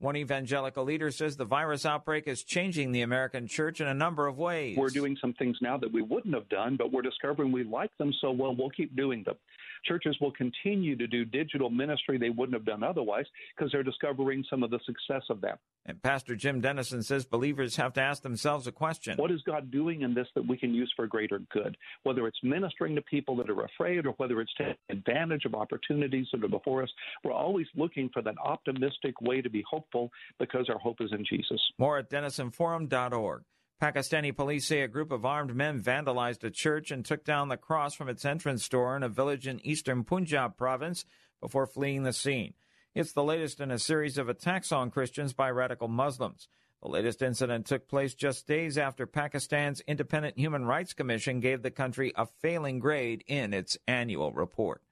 [0.00, 4.26] One evangelical leader says the virus outbreak is changing the American church in a number
[4.26, 4.76] of ways.
[4.76, 7.90] We're doing some things now that we wouldn't have done, but we're discovering we like
[7.98, 9.36] them so well, we'll keep doing them.
[9.84, 13.26] Churches will continue to do digital ministry they wouldn't have done otherwise
[13.56, 15.58] because they're discovering some of the success of that.
[15.86, 19.70] And Pastor Jim Denison says believers have to ask themselves a question What is God
[19.70, 21.76] doing in this that we can use for greater good?
[22.02, 26.26] Whether it's ministering to people that are afraid or whether it's taking advantage of opportunities
[26.32, 26.90] that are before us,
[27.24, 31.24] we're always looking for that optimistic way to be hopeful because our hope is in
[31.28, 31.60] Jesus.
[31.78, 33.42] More at denisonforum.org.
[33.80, 37.56] Pakistani police say a group of armed men vandalized a church and took down the
[37.56, 41.06] cross from its entrance door in a village in eastern Punjab province
[41.40, 42.52] before fleeing the scene.
[42.94, 46.46] It's the latest in a series of attacks on Christians by radical Muslims.
[46.82, 51.70] The latest incident took place just days after Pakistan's Independent Human Rights Commission gave the
[51.70, 54.82] country a failing grade in its annual report.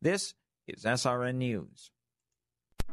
[0.00, 0.34] This
[0.68, 1.90] is SRN News.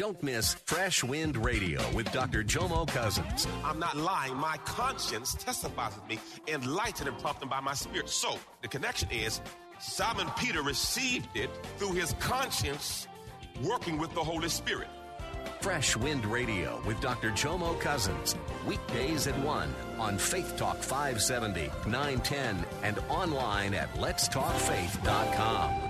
[0.00, 2.42] Don't miss Fresh Wind Radio with Dr.
[2.42, 3.46] Jomo Cousins.
[3.62, 4.34] I'm not lying.
[4.34, 6.18] My conscience testifies with me,
[6.48, 8.08] enlightened and prompted by my spirit.
[8.08, 9.42] So the connection is
[9.78, 13.08] Simon Peter received it through his conscience
[13.62, 14.88] working with the Holy Spirit.
[15.60, 17.30] Fresh Wind Radio with Dr.
[17.32, 18.36] Jomo Cousins.
[18.66, 25.89] Weekdays at 1 on Faith Talk 570, 910, and online at letstalkfaith.com.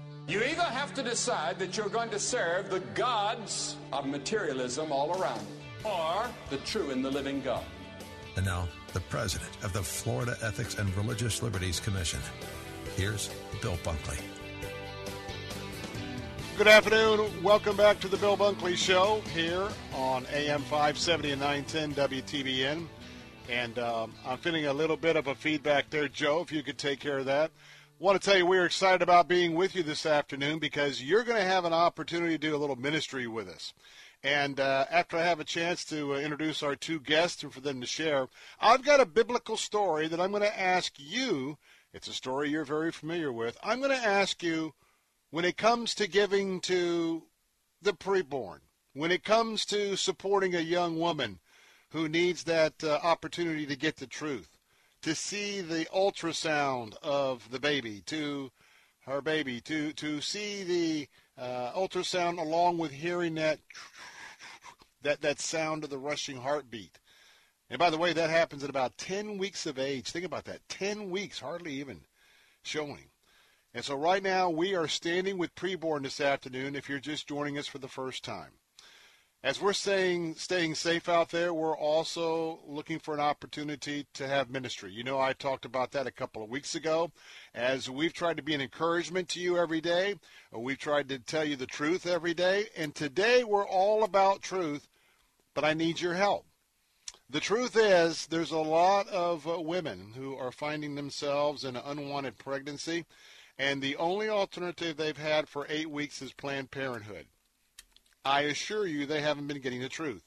[0.31, 5.21] You either have to decide that you're going to serve the gods of materialism all
[5.21, 5.45] around,
[5.83, 7.65] or the true and the living God.
[8.37, 12.21] And now, the president of the Florida Ethics and Religious Liberties Commission.
[12.95, 13.29] Here's
[13.61, 14.21] Bill Bunkley.
[16.57, 17.43] Good afternoon.
[17.43, 22.87] Welcome back to the Bill Bunkley Show here on AM 570 and 910 WTBN.
[23.49, 26.77] And um, I'm feeling a little bit of a feedback there, Joe, if you could
[26.77, 27.51] take care of that
[28.01, 31.37] want to tell you we're excited about being with you this afternoon because you're going
[31.37, 33.75] to have an opportunity to do a little ministry with us.
[34.23, 37.61] And uh, after I have a chance to uh, introduce our two guests and for
[37.61, 38.27] them to share,
[38.59, 41.59] I've got a biblical story that I'm going to ask you.
[41.93, 43.55] It's a story you're very familiar with.
[43.63, 44.73] I'm going to ask you
[45.29, 47.21] when it comes to giving to
[47.83, 48.61] the preborn,
[48.95, 51.37] when it comes to supporting a young woman
[51.91, 54.50] who needs that uh, opportunity to get the truth
[55.01, 58.51] to see the ultrasound of the baby, to
[59.05, 61.07] her baby, to to see the
[61.41, 63.59] uh, ultrasound along with hearing that
[65.01, 66.99] that that sound of the rushing heartbeat.
[67.69, 70.09] And by the way, that happens at about 10 weeks of age.
[70.09, 70.59] Think about that.
[70.67, 72.01] 10 weeks, hardly even
[72.63, 73.05] showing.
[73.73, 77.57] And so right now we are standing with preborn this afternoon if you're just joining
[77.57, 78.51] us for the first time
[79.43, 84.51] as we're saying staying safe out there, we're also looking for an opportunity to have
[84.51, 84.91] ministry.
[84.91, 87.11] You know, I talked about that a couple of weeks ago.
[87.55, 90.15] As we've tried to be an encouragement to you every day,
[90.51, 94.87] we've tried to tell you the truth every day, and today we're all about truth,
[95.55, 96.45] but I need your help.
[97.27, 101.83] The truth is, there's a lot of uh, women who are finding themselves in an
[101.85, 103.05] unwanted pregnancy,
[103.57, 107.25] and the only alternative they've had for eight weeks is Planned Parenthood.
[108.23, 110.23] I assure you they haven't been getting the truth.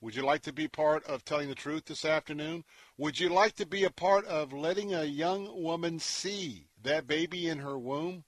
[0.00, 2.64] Would you like to be part of telling the truth this afternoon?
[2.98, 7.48] Would you like to be a part of letting a young woman see that baby
[7.48, 8.24] in her womb?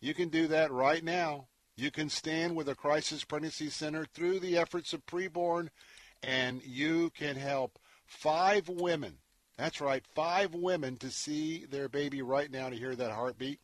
[0.00, 1.48] You can do that right now.
[1.76, 5.68] You can stand with a crisis pregnancy center through the efforts of preborn,
[6.22, 9.18] and you can help five women.
[9.56, 13.60] That's right, five women to see their baby right now to hear that heartbeat.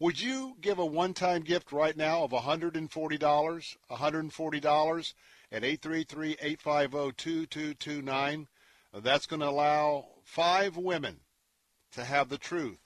[0.00, 2.90] Would you give a one-time gift right now of $140?
[2.90, 5.14] $140
[5.52, 8.46] at 833-850-2229.
[8.92, 11.20] That's going to allow five women
[11.92, 12.80] to have the truth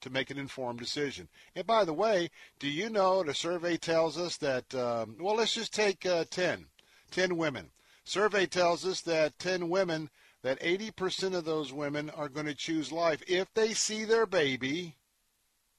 [0.00, 1.28] to make an informed decision.
[1.54, 5.54] And by the way, do you know the survey tells us that, um, well, let's
[5.54, 6.66] just take uh, 10,
[7.10, 7.70] 10 women.
[8.04, 10.10] Survey tells us that 10 women,
[10.42, 14.96] that 80% of those women are going to choose life if they see their baby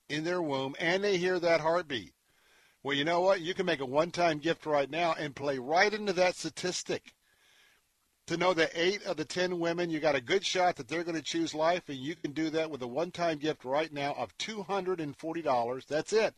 [0.10, 2.14] in their womb and they hear that heartbeat.
[2.82, 3.42] Well, you know what?
[3.42, 7.14] You can make a one time gift right now and play right into that statistic
[8.30, 11.04] to know that eight of the ten women, you got a good shot that they're
[11.04, 14.14] going to choose life, and you can do that with a one-time gift right now
[14.14, 15.86] of two hundred and forty dollars.
[15.90, 16.36] That's it,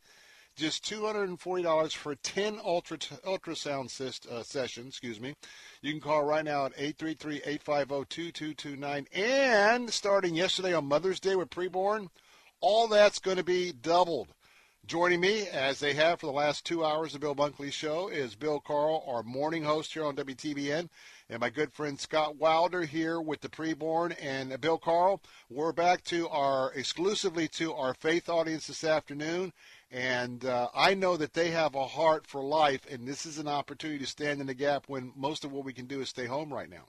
[0.55, 3.91] just two hundred and forty dollars for ten ultra ultrasound
[4.31, 4.87] uh, sessions.
[4.87, 5.35] Excuse me.
[5.81, 9.07] You can call right now at 833-850-2229.
[9.13, 12.07] And starting yesterday on Mother's Day with preborn,
[12.61, 14.29] all that's going to be doubled.
[14.85, 18.35] Joining me, as they have for the last two hours of Bill Bunkley Show, is
[18.35, 20.89] Bill Carl, our morning host here on WTBN
[21.29, 25.21] and my good friend Scott Wilder here with the preborn and Bill Carl.
[25.49, 29.53] We're back to our exclusively to our faith audience this afternoon,
[29.89, 33.47] and uh, I know that they have a heart for life, and this is an
[33.47, 36.25] opportunity to stand in the gap when most of what we can do is stay
[36.25, 36.85] home right now.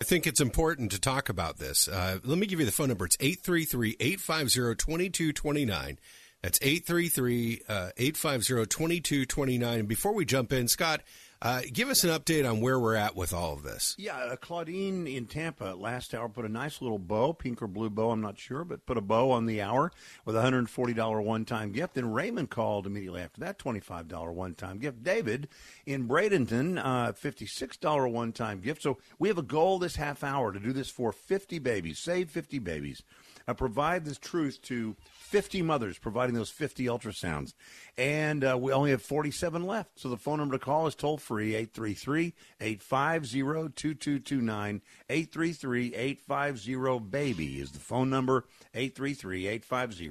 [0.00, 1.88] I think it's important to talk about this.
[1.88, 3.06] Uh, let me give you the phone number.
[3.06, 5.98] It's 833 850 2229.
[6.42, 9.78] That's 833 uh, 850 2229.
[9.78, 11.00] And before we jump in, Scott,
[11.42, 13.94] uh, give us an update on where we're at with all of this.
[13.98, 17.90] Yeah, uh, Claudine in Tampa last hour put a nice little bow, pink or blue
[17.90, 19.92] bow, I'm not sure, but put a bow on the hour
[20.24, 21.94] with a $140 one time gift.
[21.94, 25.02] Then Raymond called immediately after that, $25 one time gift.
[25.02, 25.48] David
[25.84, 28.82] in Bradenton, uh, $56 one time gift.
[28.82, 32.30] So we have a goal this half hour to do this for 50 babies, save
[32.30, 33.02] 50 babies.
[33.48, 37.54] Uh, provide this truth to 50 mothers providing those 50 ultrasounds.
[37.96, 40.00] And uh, we only have 47 left.
[40.00, 43.38] So the phone number to call is toll free 833 850
[43.74, 44.82] 2229.
[45.08, 50.08] 833 850 BABY is the phone number 833 850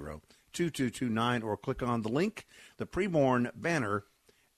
[0.53, 1.41] 2229.
[1.43, 2.45] Or click on the link,
[2.77, 4.05] the preborn banner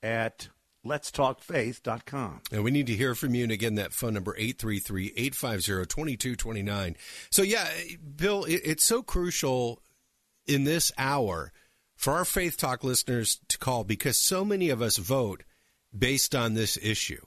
[0.03, 0.49] at
[0.85, 2.41] letstalkfaith.com.
[2.51, 3.43] And we need to hear from you.
[3.43, 6.95] And again, that phone number, 833-850-2229.
[7.29, 7.67] So yeah,
[8.15, 9.81] Bill, it's so crucial
[10.45, 11.51] in this hour
[11.95, 15.43] for our Faith Talk listeners to call because so many of us vote
[15.97, 17.21] based on this issue.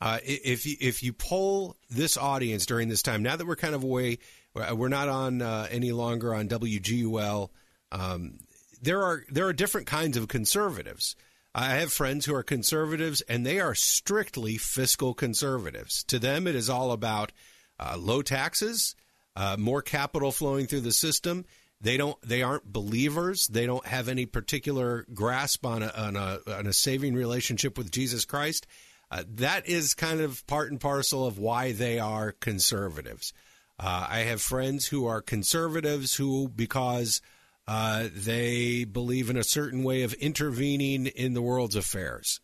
[0.00, 3.74] Uh, if you, if you poll this audience during this time, now that we're kind
[3.74, 4.18] of away,
[4.54, 7.50] we're not on uh, any longer on WGUL.
[7.92, 8.38] Um,
[8.80, 11.16] there are there are different kinds of conservatives.
[11.56, 16.04] I have friends who are conservatives, and they are strictly fiscal conservatives.
[16.04, 17.32] To them, it is all about
[17.80, 18.94] uh, low taxes,
[19.34, 21.46] uh, more capital flowing through the system,
[21.80, 22.20] they don't.
[22.22, 23.48] They aren't believers.
[23.48, 27.90] They don't have any particular grasp on a on a, on a saving relationship with
[27.90, 28.66] Jesus Christ.
[29.10, 33.32] Uh, that is kind of part and parcel of why they are conservatives.
[33.78, 37.20] Uh, I have friends who are conservatives who, because
[37.68, 42.40] uh, they believe in a certain way of intervening in the world's affairs.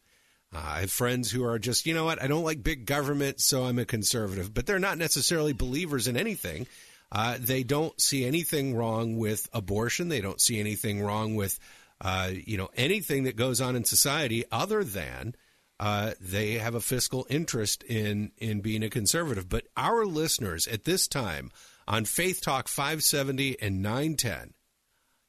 [0.54, 3.40] Uh, I have friends who are just, you know what, I don't like big government,
[3.40, 4.52] so I'm a conservative.
[4.52, 6.66] But they're not necessarily believers in anything.
[7.10, 10.08] Uh, they don't see anything wrong with abortion.
[10.08, 11.58] They don't see anything wrong with,
[12.00, 15.34] uh, you know, anything that goes on in society other than
[15.78, 19.48] uh, they have a fiscal interest in in being a conservative.
[19.48, 21.50] But our listeners at this time
[21.88, 24.54] on Faith Talk 570 and 910,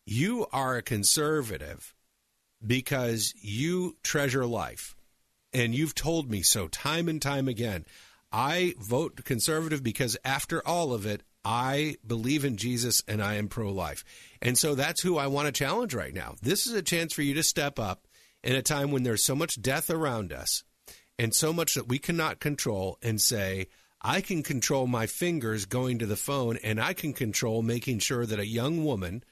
[0.06, 1.94] you are a conservative
[2.66, 4.96] because you treasure life.
[5.54, 7.86] And you've told me so time and time again.
[8.32, 13.50] I vote conservative because after all of it, I believe in Jesus and I am
[13.50, 14.04] pro life.
[14.42, 16.36] And so that's who I want to challenge right now.
[16.42, 18.08] This is a chance for you to step up
[18.44, 20.64] in a time when there's so much death around us
[21.20, 23.68] and so much that we cannot control and say,
[24.02, 28.26] I can control my fingers going to the phone and I can control making sure
[28.26, 29.24] that a young woman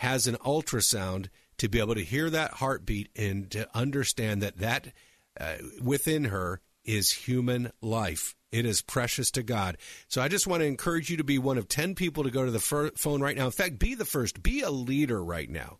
[0.00, 1.28] has an ultrasound
[1.58, 4.86] to be able to hear that heartbeat and to understand that that
[5.38, 8.34] uh, within her is human life.
[8.50, 9.76] It is precious to God.
[10.08, 12.46] So I just want to encourage you to be one of 10 people to go
[12.46, 13.44] to the fir- phone right now.
[13.44, 15.76] In fact, be the first, be a leader right now.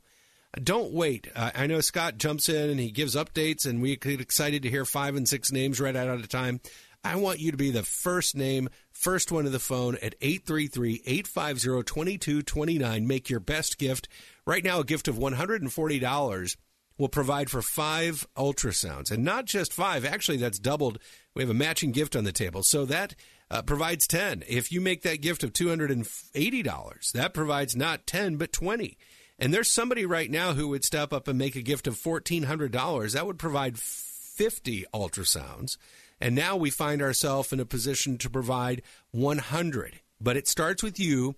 [0.63, 1.27] Don't wait.
[1.35, 4.71] Uh, I know Scott jumps in and he gives updates, and we get excited to
[4.71, 6.61] hear five and six names right out a time.
[7.03, 11.03] I want you to be the first name, first one to the phone at 833
[11.07, 13.07] 850 2229.
[13.07, 14.09] Make your best gift.
[14.47, 16.57] Right now, a gift of $140
[16.99, 20.05] will provide for five ultrasounds, and not just five.
[20.05, 20.99] Actually, that's doubled.
[21.35, 23.15] We have a matching gift on the table, so that
[23.51, 24.45] uh, provides ten.
[24.47, 28.37] If you make that gift of two hundred and eighty dollars, that provides not ten
[28.37, 28.99] but twenty.
[29.39, 32.43] And there's somebody right now who would step up and make a gift of fourteen
[32.43, 33.15] hundred dollars.
[33.15, 35.79] That would provide fifty ultrasounds.
[36.21, 38.83] And now we find ourselves in a position to provide
[39.13, 40.01] 100.
[40.21, 41.35] But it starts with you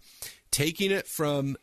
[0.50, 1.56] taking it from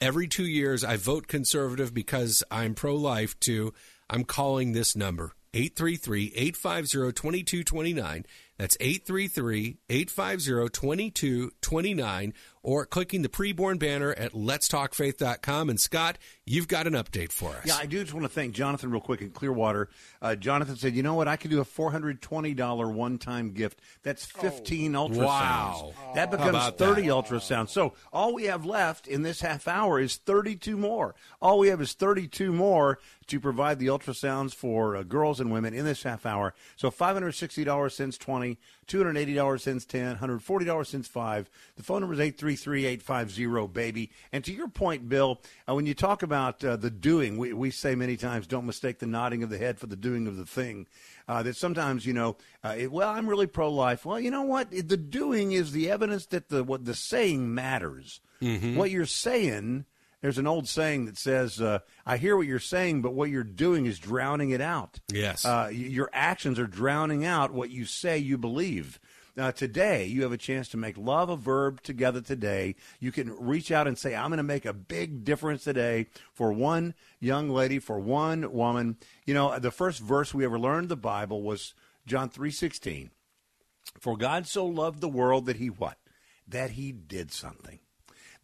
[0.00, 3.72] every two years, I vote conservative because I'm pro life, to
[4.08, 8.26] I'm calling this number 833 850 2229.
[8.58, 12.34] That's 833 850 2229
[12.64, 15.68] or clicking the preborn banner at letstalkfaith.com.
[15.68, 17.66] And Scott, you've got an update for us.
[17.66, 19.90] Yeah, I do just want to thank Jonathan real quick in Clearwater.
[20.20, 21.28] Uh, Jonathan said, you know what?
[21.28, 23.80] I could do a $420 one time gift.
[24.02, 25.08] That's 15 oh.
[25.08, 25.16] ultrasounds.
[25.18, 25.92] Wow.
[26.14, 27.08] That becomes 30 that?
[27.08, 27.68] ultrasounds.
[27.68, 31.14] So all we have left in this half hour is 32 more.
[31.42, 35.74] All we have is 32 more to provide the ultrasounds for uh, girls and women
[35.74, 36.54] in this half hour.
[36.76, 41.50] So $560 since 20, $280 since 10, $140 since 5.
[41.76, 44.10] The phone number is 833-850 baby.
[44.32, 47.70] And to your point, Bill, uh, when you talk about uh, the doing, we, we
[47.70, 50.46] say many times, don't mistake the nodding of the head for the doing of the
[50.46, 50.86] thing.
[51.26, 54.04] Uh, that sometimes, you know, uh, it, well, I'm really pro-life.
[54.04, 54.70] Well, you know what?
[54.70, 58.20] The doing is the evidence that the what the saying matters.
[58.42, 58.76] Mm-hmm.
[58.76, 59.86] What you're saying
[60.24, 63.44] there's an old saying that says, uh, "I hear what you're saying, but what you're
[63.44, 68.16] doing is drowning it out." Yes, uh, your actions are drowning out what you say
[68.16, 68.98] you believe.
[69.36, 72.74] Uh, today, you have a chance to make love a verb together today.
[73.00, 76.52] You can reach out and say, I'm going to make a big difference today for
[76.52, 78.96] one young lady, for one woman.
[79.26, 81.74] You know, the first verse we ever learned the Bible was
[82.06, 83.10] John 3.16.
[83.98, 85.98] For God so loved the world that he what?
[86.46, 87.80] That he did something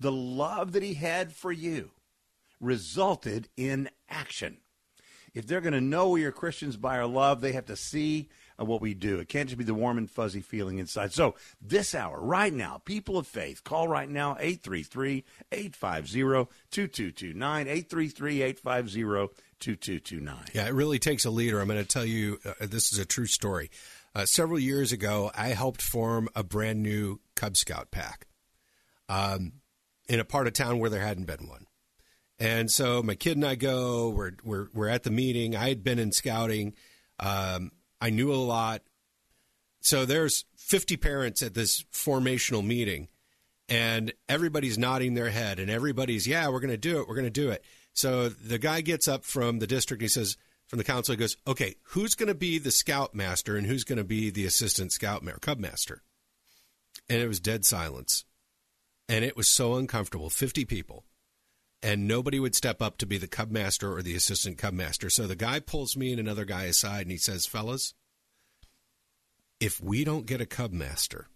[0.00, 1.90] the love that he had for you
[2.60, 4.58] resulted in action.
[5.32, 8.28] If they're going to know we are Christians by our love, they have to see
[8.60, 9.20] uh, what we do.
[9.20, 11.12] It can't just be the warm and fuzzy feeling inside.
[11.12, 17.68] So, this hour, right now, people of faith, call right now 833 850 2229.
[17.68, 20.36] 833 850 2229.
[20.52, 21.60] Yeah, it really takes a leader.
[21.60, 23.70] I'm going to tell you uh, this is a true story.
[24.14, 28.26] Uh, several years ago, I helped form a brand new Cub Scout pack.
[29.08, 29.59] Um,
[30.10, 31.66] in a part of town where there hadn't been one.
[32.40, 34.10] And so my kid and I go.
[34.10, 35.54] We're we're we're at the meeting.
[35.54, 36.74] I had been in scouting.
[37.20, 37.70] Um,
[38.00, 38.82] I knew a lot.
[39.82, 43.08] So there's 50 parents at this formational meeting,
[43.68, 47.06] and everybody's nodding their head, and everybody's yeah, we're going to do it.
[47.06, 47.62] We're going to do it.
[47.92, 50.02] So the guy gets up from the district.
[50.02, 53.14] And He says from the council, he goes, okay, who's going to be the scout
[53.14, 56.02] master and who's going to be the assistant scout master, cub master?
[57.08, 58.24] And it was dead silence
[59.10, 61.04] and it was so uncomfortable 50 people
[61.82, 65.10] and nobody would step up to be the cub master or the assistant cub master
[65.10, 67.94] so the guy pulls me and another guy aside and he says fellas
[69.58, 71.28] if we don't get a cub master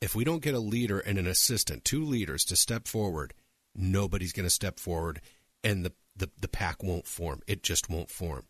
[0.00, 3.34] if we don't get a leader and an assistant two leaders to step forward
[3.76, 5.20] nobody's going to step forward
[5.62, 7.42] and the, the, the pack won't form.
[7.46, 8.44] It just won't form.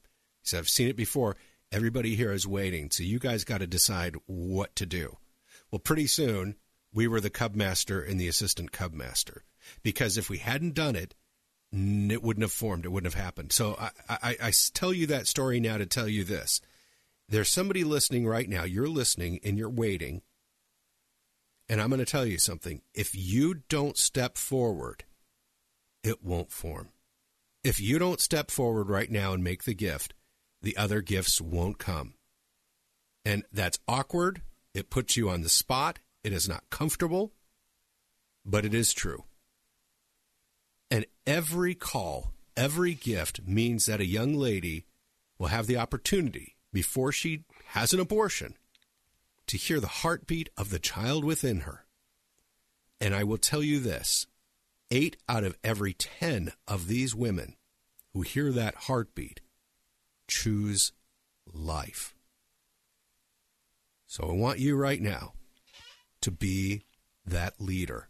[0.45, 1.37] He i've seen it before.
[1.73, 5.17] Everybody here is waiting so you guys got to decide what to do.
[5.71, 6.57] Well pretty soon
[6.97, 9.45] we were the cub master and the assistant cub master.
[9.83, 11.15] Because if we hadn't done it,
[11.71, 12.87] it wouldn't have formed.
[12.87, 13.53] It wouldn't have happened.
[13.53, 16.63] So I, I, I tell you that story now to tell you this.
[17.29, 18.65] There's somebody listening right now.
[18.65, 20.23] You're listening and you're waiting.
[21.69, 22.81] And I'm going to tell you something.
[22.95, 25.05] If you don't step forward,
[26.03, 26.89] it won't form.
[27.63, 30.15] If you don't step forward right now and make the gift,
[30.63, 32.15] the other gifts won't come.
[33.23, 34.41] And that's awkward.
[34.73, 35.99] It puts you on the spot.
[36.27, 37.31] It is not comfortable,
[38.45, 39.27] but it is true.
[40.91, 44.87] And every call, every gift means that a young lady
[45.39, 48.55] will have the opportunity before she has an abortion
[49.47, 51.87] to hear the heartbeat of the child within her.
[53.01, 54.27] And I will tell you this
[54.91, 57.55] eight out of every 10 of these women
[58.15, 59.43] who hear that heartbeat
[60.27, 60.91] choose
[61.47, 62.17] life.
[64.09, 65.35] So I want you right now
[66.23, 66.85] to be
[67.25, 68.09] that leader.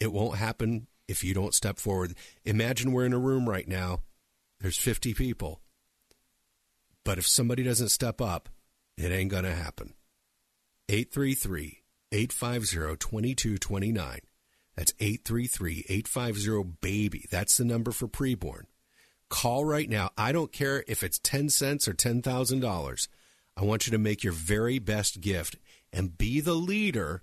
[0.00, 2.14] It won't happen if you don't step forward.
[2.44, 4.02] Imagine we're in a room right now,
[4.60, 5.60] there's 50 people.
[7.04, 8.48] But if somebody doesn't step up,
[8.96, 9.94] it ain't going to happen.
[10.88, 14.20] 833 850 2229.
[14.76, 17.26] That's 833 850 BABY.
[17.30, 18.64] That's the number for preborn.
[19.28, 20.10] Call right now.
[20.16, 23.08] I don't care if it's 10 cents or $10,000.
[23.56, 25.56] I want you to make your very best gift
[25.92, 27.22] and be the leader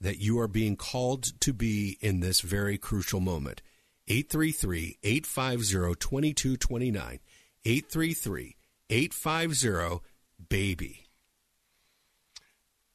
[0.00, 3.62] that you are being called to be in this very crucial moment.
[4.08, 7.18] 833 850 2229.
[7.64, 8.56] 833
[8.90, 10.04] 850
[10.48, 11.06] BABY.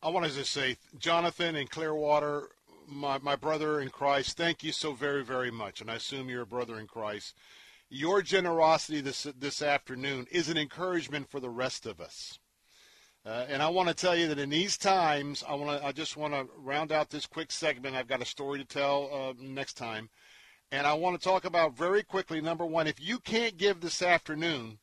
[0.04, 2.50] I want to just say, Jonathan and Clearwater,
[2.88, 5.82] my, my brother in Christ, thank you so very, very much.
[5.82, 7.36] And I assume you're a brother in Christ.
[7.90, 12.40] Your generosity this, this afternoon is an encouragement for the rest of us.
[13.24, 15.86] Uh, and I want to tell you that in these times, I want to.
[15.86, 17.96] I just want to round out this quick segment.
[17.96, 20.10] I've got a story to tell uh, next time,
[20.72, 22.42] and I want to talk about very quickly.
[22.42, 24.80] Number one, if you can't give this afternoon,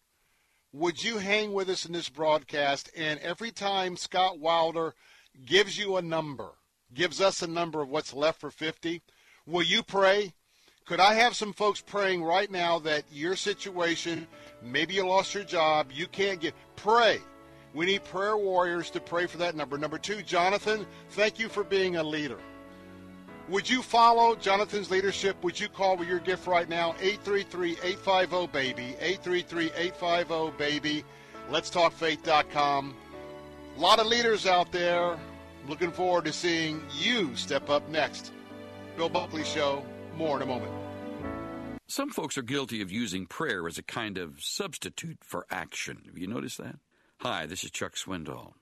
[0.73, 2.90] would you hang with us in this broadcast?
[2.97, 4.94] And every time Scott Wilder
[5.44, 6.51] gives you a number,
[6.94, 9.02] gives us a number of what's left for 50,
[9.47, 10.32] will you pray?
[10.86, 14.28] Could I have some folks praying right now that your situation,
[14.62, 17.20] maybe you lost your job, you can't get, pray
[17.74, 19.78] we need prayer warriors to pray for that number.
[19.78, 22.39] Number two, Jonathan, thank you for being a leader.
[23.49, 25.43] Would you follow Jonathan's leadership?
[25.43, 26.93] Would you call with your gift right now?
[27.01, 28.97] 833-850-BABY.
[29.01, 31.05] 833-850-BABY.
[31.51, 32.95] Let's talk faith.com.
[33.77, 35.19] A lot of leaders out there.
[35.66, 38.32] Looking forward to seeing you step up next.
[38.97, 39.82] Bill Bunkley Show.
[40.15, 40.73] More in a moment.
[41.86, 46.03] Some folks are guilty of using prayer as a kind of substitute for action.
[46.05, 46.77] Have you noticed that?
[47.23, 48.53] Hi, this is Chuck Swindoll.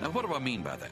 [0.00, 0.90] Now, what do I mean by that?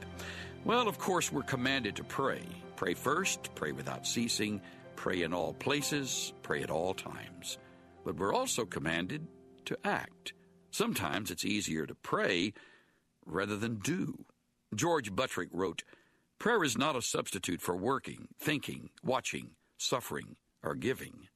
[0.63, 2.41] Well, of course, we're commanded to pray.
[2.77, 4.61] Pray first, pray without ceasing,
[4.95, 7.57] pray in all places, pray at all times.
[8.05, 9.27] But we're also commanded
[9.65, 10.31] to act.
[10.71, 12.53] Sometimes it's easier to pray
[13.25, 14.23] rather than do.
[14.73, 15.83] George Buttrick wrote,
[16.37, 21.28] Prayer is not a substitute for working, thinking, watching, suffering, or giving.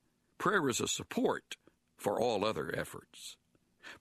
[0.44, 1.56] Prayer is a support
[1.96, 3.38] for all other efforts.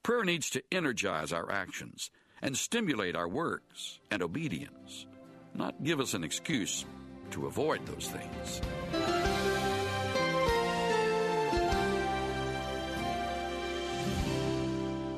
[0.03, 2.11] Prayer needs to energize our actions
[2.41, 5.07] and stimulate our works and obedience,
[5.53, 6.83] not give us an excuse
[7.31, 8.59] to avoid those things.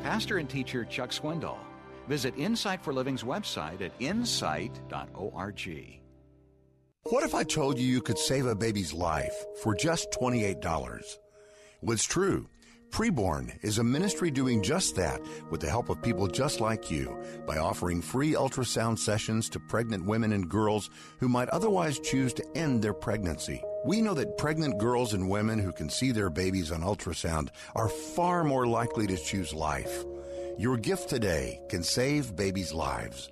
[0.03, 1.57] Pastor and teacher Chuck Swindoll.
[2.07, 6.04] Visit Insight for Living's website at insight.org.
[7.11, 10.63] What if I told you you could save a baby's life for just $28?
[11.83, 12.49] Well, it's true.
[12.89, 15.21] Preborn is a ministry doing just that
[15.51, 17.15] with the help of people just like you
[17.45, 22.57] by offering free ultrasound sessions to pregnant women and girls who might otherwise choose to
[22.57, 23.61] end their pregnancy.
[23.85, 27.87] We know that pregnant girls and women who can see their babies on ultrasound are
[27.87, 30.03] far more likely to choose life.
[30.57, 33.29] Your gift today can save babies' lives.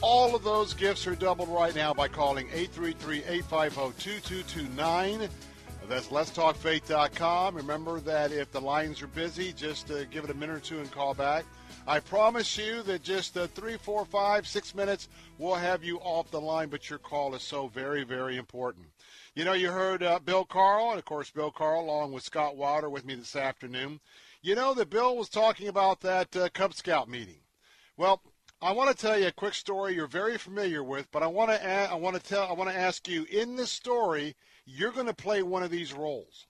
[0.02, 5.30] All of those gifts are doubled right now by calling 833-850-2229.
[5.88, 7.56] That's letstalkfaith.com.
[7.56, 10.80] Remember that if the lines are busy, just uh, give it a minute or two
[10.80, 11.46] and call back.
[11.90, 15.10] I promise you that just uh, three, four, five, six minutes,
[15.40, 18.86] we'll have you off the line, but your call is so very, very important.
[19.34, 22.56] You know, you heard uh, Bill Carl, and of course, Bill Carl, along with Scott
[22.56, 24.02] Wilder, with me this afternoon.
[24.44, 27.40] You know that Bill was talking about that uh, Cub Scout meeting.
[27.98, 28.22] Well,
[28.62, 31.50] I want to tell you a quick story you're very familiar with, but I want
[31.50, 35.08] to I want to tell I want to ask you in this story, you're going
[35.08, 36.46] to play one of these roles.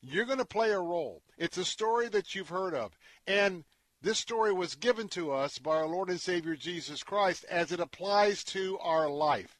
[0.00, 1.22] You're going to play a role.
[1.36, 3.64] It's a story that you've heard of, and
[4.02, 7.80] this story was given to us by our Lord and Savior Jesus Christ as it
[7.80, 9.58] applies to our life.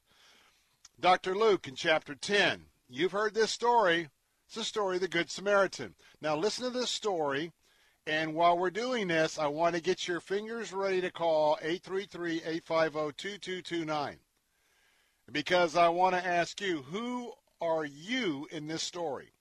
[0.99, 1.35] Dr.
[1.35, 2.65] Luke in chapter 10.
[2.89, 4.09] You've heard this story.
[4.45, 5.95] It's the story of the Good Samaritan.
[6.21, 7.51] Now, listen to this story.
[8.05, 12.41] And while we're doing this, I want to get your fingers ready to call 833
[12.45, 14.19] 850 2229.
[15.29, 19.33] Because I want to ask you, who are you in this story?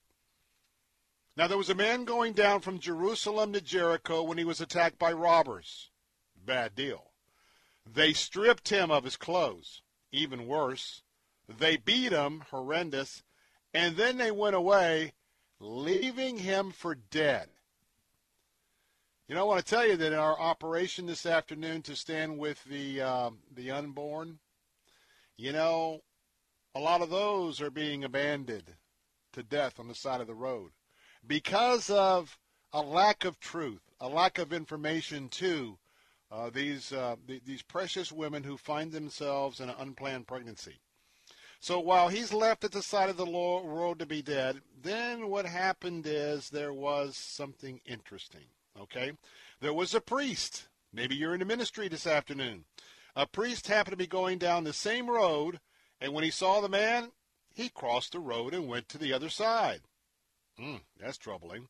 [1.36, 4.98] Now, there was a man going down from Jerusalem to Jericho when he was attacked
[4.98, 5.90] by robbers.
[6.34, 7.10] Bad deal.
[7.84, 9.82] They stripped him of his clothes.
[10.10, 11.02] Even worse,
[11.46, 13.22] they beat him, horrendous,
[13.74, 15.12] and then they went away,
[15.60, 17.50] leaving him for dead.
[19.28, 22.38] You know, I want to tell you that in our operation this afternoon to stand
[22.38, 24.38] with the um, the unborn,
[25.36, 26.00] you know,
[26.74, 28.76] a lot of those are being abandoned
[29.32, 30.70] to death on the side of the road
[31.26, 32.38] because of
[32.72, 35.78] a lack of truth, a lack of information, too,
[36.28, 40.80] Uh, these uh, th- these precious women who find themselves in an unplanned pregnancy.
[41.60, 45.46] So while he's left at the side of the road to be dead, then what
[45.46, 48.46] happened is there was something interesting.
[48.76, 49.12] Okay,
[49.60, 50.68] there was a priest.
[50.92, 52.64] Maybe you're in the ministry this afternoon.
[53.14, 55.60] A priest happened to be going down the same road,
[56.00, 57.12] and when he saw the man,
[57.54, 59.82] he crossed the road and went to the other side.
[60.58, 61.68] Hmm, that's troubling.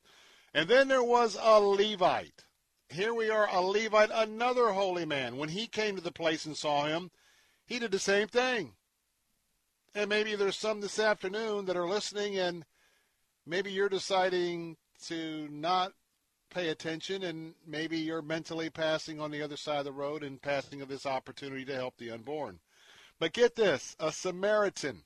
[0.55, 2.45] And then there was a Levite.
[2.89, 5.37] Here we are, a Levite, another holy man.
[5.37, 7.11] When he came to the place and saw him,
[7.67, 8.75] he did the same thing.
[9.95, 12.65] And maybe there's some this afternoon that are listening, and
[13.45, 15.93] maybe you're deciding to not
[16.51, 20.41] pay attention, and maybe you're mentally passing on the other side of the road and
[20.41, 22.61] passing of this opportunity to help the unborn.
[23.19, 25.03] But get this a Samaritan,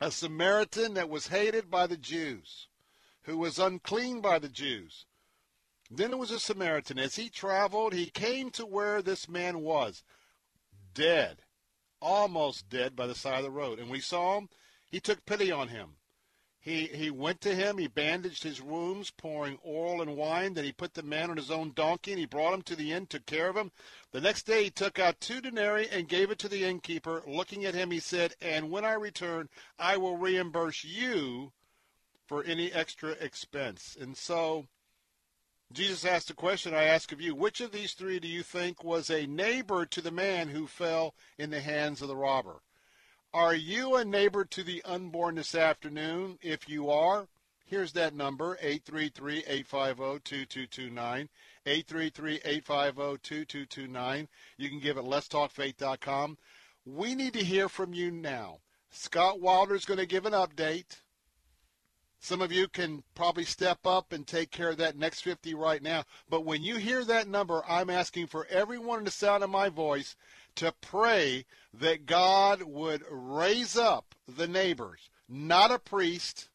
[0.00, 2.68] a Samaritan that was hated by the Jews,
[3.22, 5.06] who was unclean by the Jews.
[5.90, 6.98] Then there was a Samaritan.
[6.98, 10.02] As he traveled, he came to where this man was,
[10.94, 11.42] dead,
[12.00, 13.78] almost dead by the side of the road.
[13.78, 14.48] And we saw him.
[14.90, 15.97] He took pity on him.
[16.60, 20.54] He, he went to him, he bandaged his wounds, pouring oil and wine.
[20.54, 22.92] Then he put the man on his own donkey, and he brought him to the
[22.92, 23.70] inn, took care of him.
[24.10, 27.22] The next day he took out two denarii and gave it to the innkeeper.
[27.26, 31.52] Looking at him, he said, And when I return, I will reimburse you
[32.26, 33.96] for any extra expense.
[33.98, 34.66] And so
[35.72, 37.34] Jesus asked a question I ask of you.
[37.34, 41.14] Which of these three do you think was a neighbor to the man who fell
[41.38, 42.62] in the hands of the robber?
[43.34, 46.38] Are you a neighbor to the unborn this afternoon?
[46.40, 47.28] If you are,
[47.66, 51.28] here's that number 833 850 2229.
[51.66, 54.28] 833 850 2229.
[54.56, 56.38] You can give it letstalkfaith.com.
[56.86, 58.60] We need to hear from you now.
[58.90, 61.02] Scott Wilder is going to give an update.
[62.20, 65.82] Some of you can probably step up and take care of that next 50 right
[65.82, 66.04] now.
[66.30, 69.68] But when you hear that number, I'm asking for everyone in the sound of my
[69.68, 70.16] voice
[70.58, 76.48] to pray that God would raise up the neighbors, not a priest,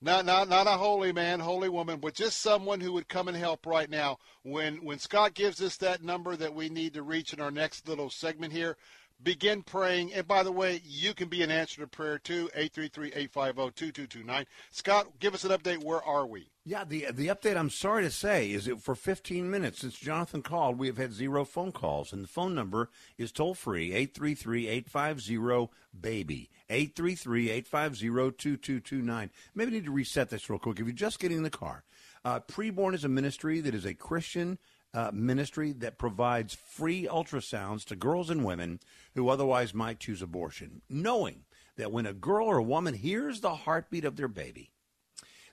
[0.00, 3.36] not, not, not a holy man, holy woman, but just someone who would come and
[3.36, 4.18] help right now.
[4.44, 7.88] When, when Scott gives us that number that we need to reach in our next
[7.88, 8.76] little segment here,
[9.22, 10.12] begin praying.
[10.14, 12.50] And by the way, you can be an answer to prayer too.
[12.56, 14.46] 833-850-2229.
[14.70, 15.84] Scott, give us an update.
[15.84, 16.50] Where are we?
[16.64, 20.42] Yeah, the the update I'm sorry to say is that for 15 minutes since Jonathan
[20.42, 25.68] called, we have had zero phone calls and the phone number is toll free 833-850
[26.00, 29.30] baby 833-850-2229.
[29.54, 31.84] Maybe need to reset this real quick if you're just getting in the car.
[32.24, 34.58] Uh, Preborn is a ministry that is a Christian
[34.96, 38.80] uh, ministry that provides free ultrasounds to girls and women
[39.14, 41.44] who otherwise might choose abortion, knowing
[41.76, 44.70] that when a girl or a woman hears the heartbeat of their baby,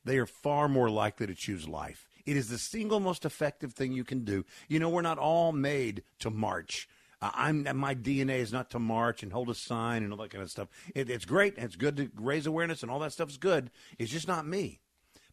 [0.05, 2.07] they are far more likely to choose life.
[2.25, 4.45] It is the single most effective thing you can do.
[4.69, 6.87] You know, we're not all made to march.
[7.21, 10.31] Uh, I'm my DNA is not to march and hold a sign and all that
[10.31, 10.69] kind of stuff.
[10.95, 13.71] It, it's great it's good to raise awareness and all that stuff is good.
[13.99, 14.79] It's just not me.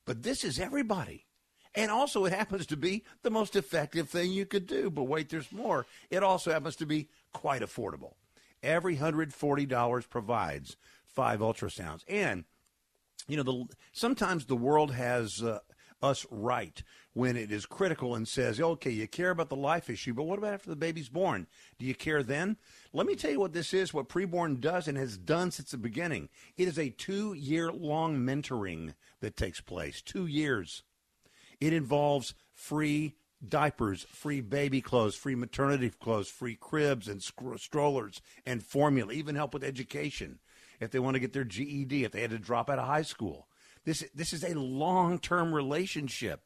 [0.05, 1.27] But this is everybody.
[1.75, 4.91] And also, it happens to be the most effective thing you could do.
[4.91, 5.87] But wait, there's more.
[6.11, 8.15] It also happens to be quite affordable.
[8.63, 10.77] Every $140 provides
[11.07, 12.05] five ultrasounds.
[12.09, 12.45] And,
[13.29, 15.61] you know, the, sometimes the world has uh,
[16.03, 16.83] us right
[17.13, 20.39] when it is critical and says, okay, you care about the life issue, but what
[20.39, 21.47] about after the baby's born?
[21.79, 22.57] Do you care then?
[22.93, 25.79] Let me tell you what this is, what preborn does and has done since the
[25.79, 26.29] beginning.
[26.57, 30.01] It is a two year long mentoring that takes place.
[30.03, 30.83] Two years.
[31.61, 33.17] It involves free
[33.47, 39.55] diapers, free baby clothes, free maternity clothes, free cribs and strollers and formula, even help
[39.55, 40.39] with education
[40.81, 43.03] if they want to get their GED, if they had to drop out of high
[43.03, 43.47] school.
[43.85, 46.43] This this is a long-term relationship.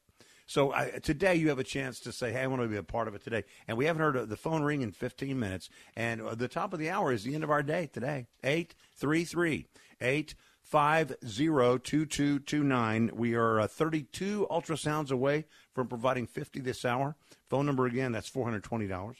[0.47, 2.83] So I, today you have a chance to say, "Hey, I want to be a
[2.83, 5.69] part of it today." And we haven't heard the phone ring in 15 minutes.
[5.95, 8.27] And uh, the top of the hour is the end of our day today.
[8.43, 9.67] Eight three three
[10.01, 10.35] eight
[10.71, 13.11] 502229.
[13.13, 17.15] We are uh, 32 ultrasounds away from providing 50 this hour.
[17.49, 19.15] Phone number again, that's $420.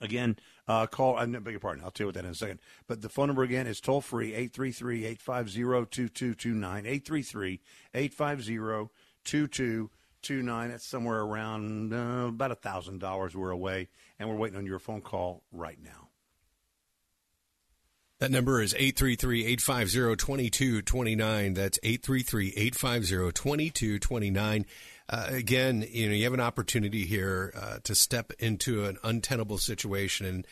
[0.00, 2.60] Again, uh, call, I beg your pardon, I'll tell you what that in a second.
[2.86, 6.86] But the phone number again is toll free 833 850 2229.
[6.86, 7.60] 833
[7.94, 8.90] 850
[9.24, 10.70] 2229.
[10.70, 15.42] That's somewhere around uh, about $1,000 we're away, and we're waiting on your phone call
[15.50, 16.09] right now.
[18.20, 21.54] That number is 833-850-2229.
[21.54, 24.64] That's 833-850-2229.
[25.08, 29.56] Uh, again, you know, you have an opportunity here uh, to step into an untenable
[29.56, 30.26] situation.
[30.26, 30.46] And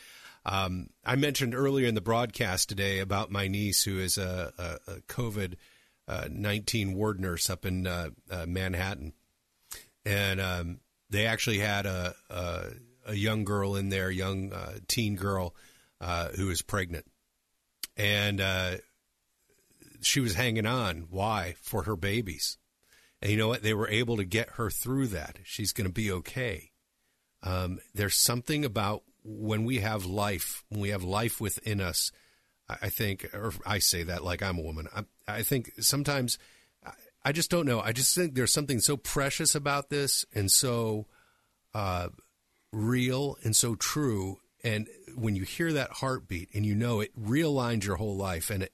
[0.46, 4.78] um, I mentioned earlier in the broadcast today about my niece who is a, a,
[4.92, 5.56] a COVID
[6.08, 9.12] uh, 19 ward nurse up in uh, uh, Manhattan.
[10.06, 10.80] And um,
[11.10, 12.64] they actually had a a,
[13.08, 15.54] a young girl in there, young uh, teen girl
[16.34, 17.04] who was pregnant,
[17.98, 18.76] and uh,
[20.00, 21.08] she was hanging on.
[21.10, 21.56] Why?
[21.60, 22.56] For her babies.
[23.20, 23.62] And you know what?
[23.62, 25.40] They were able to get her through that.
[25.42, 26.70] She's going to be okay.
[27.42, 32.12] Um, there's something about when we have life, when we have life within us.
[32.68, 34.88] I think, or I say that like I'm a woman.
[34.94, 36.38] I, I think sometimes,
[37.24, 37.80] I just don't know.
[37.80, 41.06] I just think there's something so precious about this and so
[41.72, 42.08] uh,
[42.70, 44.38] real and so true.
[44.62, 44.86] And
[45.20, 48.72] when you hear that heartbeat and you know it realigns your whole life, and it,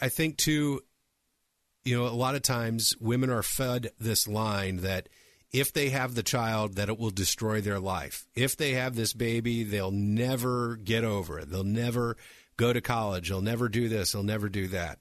[0.00, 0.82] I think too,
[1.84, 5.08] you know, a lot of times women are fed this line that
[5.52, 8.26] if they have the child, that it will destroy their life.
[8.34, 11.50] If they have this baby, they'll never get over it.
[11.50, 12.16] They'll never
[12.56, 13.30] go to college.
[13.30, 14.12] They'll never do this.
[14.12, 14.98] They'll never do that.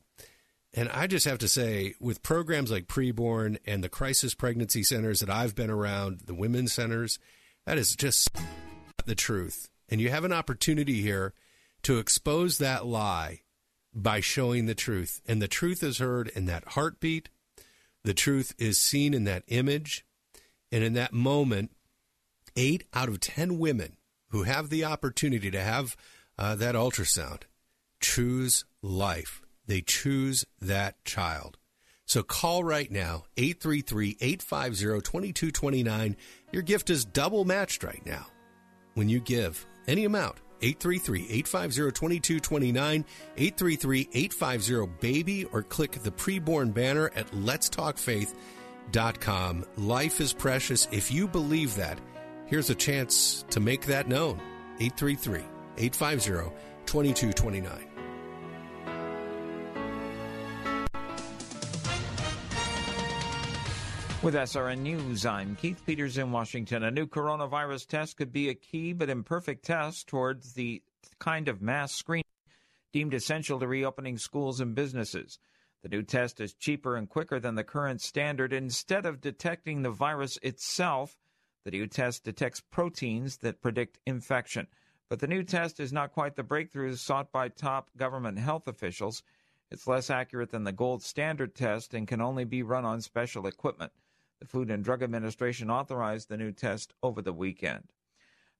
[0.73, 5.21] And I just have to say, with programs like Preborn and the crisis pregnancy centers
[5.21, 7.19] that I've been around, the women's centers,
[7.65, 8.29] that is just
[9.05, 9.69] the truth.
[9.89, 11.33] And you have an opportunity here
[11.83, 13.41] to expose that lie
[13.93, 15.21] by showing the truth.
[15.27, 17.29] And the truth is heard in that heartbeat,
[18.03, 20.05] the truth is seen in that image.
[20.71, 21.71] And in that moment,
[22.55, 23.97] eight out of 10 women
[24.29, 25.95] who have the opportunity to have
[26.37, 27.43] uh, that ultrasound
[27.99, 29.41] choose life.
[29.65, 31.57] They choose that child.
[32.05, 36.15] So call right now, 833 850 2229.
[36.51, 38.27] Your gift is double matched right now
[38.93, 40.37] when you give any amount.
[40.61, 43.05] 833 850 2229,
[43.37, 49.65] 833 850 BABY, or click the preborn banner at letstalkfaith.com.
[49.77, 50.87] Life is precious.
[50.91, 51.99] If you believe that,
[52.47, 54.41] here's a chance to make that known.
[54.79, 55.43] 833
[55.77, 56.55] 850
[56.87, 57.96] 2229.
[64.23, 66.83] With SRN News, I'm Keith Peters in Washington.
[66.83, 70.81] A new coronavirus test could be a key but imperfect test towards the
[71.19, 72.25] kind of mass screening
[72.91, 75.37] deemed essential to reopening schools and businesses.
[75.83, 78.53] The new test is cheaper and quicker than the current standard.
[78.53, 81.15] Instead of detecting the virus itself,
[81.63, 84.67] the new test detects proteins that predict infection.
[85.09, 89.21] But the new test is not quite the breakthrough sought by top government health officials.
[89.69, 93.45] It's less accurate than the gold standard test and can only be run on special
[93.45, 93.91] equipment.
[94.39, 97.91] The Food and Drug Administration authorized the new test over the weekend.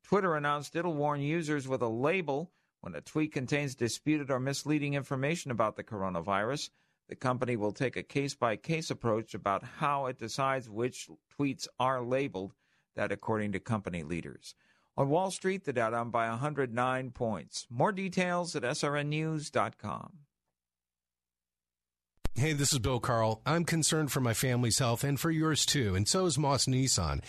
[0.04, 4.94] Twitter announced it'll warn users with a label when a tweet contains disputed or misleading
[4.94, 6.70] information about the coronavirus.
[7.10, 11.68] The company will take a case by case approach about how it decides which tweets
[11.80, 12.54] are labeled,
[12.96, 14.56] that according to company leaders.
[14.96, 17.68] On Wall Street, the Dow down by 109 points.
[17.70, 20.27] More details at srnnews.com.
[22.40, 23.42] Hey, this is Bill Carl.
[23.48, 27.24] I'm concerned for my family's health and for yours too, and so is Moss Nissan.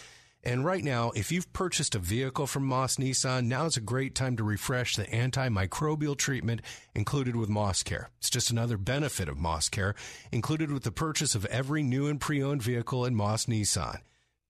[0.45, 4.15] And right now, if you've purchased a vehicle from Moss Nissan, now is a great
[4.15, 6.61] time to refresh the antimicrobial treatment
[6.95, 8.11] included with Moss Care.
[8.19, 9.95] It's just another benefit of Moss Care,
[10.31, 14.01] included with the purchase of every new and pre-owned vehicle in Moss Nissan.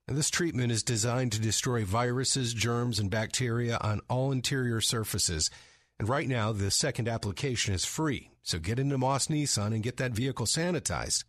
[0.08, 5.52] And this treatment is designed to destroy viruses, germs, and bacteria on all interior surfaces.
[5.98, 8.30] And right now, the second application is free.
[8.42, 11.24] So get into Moss Nissan and get that vehicle sanitized.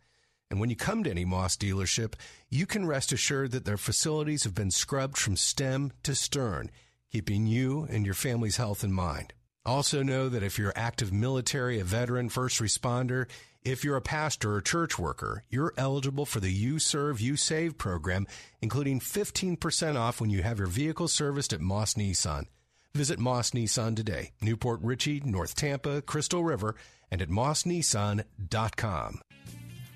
[0.50, 2.14] And when you come to any Moss dealership,
[2.48, 6.70] you can rest assured that their facilities have been scrubbed from stem to stern,
[7.10, 9.32] keeping you and your family's health in mind.
[9.64, 13.28] Also know that if you're active military, a veteran, first responder,
[13.62, 17.76] if you're a pastor or church worker, you're eligible for the You Serve, You Save
[17.76, 18.26] program,
[18.62, 22.46] including 15% off when you have your vehicle serviced at Moss Nissan.
[22.94, 26.74] Visit Moss Nissan today, New Port Richey, North Tampa, Crystal River,
[27.10, 29.20] and at mossnissan.com.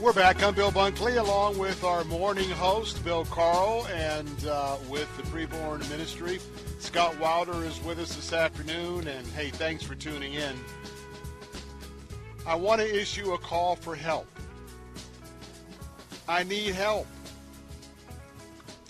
[0.00, 0.42] We're back.
[0.42, 5.86] I'm Bill Bunkley, along with our morning host, Bill Carl, and uh, with the Preborn
[5.90, 6.40] Ministry.
[6.78, 10.56] Scott Wilder is with us this afternoon, and hey, thanks for tuning in.
[12.46, 14.26] I want to issue a call for help.
[16.26, 17.06] I need help.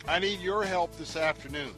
[0.07, 1.73] I need your help this afternoon.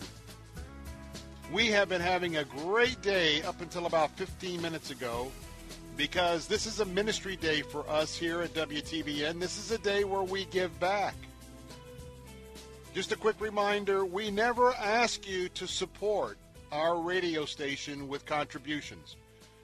[1.51, 5.33] We have been having a great day up until about 15 minutes ago
[5.97, 9.39] because this is a ministry day for us here at WTBN.
[9.39, 11.15] This is a day where we give back.
[12.95, 16.39] Just a quick reminder we never ask you to support
[16.71, 19.17] our radio station with contributions.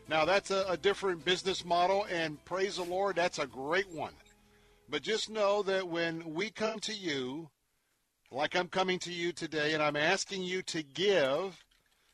[0.09, 4.15] Now, that's a, a, different business model, and praise the Lord, that's a great one.
[4.89, 7.51] But just know that when we come to you,
[8.31, 11.63] like I'm coming to you today, and I'm asking you to give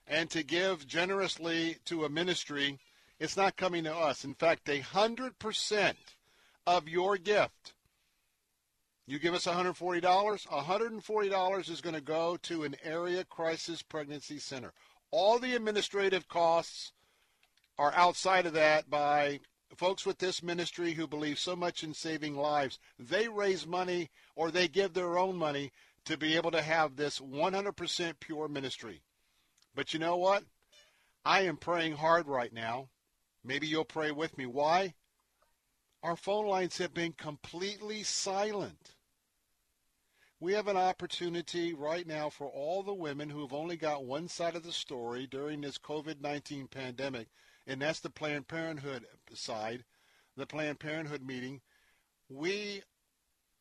[0.08, 2.78] and to give generously to a ministry
[3.24, 4.24] it's not coming to us.
[4.24, 5.96] In fact, a hundred percent
[6.66, 7.72] of your gift,
[9.06, 14.72] you give us $140, $140 is going to go to an area crisis pregnancy center.
[15.10, 16.92] All the administrative costs
[17.78, 19.40] are outside of that by
[19.76, 22.78] folks with this ministry who believe so much in saving lives.
[22.98, 25.72] They raise money or they give their own money
[26.04, 29.02] to be able to have this 100% pure ministry.
[29.74, 30.44] But you know what?
[31.24, 32.88] I am praying hard right now
[33.44, 34.46] Maybe you'll pray with me.
[34.46, 34.94] Why?
[36.02, 38.94] Our phone lines have been completely silent.
[40.40, 44.28] We have an opportunity right now for all the women who have only got one
[44.28, 47.28] side of the story during this COVID 19 pandemic,
[47.66, 49.84] and that's the Planned Parenthood side,
[50.36, 51.60] the Planned Parenthood meeting.
[52.28, 52.82] We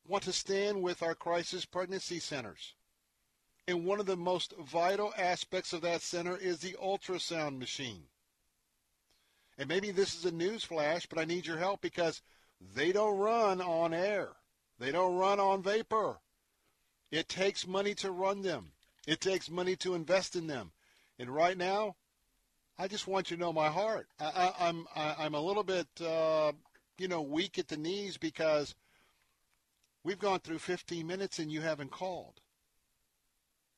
[0.06, 2.74] want to stand with our crisis pregnancy centers.
[3.68, 8.08] And one of the most vital aspects of that center is the ultrasound machine.
[9.58, 12.22] And maybe this is a news flash, but I need your help because
[12.76, 14.30] they don't run on air.
[14.80, 16.20] They don't run on vapor.
[17.12, 18.72] It takes money to run them.
[19.06, 20.72] It takes money to invest in them.
[21.20, 21.96] And right now,
[22.78, 24.08] I just want you to know my heart.
[24.20, 26.54] I, am I'm, I'm a little bit, uh,
[26.98, 28.74] you know, weak at the knees because
[30.04, 32.42] we've gone through 15 minutes and you haven't called.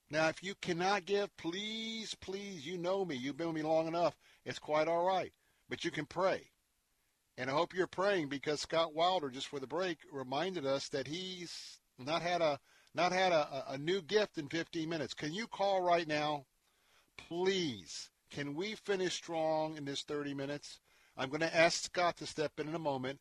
[0.10, 3.16] Now, if you cannot give, please, please, you know me.
[3.16, 4.16] You've been with me long enough.
[4.46, 5.34] It's quite all right
[5.70, 6.50] but you can pray.
[7.38, 11.08] And I hope you're praying because Scott Wilder, just for the break, reminded us that
[11.08, 12.60] he's not had a
[12.94, 15.14] not had a, a new gift in 15 minutes.
[15.14, 16.46] Can you call right now,
[17.18, 18.10] please?
[18.32, 20.80] Can we finish strong in this 30 minutes?
[21.18, 23.20] I'm going to ask Scott to step in in a moment.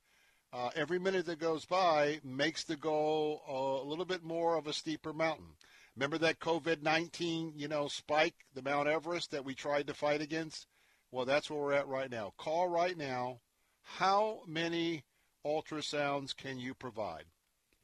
[0.52, 4.72] Uh, every minute that goes by makes the goal a little bit more of a
[4.72, 5.56] steeper mountain.
[5.96, 10.68] Remember that COVID-19, you know, spike, the Mount Everest that we tried to fight against?
[11.14, 12.32] Well, that's where we're at right now.
[12.38, 13.38] Call right now.
[13.82, 15.04] How many
[15.46, 17.26] ultrasounds can you provide?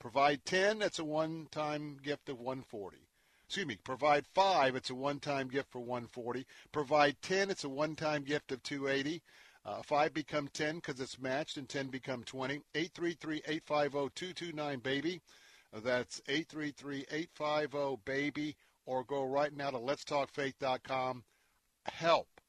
[0.01, 2.97] Provide 10, that's a one-time gift of 140.
[3.47, 6.45] Excuse me, provide 5, it's a one-time gift for 140.
[6.73, 9.23] Provide 10, it's a one-time gift of 280.
[9.65, 12.63] Uh, 5 become 10 because it's matched, and 10 become 20.
[12.75, 15.21] 833-850-229-BABY.
[15.85, 18.57] That's 833-850-BABY.
[18.87, 21.23] Or go right now to letstalkfaith.com.
[21.85, 22.40] Help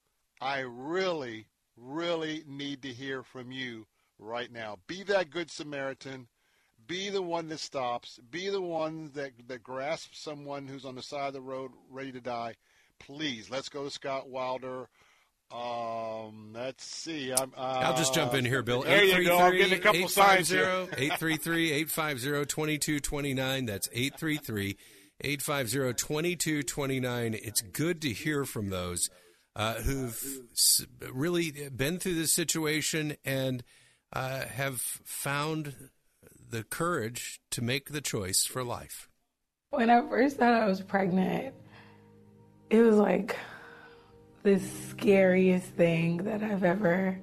[0.41, 1.45] I really,
[1.77, 3.85] really need to hear from you
[4.17, 4.79] right now.
[4.87, 6.27] Be that good Samaritan.
[6.87, 8.19] Be the one that stops.
[8.31, 12.11] Be the one that, that grasps someone who's on the side of the road ready
[12.11, 12.55] to die.
[12.99, 14.89] Please, let's go to Scott Wilder.
[15.53, 17.31] Um, let's see.
[17.31, 18.83] I'm, uh, I'll just jump in here, Bill.
[18.83, 19.37] There you go.
[19.37, 20.65] I'm getting a couple signs here.
[20.93, 23.67] 833-850-2229.
[23.67, 24.77] That's 833
[25.23, 27.35] 850 2229.
[27.35, 29.11] It's good to hear from those
[29.55, 30.41] uh, who've
[31.11, 33.63] really been through this situation and
[34.13, 35.89] uh, have found
[36.49, 39.07] the courage to make the choice for life.
[39.69, 41.55] When I first thought I was pregnant,
[42.69, 43.37] it was like
[44.43, 47.17] the scariest thing that I've ever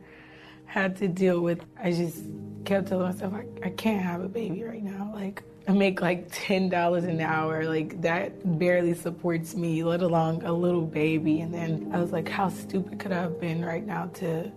[0.64, 1.60] had to deal with.
[1.82, 2.22] I just
[2.64, 5.10] kept telling myself, I, I can't have a baby right now.
[5.12, 7.64] Like, I make like $10 an hour.
[7.66, 11.42] Like, that barely supports me, let alone a little baby.
[11.42, 14.50] And then I was like, how stupid could I have been right now to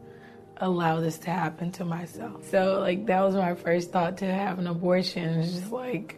[0.58, 2.50] allow this to happen to myself?
[2.50, 5.42] So, like, that was my first thought to have an abortion.
[5.42, 6.18] It's just like,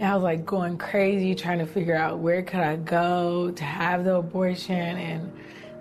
[0.00, 4.04] I was like going crazy trying to figure out where could I go to have
[4.04, 5.30] the abortion and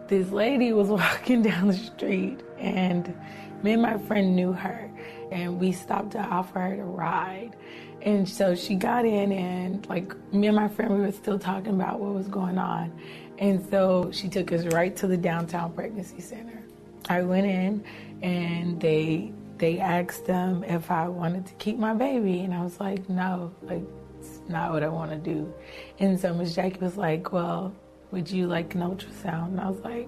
[0.09, 3.15] this lady was walking down the street and
[3.63, 4.91] me and my friend knew her
[5.31, 7.55] and we stopped to offer her to ride.
[8.01, 11.73] And so she got in and like me and my friend we were still talking
[11.73, 12.97] about what was going on.
[13.37, 16.61] And so she took us right to the downtown pregnancy center.
[17.09, 17.83] I went in
[18.21, 22.79] and they they asked them if I wanted to keep my baby and I was
[22.79, 23.83] like, no, like
[24.19, 25.53] it's not what I want to do.
[25.99, 27.73] And so Miss Jackie was like, well,
[28.11, 29.47] would you like an ultrasound?
[29.49, 30.07] And I was like,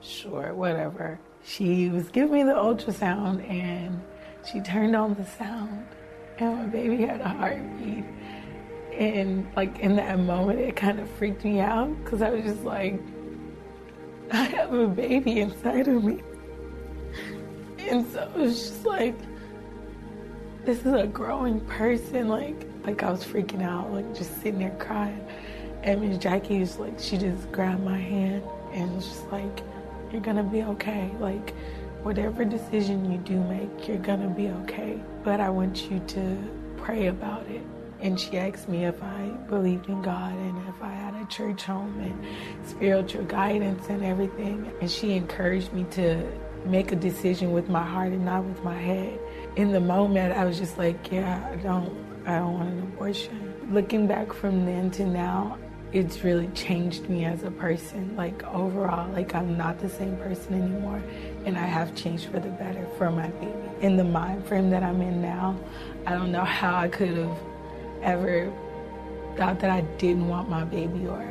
[0.00, 1.20] sure, whatever.
[1.44, 4.02] She was giving me the ultrasound and
[4.50, 5.86] she turned on the sound
[6.40, 8.04] and my baby had a heartbeat.
[8.92, 12.64] And like in that moment, it kind of freaked me out because I was just
[12.64, 13.00] like,
[14.32, 16.22] I have a baby inside of me.
[17.78, 19.16] And so it was just like,
[20.64, 22.28] this is a growing person.
[22.28, 25.24] Like, like I was freaking out, like just sitting there crying.
[25.82, 29.62] And Miss Jackie was like, she just grabbed my hand and was just like,
[30.12, 31.10] you're gonna be okay.
[31.18, 31.54] Like,
[32.02, 35.00] whatever decision you do make, you're gonna be okay.
[35.22, 36.36] But I want you to
[36.78, 37.62] pray about it.
[38.00, 41.64] And she asked me if I believed in God and if I had a church
[41.64, 44.72] home and spiritual guidance and everything.
[44.80, 46.26] And she encouraged me to
[46.64, 49.18] make a decision with my heart and not with my head.
[49.56, 51.94] In the moment, I was just like, yeah, I don't,
[52.26, 53.54] I don't want an abortion.
[53.70, 55.58] Looking back from then to now,
[55.92, 58.14] it's really changed me as a person.
[58.16, 61.02] Like overall, like I'm not the same person anymore,
[61.44, 63.52] and I have changed for the better for my baby.
[63.80, 65.58] In the mind frame that I'm in now,
[66.06, 67.38] I don't know how I could have
[68.02, 68.52] ever
[69.36, 71.26] thought that I didn't want my baby or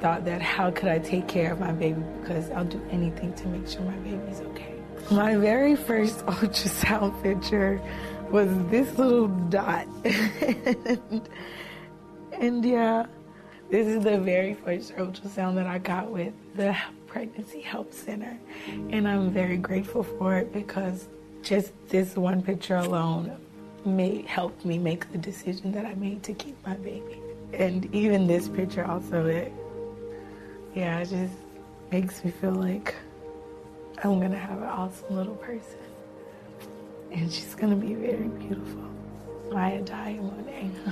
[0.00, 3.46] thought that how could I take care of my baby because I'll do anything to
[3.46, 4.74] make sure my baby's okay.
[5.10, 7.80] My very first ultrasound picture
[8.30, 9.86] was this little dot.
[10.04, 11.28] and,
[12.32, 13.06] and yeah,
[13.72, 16.76] this is the very first ultrasound that I got with the
[17.06, 18.38] Pregnancy Help Center.
[18.90, 21.08] And I'm very grateful for it because
[21.42, 23.34] just this one picture alone
[23.86, 27.18] made helped me make the decision that I made to keep my baby.
[27.54, 29.50] And even this picture also it
[30.74, 31.32] yeah, it just
[31.90, 32.94] makes me feel like
[34.04, 35.78] I'm gonna have an awesome little person.
[37.10, 38.84] And she's gonna be very beautiful.
[39.50, 40.20] Maya day.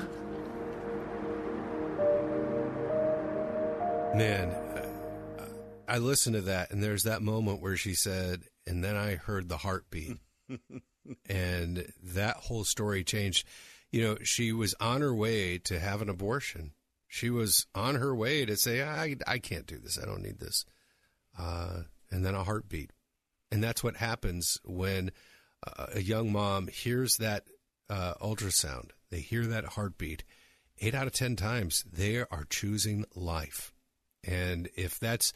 [4.14, 4.52] Man,
[5.88, 9.48] I listened to that, and there's that moment where she said, and then I heard
[9.48, 10.18] the heartbeat.
[11.28, 13.46] and that whole story changed.
[13.92, 16.72] You know, she was on her way to have an abortion.
[17.08, 19.98] She was on her way to say, I, I can't do this.
[20.00, 20.64] I don't need this.
[21.38, 22.92] Uh, and then a heartbeat.
[23.50, 25.10] And that's what happens when
[25.94, 27.44] a young mom hears that
[27.88, 28.90] uh, ultrasound.
[29.10, 30.24] They hear that heartbeat.
[30.78, 33.72] Eight out of 10 times, they are choosing life.
[34.24, 35.32] And if that's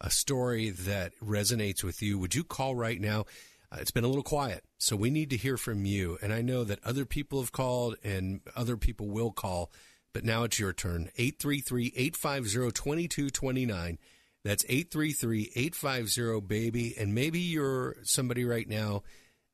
[0.00, 3.24] a story that resonates with you, would you call right now?
[3.70, 6.18] Uh, it's been a little quiet, so we need to hear from you.
[6.22, 9.72] And I know that other people have called and other people will call,
[10.12, 11.10] but now it's your turn.
[11.16, 13.98] 833 850 2229.
[14.44, 16.94] That's 833 850 BABY.
[16.98, 19.02] And maybe you're somebody right now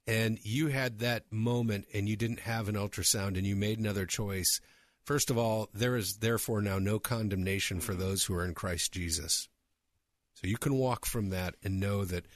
[0.06, 4.06] and you had that moment and you didn't have an ultrasound and you made another
[4.06, 4.60] choice
[5.10, 8.92] First of all, there is therefore now no condemnation for those who are in Christ
[8.92, 9.48] Jesus.
[10.34, 12.26] So you can walk from that and know that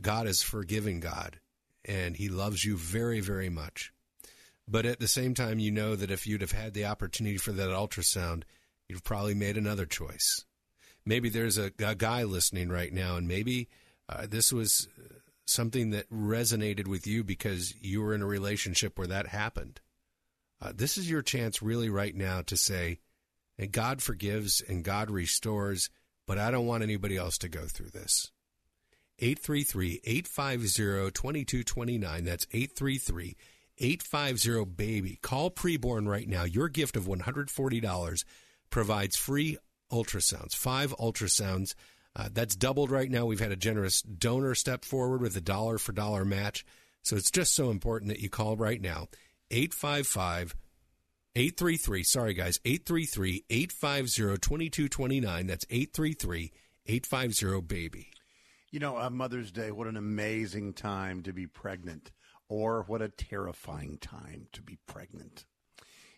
[0.00, 1.40] God is forgiving God
[1.84, 3.92] and he loves you very, very much.
[4.68, 7.50] But at the same time, you know that if you'd have had the opportunity for
[7.50, 8.44] that ultrasound,
[8.88, 10.44] you've probably made another choice.
[11.04, 13.68] Maybe there's a, a guy listening right now, and maybe
[14.08, 14.86] uh, this was
[15.46, 19.80] something that resonated with you because you were in a relationship where that happened.
[20.62, 22.98] Uh, this is your chance, really, right now, to say,
[23.58, 25.90] and God forgives and God restores,
[26.26, 28.30] but I don't want anybody else to go through this.
[29.18, 32.24] 833 850 2229.
[32.24, 33.36] That's 833
[33.78, 35.18] 850 BABY.
[35.20, 36.44] Call preborn right now.
[36.44, 38.24] Your gift of $140
[38.70, 39.58] provides free
[39.90, 41.74] ultrasounds, five ultrasounds.
[42.16, 43.26] Uh, that's doubled right now.
[43.26, 46.64] We've had a generous donor step forward with a dollar for dollar match.
[47.02, 49.08] So it's just so important that you call right now
[49.50, 50.54] 855
[51.36, 52.02] 833.
[52.02, 55.46] Sorry, guys, 833 850 2229.
[55.46, 56.52] That's 833
[56.86, 58.10] 850 BABY.
[58.70, 62.12] You know, uh, Mother's Day, what an amazing time to be pregnant,
[62.48, 65.44] or what a terrifying time to be pregnant.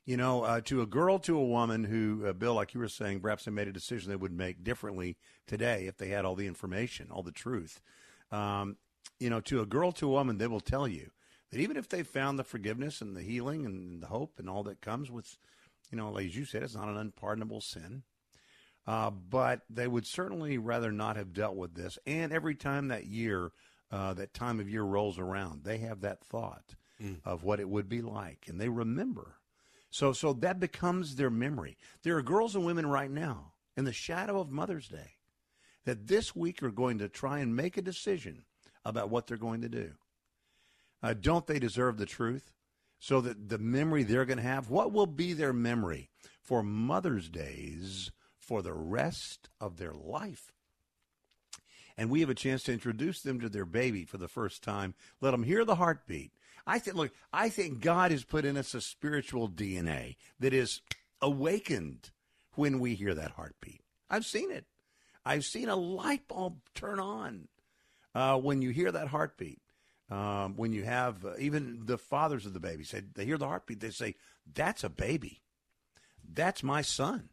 [0.05, 2.89] You know, uh, to a girl, to a woman who, uh, Bill, like you were
[2.89, 6.35] saying, perhaps they made a decision they would make differently today if they had all
[6.35, 7.81] the information, all the truth.
[8.31, 8.77] Um,
[9.20, 11.11] you know, to a girl, to a woman, they will tell you
[11.53, 14.63] that even if they found the forgiveness and the healing and the hope and all
[14.65, 15.37] that comes with,
[15.91, 18.03] you know, as you said, it's not an unpardonable sin.
[18.87, 21.99] Uh, but they would certainly rather not have dealt with this.
[22.05, 23.53] And every time that year,
[23.93, 27.19] uh, that time of year rolls around, they have that thought mm.
[27.25, 29.37] of what it would be like, and they remember.
[29.91, 31.77] So, so that becomes their memory.
[32.03, 35.19] There are girls and women right now in the shadow of Mother's Day
[35.85, 38.47] that this week are going to try and make a decision
[38.85, 39.93] about what they're going to do.
[41.03, 42.53] Uh, don't they deserve the truth?
[42.99, 47.29] So that the memory they're going to have, what will be their memory for Mother's
[47.29, 50.53] Days for the rest of their life?
[51.97, 54.95] And we have a chance to introduce them to their baby for the first time.
[55.21, 56.33] Let them hear the heartbeat.
[56.67, 60.81] I think, look, I think God has put in us a spiritual DNA that is
[61.21, 62.11] awakened
[62.55, 63.81] when we hear that heartbeat.
[64.09, 64.67] I've seen it.
[65.25, 67.49] I've seen a light bulb turn on
[68.15, 69.61] uh, when you hear that heartbeat.
[70.12, 73.47] Um, when you have uh, even the fathers of the baby say they hear the
[73.47, 74.15] heartbeat, they say,
[74.52, 75.41] "That's a baby.
[76.23, 77.31] That's my son."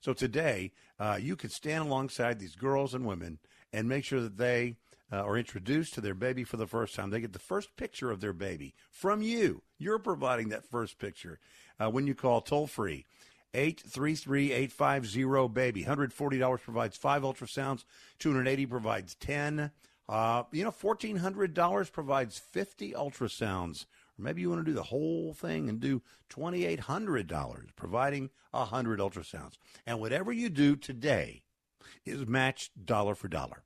[0.00, 3.38] So today, uh, you can stand alongside these girls and women
[3.70, 4.76] and make sure that they
[5.12, 7.10] uh, are introduced to their baby for the first time.
[7.10, 9.60] They get the first picture of their baby from you.
[9.76, 11.38] You're providing that first picture
[11.78, 13.04] uh, when you call toll free
[13.52, 15.84] 833 850 baby.
[15.84, 17.84] $140 provides five ultrasounds,
[18.18, 19.70] 280 provides 10.
[20.10, 23.84] Uh, you know, $1,400 provides 50 ultrasounds.
[24.18, 29.52] Or maybe you want to do the whole thing and do $2,800, providing 100 ultrasounds.
[29.86, 31.42] And whatever you do today
[32.04, 33.62] is matched dollar for dollar.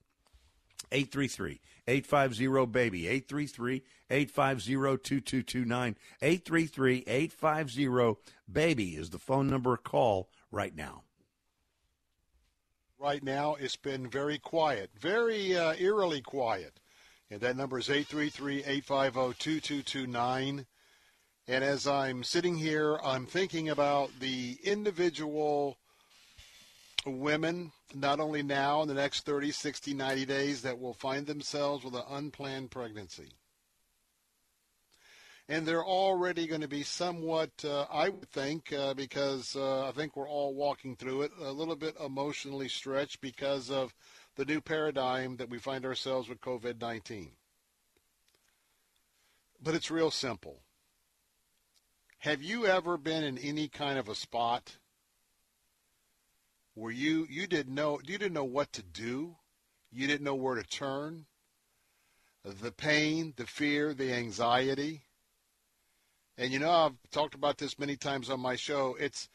[0.93, 8.21] 833 850 baby 833 850 2229 833 850
[8.53, 11.03] baby is the phone number call right now
[12.99, 16.81] right now it's been very quiet very uh, eerily quiet
[17.31, 20.67] and that number is 833 850 2229
[21.49, 25.79] and as i'm sitting here i'm thinking about the individual
[27.07, 31.85] women, not only now in the next 30, 60, 90 days, that will find themselves
[31.85, 33.29] with an unplanned pregnancy.
[35.49, 39.93] And they're already going to be somewhat, uh, I would think, uh, because uh, I
[39.93, 43.95] think we're all walking through it, a little bit emotionally stretched because of
[44.37, 47.33] the new paradigm that we find ourselves with COVID 19.
[49.63, 50.61] But it's real simple.
[52.21, 54.79] Have you ever been in any kind of a spot
[56.75, 59.37] where you you didn't know you didn't know what to do,
[59.93, 61.27] you didn't know where to turn.
[62.45, 65.03] The pain, the fear, the anxiety.
[66.37, 68.97] And you know I've talked about this many times on my show.
[68.99, 69.29] It's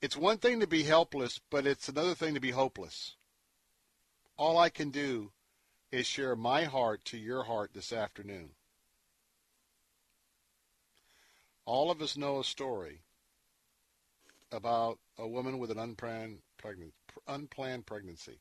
[0.00, 3.16] it's one thing to be helpless, but it's another thing to be hopeless.
[4.36, 5.32] All I can do
[5.90, 8.50] is share my heart to your heart this afternoon.
[11.64, 13.02] All of us know a story
[14.52, 16.38] about a woman with an unplanned
[17.26, 18.40] unplanned pregnancy.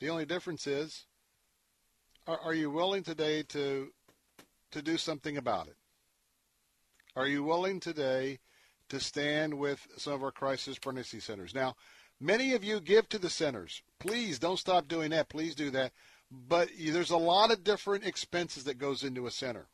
[0.00, 1.06] The only difference is,
[2.26, 3.92] are, are you willing today to
[4.72, 5.76] to do something about it?
[7.16, 8.40] Are you willing today
[8.90, 11.54] to stand with some of our crisis pregnancy centers?
[11.54, 11.74] Now,
[12.20, 13.82] many of you give to the centers.
[13.98, 15.30] Please don't stop doing that.
[15.30, 15.92] Please do that.
[16.30, 19.68] But there's a lot of different expenses that goes into a center.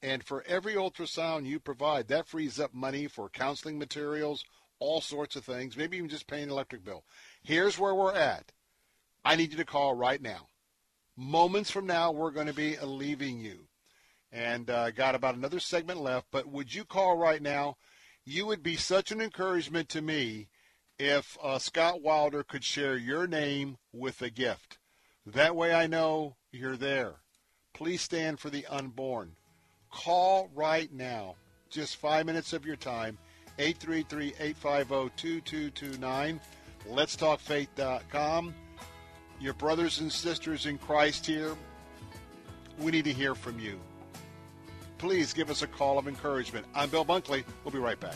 [0.00, 4.42] And for every ultrasound you provide, that frees up money for counseling materials,
[4.78, 7.04] all sorts of things, maybe even just paying an electric bill.
[7.42, 8.50] Here's where we're at.
[9.26, 10.48] I need you to call right now.
[11.18, 13.68] Moments from now, we're going to be leaving you.
[14.32, 17.76] And uh, got about another segment left, but would you call right now?
[18.24, 20.48] You would be such an encouragement to me
[20.98, 24.78] if uh, Scott Wilder could share your name with a gift.
[25.26, 27.16] That way I know you're there.
[27.74, 29.36] Please stand for the unborn.
[29.90, 31.36] Call right now.
[31.70, 33.18] Just five minutes of your time.
[33.58, 36.40] 833 850 2229.
[36.86, 38.54] Let's Talk Faith.com.
[39.40, 41.56] Your brothers and sisters in Christ here,
[42.78, 43.80] we need to hear from you.
[45.02, 46.64] Please give us a call of encouragement.
[46.76, 47.42] I'm Bill Bunkley.
[47.64, 48.14] We'll be right back.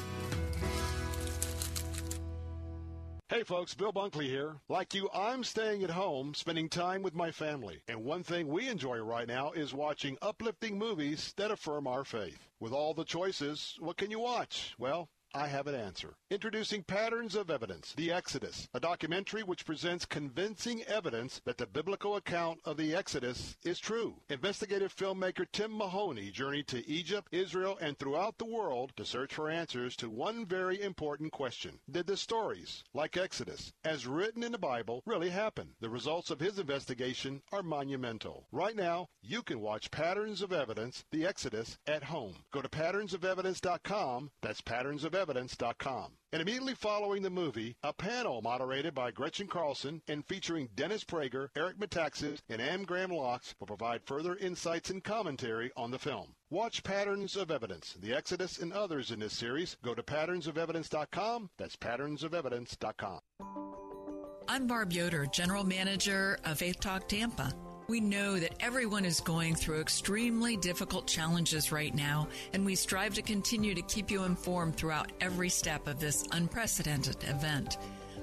[3.28, 4.54] Hey folks, Bill Bunkley here.
[4.68, 7.80] Like you, I'm staying at home, spending time with my family.
[7.88, 12.38] And one thing we enjoy right now is watching uplifting movies that affirm our faith.
[12.60, 14.76] With all the choices, what can you watch?
[14.78, 16.14] Well, I have an answer.
[16.30, 22.16] Introducing Patterns of Evidence, The Exodus, a documentary which presents convincing evidence that the biblical
[22.16, 24.16] account of the Exodus is true.
[24.30, 29.50] Investigative filmmaker Tim Mahoney journeyed to Egypt, Israel, and throughout the world to search for
[29.50, 31.80] answers to one very important question.
[31.90, 35.68] Did the stories, like Exodus, as written in the Bible, really happen?
[35.80, 38.46] The results of his investigation are monumental.
[38.52, 42.36] Right now, you can watch Patterns of Evidence, The Exodus, at home.
[42.52, 44.30] Go to patternsofevidence.com.
[44.40, 46.12] That's Patterns of Evidence evidence.com.
[46.32, 51.48] And immediately following the movie, a panel moderated by Gretchen Carlson and featuring Dennis Prager,
[51.56, 56.34] Eric Metaxas, and Anne Graham Lotz will provide further insights and commentary on the film.
[56.50, 59.76] Watch Patterns of Evidence, The Exodus, and others in this series.
[59.82, 61.50] Go to patternsofevidence.com.
[61.58, 63.20] That's patternsofevidence.com.
[64.48, 67.52] I'm Barb Yoder, General Manager of Faith Talk Tampa.
[67.88, 73.14] We know that everyone is going through extremely difficult challenges right now, and we strive
[73.14, 77.78] to continue to keep you informed throughout every step of this unprecedented event.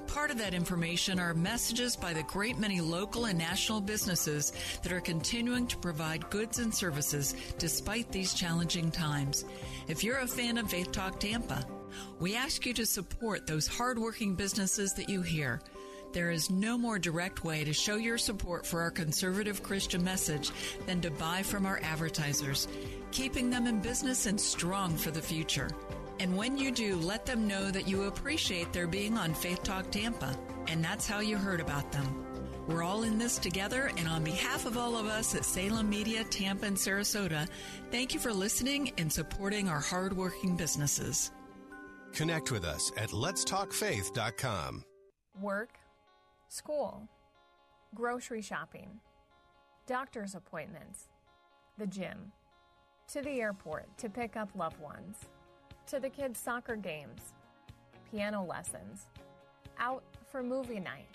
[0.08, 4.52] Part of that information are messages by the great many local and national businesses
[4.84, 9.46] that are continuing to provide goods and services despite these challenging times.
[9.88, 11.66] If you're a fan of Faith Talk Tampa,
[12.20, 15.62] we ask you to support those hardworking businesses that you hear.
[16.14, 20.52] There is no more direct way to show your support for our conservative Christian message
[20.86, 22.68] than to buy from our advertisers,
[23.10, 25.72] keeping them in business and strong for the future.
[26.20, 29.90] And when you do, let them know that you appreciate their being on Faith Talk
[29.90, 30.38] Tampa.
[30.68, 32.24] And that's how you heard about them.
[32.68, 36.24] We're all in this together, and on behalf of all of us at Salem Media,
[36.26, 37.50] Tampa, and Sarasota,
[37.90, 41.32] thank you for listening and supporting our hardworking businesses.
[42.14, 44.84] Connect with us at letstalkfaith.com.
[45.42, 45.72] Work
[46.54, 47.10] school,
[47.96, 49.00] grocery shopping,
[49.88, 51.08] doctor's appointments,
[51.80, 52.32] the gym,
[53.08, 55.18] to the airport to pick up loved ones,
[55.88, 57.34] to the kids' soccer games,
[58.12, 59.08] piano lessons,
[59.80, 61.10] out for movie night,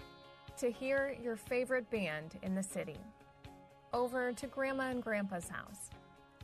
[0.56, 2.98] to hear your favorite band in the city,
[3.92, 5.90] over to Grandma and Grandpa's house,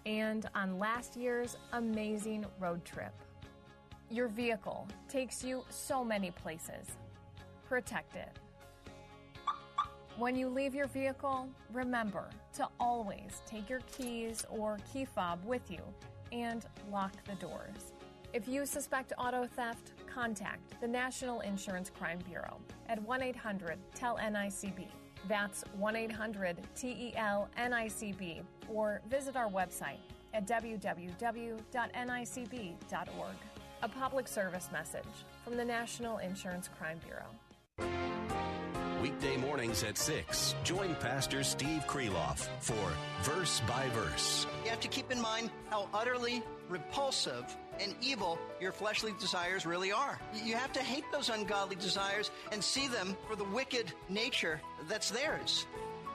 [0.06, 3.12] and on last year's amazing road trip.
[4.08, 6.92] Your vehicle takes you so many places.
[7.68, 8.38] Protect it.
[10.16, 15.68] When you leave your vehicle, remember to always take your keys or key fob with
[15.68, 15.80] you
[16.30, 17.92] and lock the doors.
[18.32, 24.16] If you suspect auto theft, contact the National Insurance Crime Bureau at 1 800 TEL
[24.18, 24.86] NICB.
[25.28, 29.98] That's 1 800 TEL NICB or visit our website
[30.32, 31.56] at www.nicb.org.
[33.82, 35.02] A public service message
[35.42, 37.26] from the National Insurance Crime Bureau.
[39.04, 42.74] Weekday mornings at 6, join Pastor Steve Kreloff for
[43.20, 44.46] Verse by Verse.
[44.64, 49.92] You have to keep in mind how utterly repulsive and evil your fleshly desires really
[49.92, 50.18] are.
[50.42, 54.58] You have to hate those ungodly desires and see them for the wicked nature
[54.88, 55.66] that's theirs.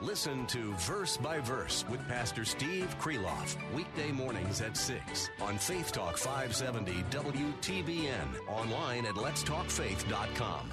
[0.02, 5.92] Listen to Verse by Verse with Pastor Steve Kreloff, weekday mornings at 6 on Faith
[5.92, 10.72] Talk 570 WTBN, online at letstalkfaith.com.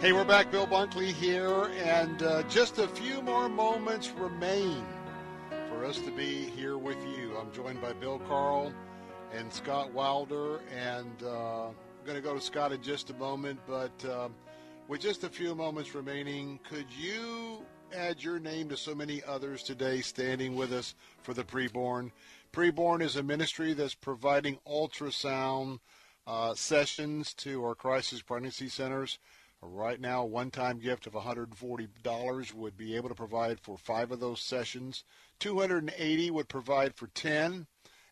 [0.00, 0.50] Hey, we're back.
[0.50, 4.84] Bill Bunkley here, and uh, just a few more moments remain
[5.68, 7.34] for us to be here with you.
[7.38, 8.72] I'm joined by Bill Carl
[9.32, 13.60] and Scott Wilder, and uh, I'm going to go to Scott in just a moment,
[13.66, 14.28] but uh,
[14.88, 19.62] with just a few moments remaining, could you add your name to so many others
[19.62, 22.10] today standing with us for the preborn?
[22.54, 25.80] Preborn is a ministry that's providing ultrasound
[26.24, 29.18] uh, sessions to our crisis pregnancy centers.
[29.60, 34.20] Right now, a one-time gift of $140 would be able to provide for five of
[34.20, 35.02] those sessions.
[35.40, 37.66] 280 would provide for 10.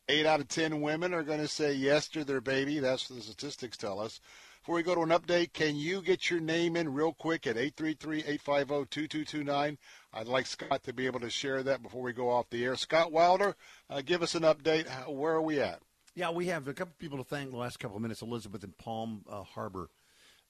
[0.09, 2.81] Eight out of 10 women are going to say yes to their baby.
[2.81, 4.21] That's what the statistics tell us.
[4.63, 7.57] Before we go to an update, can you get your name in real quick at
[7.57, 9.77] 833-850-2229?
[10.15, 12.77] I'd like Scott to be able to share that before we go off the air.
[12.77, 13.57] Scott Wilder,
[13.91, 14.87] uh, give us an update.
[15.13, 15.81] Where are we at?
[16.15, 18.23] Yeah, we have a couple people to thank the last couple of minutes.
[18.23, 19.91] Elizabeth in Palm uh, Harbor.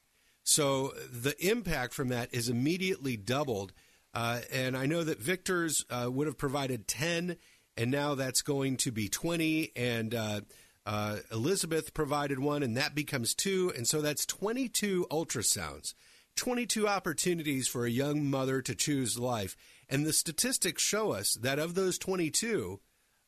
[0.45, 3.73] So the impact from that is immediately doubled.
[4.13, 7.37] Uh, and I know that Victor's uh, would have provided 10,
[7.77, 9.73] and now that's going to be 20.
[9.75, 10.41] And uh,
[10.87, 13.73] uh, Elizabeth provided one, and that becomes two.
[13.75, 15.95] And so that's 22 ultrasounds,
[16.37, 19.57] 22 opportunities for a young mother to choose life.
[19.89, 22.81] And the statistics show us that of those 22,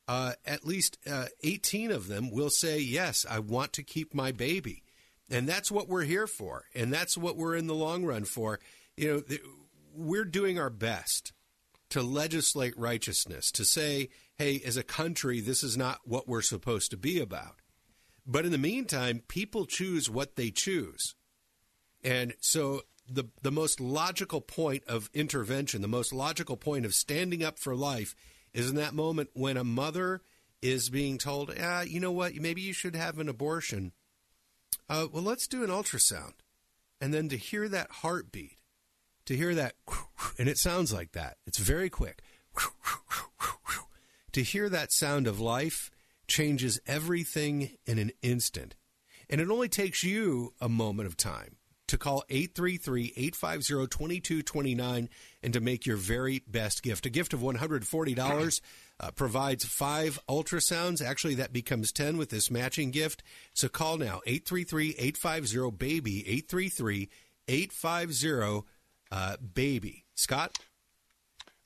[0.07, 4.31] uh, at least uh, 18 of them will say, Yes, I want to keep my
[4.31, 4.83] baby.
[5.29, 6.63] And that's what we're here for.
[6.73, 8.59] And that's what we're in the long run for.
[8.95, 9.41] You know, th-
[9.93, 11.33] we're doing our best
[11.89, 16.91] to legislate righteousness, to say, hey, as a country, this is not what we're supposed
[16.91, 17.55] to be about.
[18.25, 21.15] But in the meantime, people choose what they choose.
[22.03, 27.43] And so the the most logical point of intervention, the most logical point of standing
[27.43, 28.15] up for life,
[28.53, 30.21] is in that moment when a mother
[30.61, 33.93] is being told, ah, you know what, maybe you should have an abortion.
[34.89, 36.33] Uh, well, let's do an ultrasound,
[37.01, 38.57] and then to hear that heartbeat,
[39.25, 39.73] to hear that,
[40.39, 41.37] and it sounds like that.
[41.45, 42.21] It's very quick.
[44.33, 45.89] To hear that sound of life
[46.27, 48.75] changes everything in an instant.
[49.31, 51.55] And it only takes you a moment of time
[51.87, 55.07] to call 833-850-2229
[55.41, 57.05] and to make your very best gift.
[57.05, 58.61] A gift of $140
[58.99, 61.01] uh, provides five ultrasounds.
[61.01, 63.23] Actually, that becomes 10 with this matching gift.
[63.53, 67.09] So call now, 833-850-BABY,
[67.49, 70.03] 833-850-BABY.
[70.15, 70.57] Scott?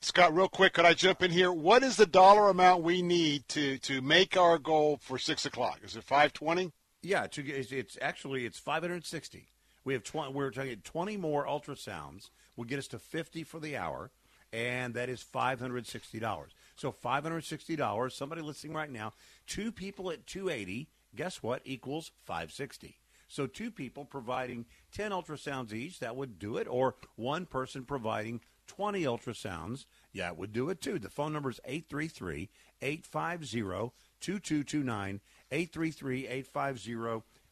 [0.04, 1.52] Scott, real quick, could I jump in here?
[1.52, 5.78] What is the dollar amount we need to, to make our goal for 6 o'clock?
[5.84, 6.72] Is it 520?
[7.02, 9.51] Yeah, it's, it's actually, it's 560.
[9.84, 13.76] We have 20, we're talking 20 more ultrasounds will get us to 50 for the
[13.76, 14.10] hour,
[14.52, 16.46] and that is $560.
[16.76, 19.12] So $560, somebody listening right now,
[19.46, 22.98] two people at 280, guess what, equals 560.
[23.28, 28.40] So two people providing 10 ultrasounds each, that would do it, or one person providing
[28.66, 30.98] 20 ultrasounds, yeah, it would do it too.
[30.98, 35.20] The phone number is 833 850 2229,
[35.50, 36.94] 833 850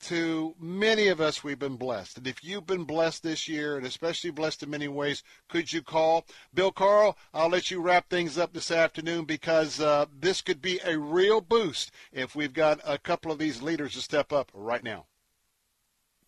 [0.00, 2.18] to many of us, we've been blessed.
[2.18, 5.82] And if you've been blessed this year, and especially blessed in many ways, could you
[5.82, 6.26] call?
[6.54, 10.80] Bill Carl, I'll let you wrap things up this afternoon because uh, this could be
[10.84, 14.82] a real boost if we've got a couple of these leaders to step up right
[14.82, 15.06] now.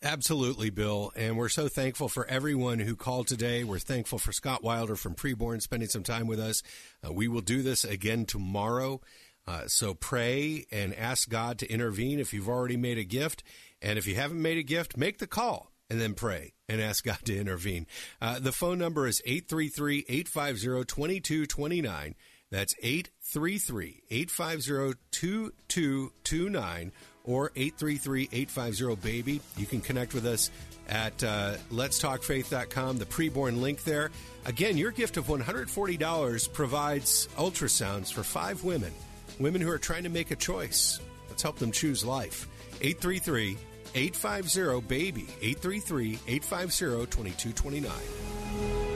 [0.04, 1.12] Absolutely, Bill.
[1.14, 3.62] And we're so thankful for everyone who called today.
[3.62, 6.62] We're thankful for Scott Wilder from Preborn spending some time with us.
[7.06, 9.00] Uh, we will do this again tomorrow.
[9.46, 13.42] Uh, so pray and ask God to intervene if you've already made a gift.
[13.80, 17.04] And if you haven't made a gift, make the call and then pray and ask
[17.04, 17.86] God to intervene.
[18.20, 22.14] Uh, the phone number is 833 850 2229.
[22.50, 26.92] That's 833 850 2229
[27.24, 29.40] or 833 850 BABY.
[29.56, 30.50] You can connect with us
[30.88, 34.10] at uh, letstalkfaith.com, the preborn link there.
[34.44, 38.92] Again, your gift of $140 provides ultrasounds for five women,
[39.38, 41.00] women who are trying to make a choice.
[41.28, 42.48] Let's help them choose life.
[42.80, 43.56] 833
[43.94, 48.91] 850 BABY, 833 850 2229.